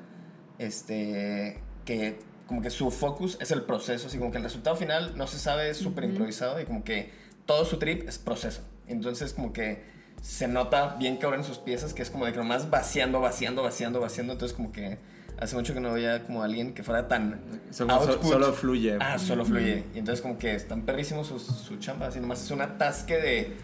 este, 0.59 1.61
que 1.85 2.19
como 2.47 2.63
que 2.63 2.71
su 2.71 2.91
focus 2.91 3.37
es 3.43 3.51
el 3.51 3.61
proceso, 3.61 4.07
así 4.07 4.17
como 4.17 4.31
que 4.31 4.39
el 4.39 4.45
resultado 4.45 4.75
final 4.75 5.19
no 5.19 5.27
se 5.27 5.39
sabe, 5.39 5.69
es 5.69 5.77
súper 5.77 6.05
improvisado 6.05 6.59
y 6.63 6.65
como 6.65 6.83
que 6.83 7.20
todo 7.47 7.65
su 7.65 7.79
trip 7.79 8.09
es 8.09 8.19
proceso. 8.19 8.63
Entonces 8.87 9.33
como 9.33 9.53
que 9.53 9.85
se 10.23 10.49
nota 10.49 10.97
bien 10.97 11.17
cabrón 11.17 11.41
en 11.41 11.47
sus 11.47 11.59
piezas, 11.59 11.95
que 11.95 12.03
es 12.03 12.11
como 12.11 12.27
de 12.27 12.33
que 12.33 12.39
nomás 12.39 12.69
vaciando, 12.71 13.21
vaciando, 13.21 13.63
vaciando, 13.63 14.01
vaciando, 14.01 14.33
entonces 14.35 14.55
como 14.57 14.71
que 14.73 14.99
hace 15.39 15.57
mucho 15.57 15.73
que 15.73 15.81
no 15.81 15.93
veía 15.93 16.25
como 16.27 16.43
alguien 16.43 16.75
que 16.75 16.83
fuera 16.83 17.09
tan... 17.09 17.41
Solo, 17.71 17.99
solo 18.23 18.53
fluye. 18.53 18.99
Ah, 19.01 19.19
solo 19.19 19.45
fluye. 19.47 19.85
Y 19.95 19.99
entonces 20.01 20.21
como 20.21 20.37
que 20.39 20.55
están 20.55 20.83
perrísimos 20.83 21.29
su, 21.29 21.39
su 21.39 21.77
chamba, 21.79 22.09
así 22.09 22.21
nomás 22.21 22.43
es 22.45 22.51
un 22.51 22.61
atasque 22.61 23.17
de 23.17 23.57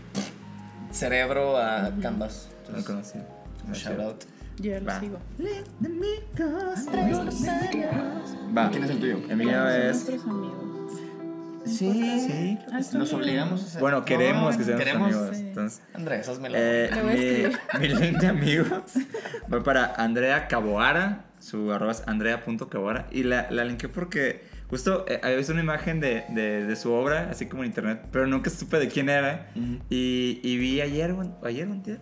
cerebro 0.91 1.59
a 1.59 1.93
canvas. 2.01 2.49
No 2.67 2.73
lo 2.73 2.79
Entonces, 2.79 3.13
conocí. 3.13 3.67
un 3.69 3.73
shout 3.75 4.01
out. 4.01 4.25
Yo 4.59 4.81
lo 4.81 4.87
Va. 4.87 5.01
sigo. 5.01 5.19
Va. 8.57 8.71
¿Quién 8.71 8.85
es 8.85 8.91
el 8.91 8.99
tuyo? 9.01 9.19
El 9.29 9.37
mío 9.37 9.69
es. 9.69 10.09
nuestros 10.09 10.25
amigos. 10.25 10.76
Sí, 11.67 12.21
Sí. 12.27 12.59
Ah, 12.73 12.81
Nos 12.95 13.13
obligamos 13.13 13.63
a 13.65 13.67
ser. 13.69 13.81
Bueno, 13.81 14.05
queremos 14.05 14.53
No, 14.53 14.59
que 14.59 14.65
seamos 14.65 14.85
queremos. 14.85 15.13
amigos. 15.15 15.37
sí. 15.37 15.43
Entonces, 15.49 15.83
Andrés, 15.95 16.29
hazme 16.29 16.49
la. 16.51 16.59
eh, 16.61 16.91
Le 16.95 17.03
voy 17.03 17.11
a 17.11 17.15
escribir. 17.15 17.59
mi, 17.75 17.81
mi 17.81 17.95
link 17.95 18.19
de 18.21 18.27
amigos 18.29 18.93
va 19.53 19.63
para 19.63 19.95
Andrea 19.97 20.49
Caboara. 20.49 21.25
Su 21.39 21.71
arroba 21.73 21.93
es 21.93 22.03
andrea.caboara. 22.07 23.07
Y 23.13 23.23
la, 23.23 23.49
la 23.51 23.65
linké 23.65 23.89
porque 23.89 24.43
justo 24.69 25.05
eh, 25.09 25.21
había 25.23 25.37
visto 25.37 25.53
una 25.53 25.63
imagen 25.63 26.01
de, 26.01 26.25
de, 26.31 26.65
de 26.67 26.77
su 26.77 26.91
obra, 26.93 27.29
así 27.31 27.47
como 27.47 27.63
en 27.63 27.69
internet, 27.69 28.01
pero 28.11 28.27
nunca 28.27 28.51
supe 28.51 28.79
de 28.79 28.89
quién 28.89 29.09
era. 29.09 29.47
Y, 29.91 30.41
y 30.43 30.57
vi 30.57 30.81
ayer, 30.81 31.15
ayer 31.45 31.69
antier, 31.69 32.01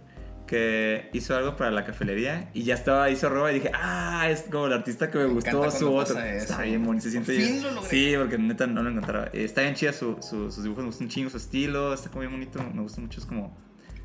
que 0.54 1.10
hizo 1.12 1.36
algo 1.36 1.56
para 1.56 1.70
la 1.70 1.84
cafelería 1.84 2.50
y 2.54 2.62
ya 2.62 2.74
estaba, 2.74 3.10
hizo 3.10 3.26
arroba 3.26 3.50
y 3.50 3.54
dije, 3.56 3.70
ah, 3.74 4.28
es 4.30 4.42
como 4.42 4.66
el 4.66 4.72
artista 4.72 5.10
que 5.10 5.18
me, 5.18 5.26
Me 5.26 5.32
gustó 5.34 5.70
su 5.70 5.92
otro. 5.92 6.18
Está 6.20 6.62
bien 6.62 6.84
bonito, 6.84 7.04
se 7.04 7.10
siente 7.10 7.36
bien. 7.36 7.74
lo. 7.74 7.82
Sí, 7.82 8.14
porque 8.16 8.38
neta 8.38 8.66
no 8.66 8.82
lo 8.82 8.90
encontraba. 8.90 9.26
Eh, 9.32 9.44
Está 9.44 9.62
bien 9.62 9.74
chida 9.74 9.92
su, 9.92 10.16
su- 10.20 10.50
sus 10.50 10.62
dibujos, 10.62 10.84
me 10.84 10.88
gusta 10.90 11.04
un 11.04 11.10
chingo 11.10 11.30
su 11.30 11.36
estilo, 11.38 11.92
está 11.92 12.08
como 12.08 12.20
bien 12.20 12.32
bonito, 12.32 12.62
me 12.72 12.82
gusta 12.82 13.00
mucho, 13.00 13.20
es 13.20 13.26
como, 13.26 13.56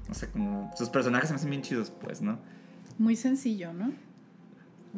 no 0.07 0.13
sé, 0.13 0.29
como 0.31 0.71
sus 0.77 0.89
personajes 0.89 1.27
se 1.29 1.33
me 1.33 1.37
hacen 1.37 1.49
bien 1.51 1.61
chidos, 1.61 1.91
pues, 2.01 2.21
¿no? 2.21 2.39
Muy 2.97 3.15
sencillo, 3.15 3.71
¿no? 3.73 3.91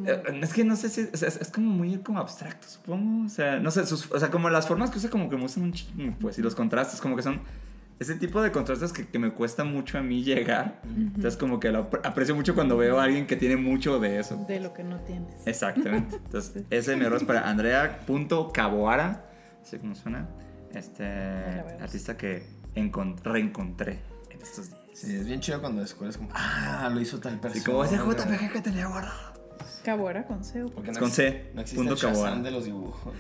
Eh, 0.06 0.24
Es 0.41 0.54
que 0.54 0.64
no 0.64 0.76
sé 0.78 0.88
si, 0.89 1.02
o 1.14 1.18
sea, 1.18 1.28
es, 1.28 1.36
es 1.41 1.49
como 1.52 1.70
muy 1.70 1.97
como 1.97 2.20
abstracto, 2.20 2.68
supongo. 2.68 3.26
O 3.26 3.30
sea, 3.30 3.60
no 3.60 3.72
sé, 3.72 3.86
sus- 3.86 4.10
o 4.12 4.20
sea, 4.20 4.30
como 4.32 4.49
las 4.49 4.68
formas 4.68 4.89
que 4.89 4.97
usa 4.99 5.10
como 5.10 5.30
que 5.30 5.36
me 5.36 5.41
gustan 5.41 5.64
un 5.64 5.74
chingo, 5.74 6.16
pues, 6.20 6.39
y 6.39 6.41
los 6.41 6.56
contrastes, 6.56 7.02
como 7.02 7.16
que 7.18 7.24
son 7.24 7.41
ese 8.02 8.16
tipo 8.16 8.41
de 8.41 8.52
contrastes 8.52 8.91
que, 8.91 9.08
que 9.08 9.20
me 9.20 9.32
cuesta 9.32 9.64
mucho 9.64 9.97
a 9.97 10.02
mí 10.02 10.24
llegar. 10.24 10.82
Entonces, 10.86 11.38
como 11.38 11.60
que 11.60 11.72
lo 11.72 11.89
apre- 11.89 12.02
aprecio 12.04 12.36
mucho 12.36 12.56
cuando 12.56 12.76
veo 12.76 12.99
a 12.99 13.04
alguien 13.04 13.28
que 13.28 13.36
tiene 13.36 13.58
mucho 13.58 13.99
de 13.99 14.20
eso. 14.20 14.43
De 14.47 14.60
lo 14.60 14.74
que 14.74 14.84
no 14.84 14.99
tienes. 15.02 15.45
Exactamente. 15.45 16.16
Entonces, 16.26 16.64
ese 16.72 16.95
mi 16.95 17.06
error 17.06 17.18
es 17.20 17.24
para 17.26 17.47
Andrea.caboara, 17.49 19.26
así 19.62 19.78
como 19.78 19.95
suena, 19.95 20.28
este 20.74 21.04
artista 21.80 22.18
que 22.18 22.43
encon- 22.76 23.22
reencontré 23.24 23.99
en 24.30 24.41
estos 24.41 24.70
días. 24.70 24.82
Sí, 24.93 25.16
es 25.16 25.26
bien 25.26 25.39
chido 25.39 25.62
cuando 25.62 25.82
descubres 25.82 26.18
como, 26.18 26.30
ah, 26.34 26.89
lo 26.93 26.99
hizo 26.99 27.20
tal 27.20 27.39
persona. 27.39 27.62
Así 27.62 27.64
como 27.64 27.84
ese 27.86 27.97
JPG 27.97 28.52
que 28.52 28.62
tenía 28.62 28.88
guardado. 28.88 29.32
Cabora 29.84 30.26
con 30.28 30.43
C. 30.43 30.64
Porque 30.76 30.91
no 30.91 30.99
Con 30.99 31.10
C, 31.12 31.52
No 31.56 31.62
existe 31.62 31.78
punto 31.78 31.93
el 31.93 31.99
Shazam 32.16 32.43
de 32.43 32.52
los 32.52 32.66
dibujos. 32.66 33.14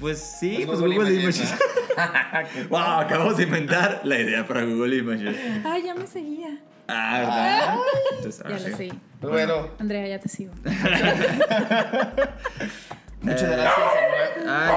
Pues 0.00 0.18
sí, 0.40 0.54
Pues 0.56 0.66
pues 0.66 0.80
Google 0.80 0.96
Google, 0.96 1.14
Images, 1.22 1.40
Images. 1.40 2.68
wow, 2.70 2.80
acabamos 3.00 3.36
de 3.36 3.44
inventar 3.44 4.00
la 4.04 4.18
idea 4.20 4.46
para 4.46 4.64
Google 4.64 4.96
Images. 4.96 5.36
Ah, 5.64 5.78
ya 5.78 5.94
me 5.94 6.06
seguía. 6.06 6.58
Ah, 6.88 7.18
¿verdad? 7.18 7.78
Entonces, 8.16 8.42
ahora 8.44 8.56
Ya 8.58 8.62
lo 8.62 8.68
sí. 8.70 8.76
seguí. 8.76 9.00
Pues 9.20 9.32
bueno, 9.32 9.68
Andrea, 9.78 10.06
ya 10.06 10.20
te 10.20 10.28
sigo. 10.28 10.52
muchas 13.22 13.42
Eh, 13.42 13.46
gracias. 13.46 13.76
Ay, 14.46 14.74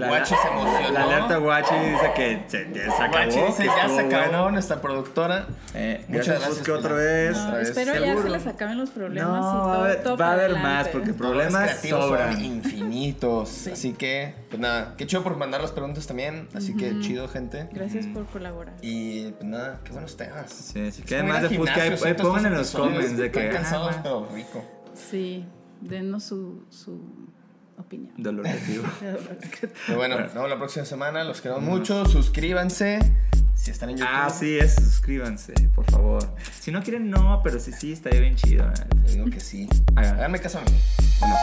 la, 0.00 0.08
Guachi 0.08 0.34
se 0.34 0.48
emocionó. 0.48 0.90
La 0.92 1.02
alerta 1.04 1.36
Guachi 1.36 1.74
dice 1.74 2.12
que 2.16 2.42
se, 2.48 2.72
que 2.72 2.80
se 2.80 2.88
acabó. 2.90 3.08
Guachi 3.10 3.40
dice, 3.40 3.62
que 3.62 3.66
ya 3.68 3.88
se 3.88 4.00
acabó 4.00 4.26
bueno. 4.28 4.50
nuestra 4.50 4.80
productora. 4.80 5.46
Eh, 5.74 6.04
Muchas 6.08 6.26
gracias, 6.26 6.26
gracias, 6.40 6.58
Fusco, 6.58 6.72
otra 6.78 6.94
vez. 6.94 7.36
No, 7.36 7.44
Otra 7.46 7.58
vez, 7.58 7.68
espero 7.68 7.92
ya 7.94 8.00
seguro. 8.00 8.22
se 8.22 8.30
les 8.30 8.46
acaben 8.46 8.78
los 8.78 8.90
problemas 8.90 9.30
No, 9.30 9.38
y 9.38 9.42
todo. 9.52 9.66
va 9.68 9.74
a 9.74 9.78
haber- 9.84 10.02
todo 10.02 10.16
va 10.16 10.26
a 10.28 10.32
haber 10.32 10.56
más, 10.56 10.88
porque 10.88 11.12
problemas 11.14 11.80
sobran. 11.80 12.32
son 12.34 12.44
infinitos. 12.44 13.66
Así 13.68 13.92
que, 13.92 14.34
pues 14.48 14.60
nada, 14.60 14.94
qué 14.96 15.06
chido 15.06 15.22
por 15.22 15.36
mandar 15.36 15.60
las 15.60 15.72
preguntas 15.72 16.06
también. 16.06 16.48
Así 16.54 16.74
que 16.76 16.98
chido, 17.00 17.28
gente. 17.28 17.68
Gracias 17.72 18.06
por 18.06 18.26
colaborar. 18.26 18.74
Y 18.82 19.30
pues 19.32 19.44
nada, 19.44 19.80
qué 19.84 19.92
buenos 19.92 20.16
temas. 20.16 20.50
Sí, 20.50 20.90
si 20.92 21.02
Es 21.02 21.06
quieren 21.06 21.26
como 21.26 21.34
más 21.40 21.44
ir 21.44 21.50
de 21.50 21.56
Fusca, 21.96 22.16
pongan 22.22 22.46
en 22.46 22.54
los 22.54 22.70
comments 22.70 23.16
de 23.16 23.30
que. 23.30 23.40
Están 23.46 23.62
cansados, 23.62 23.96
pero 24.02 24.28
rico. 24.34 24.64
Sí, 24.94 25.46
denos 25.80 26.24
su 26.24 26.64
opinión. 27.80 28.12
Dolor 28.16 28.44
creativo. 28.44 28.84
Pero 29.86 29.98
bueno, 29.98 30.18
nos 30.20 30.34
vemos 30.34 30.48
la 30.50 30.56
próxima 30.58 30.84
semana. 30.84 31.24
Los 31.24 31.40
queremos 31.40 31.62
mucho. 31.64 32.04
Suscríbanse. 32.06 32.98
Si 33.54 33.70
están 33.70 33.90
en 33.90 33.98
YouTube. 33.98 34.10
Ah, 34.14 34.30
sí, 34.30 34.58
es, 34.58 34.74
suscríbanse, 34.74 35.52
por 35.74 35.84
favor. 35.90 36.34
Si 36.60 36.70
no 36.72 36.82
quieren, 36.82 37.10
no, 37.10 37.42
pero 37.44 37.60
sí, 37.60 37.72
sí, 37.72 37.92
estaría 37.92 38.20
bien 38.20 38.34
chido. 38.34 38.64
eh. 38.64 38.72
Les 39.02 39.14
digo 39.16 39.26
que 39.28 39.38
sí. 39.40 39.68
Hagan. 39.96 40.14
Háganme 40.14 40.38
caso 40.40 40.58
a 40.60 40.62
mí. 40.62 40.70
Bueno, 41.18 41.34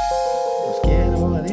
los 0.68 0.80
quiero. 0.82 1.36
Adiós. 1.36 1.47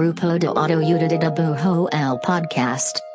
Grupo 0.00 0.38
de 0.38 0.46
Auto 0.46 0.78
Udida 0.78 1.28
Bujo 1.28 1.86
El 1.92 2.18
Podcast. 2.20 3.09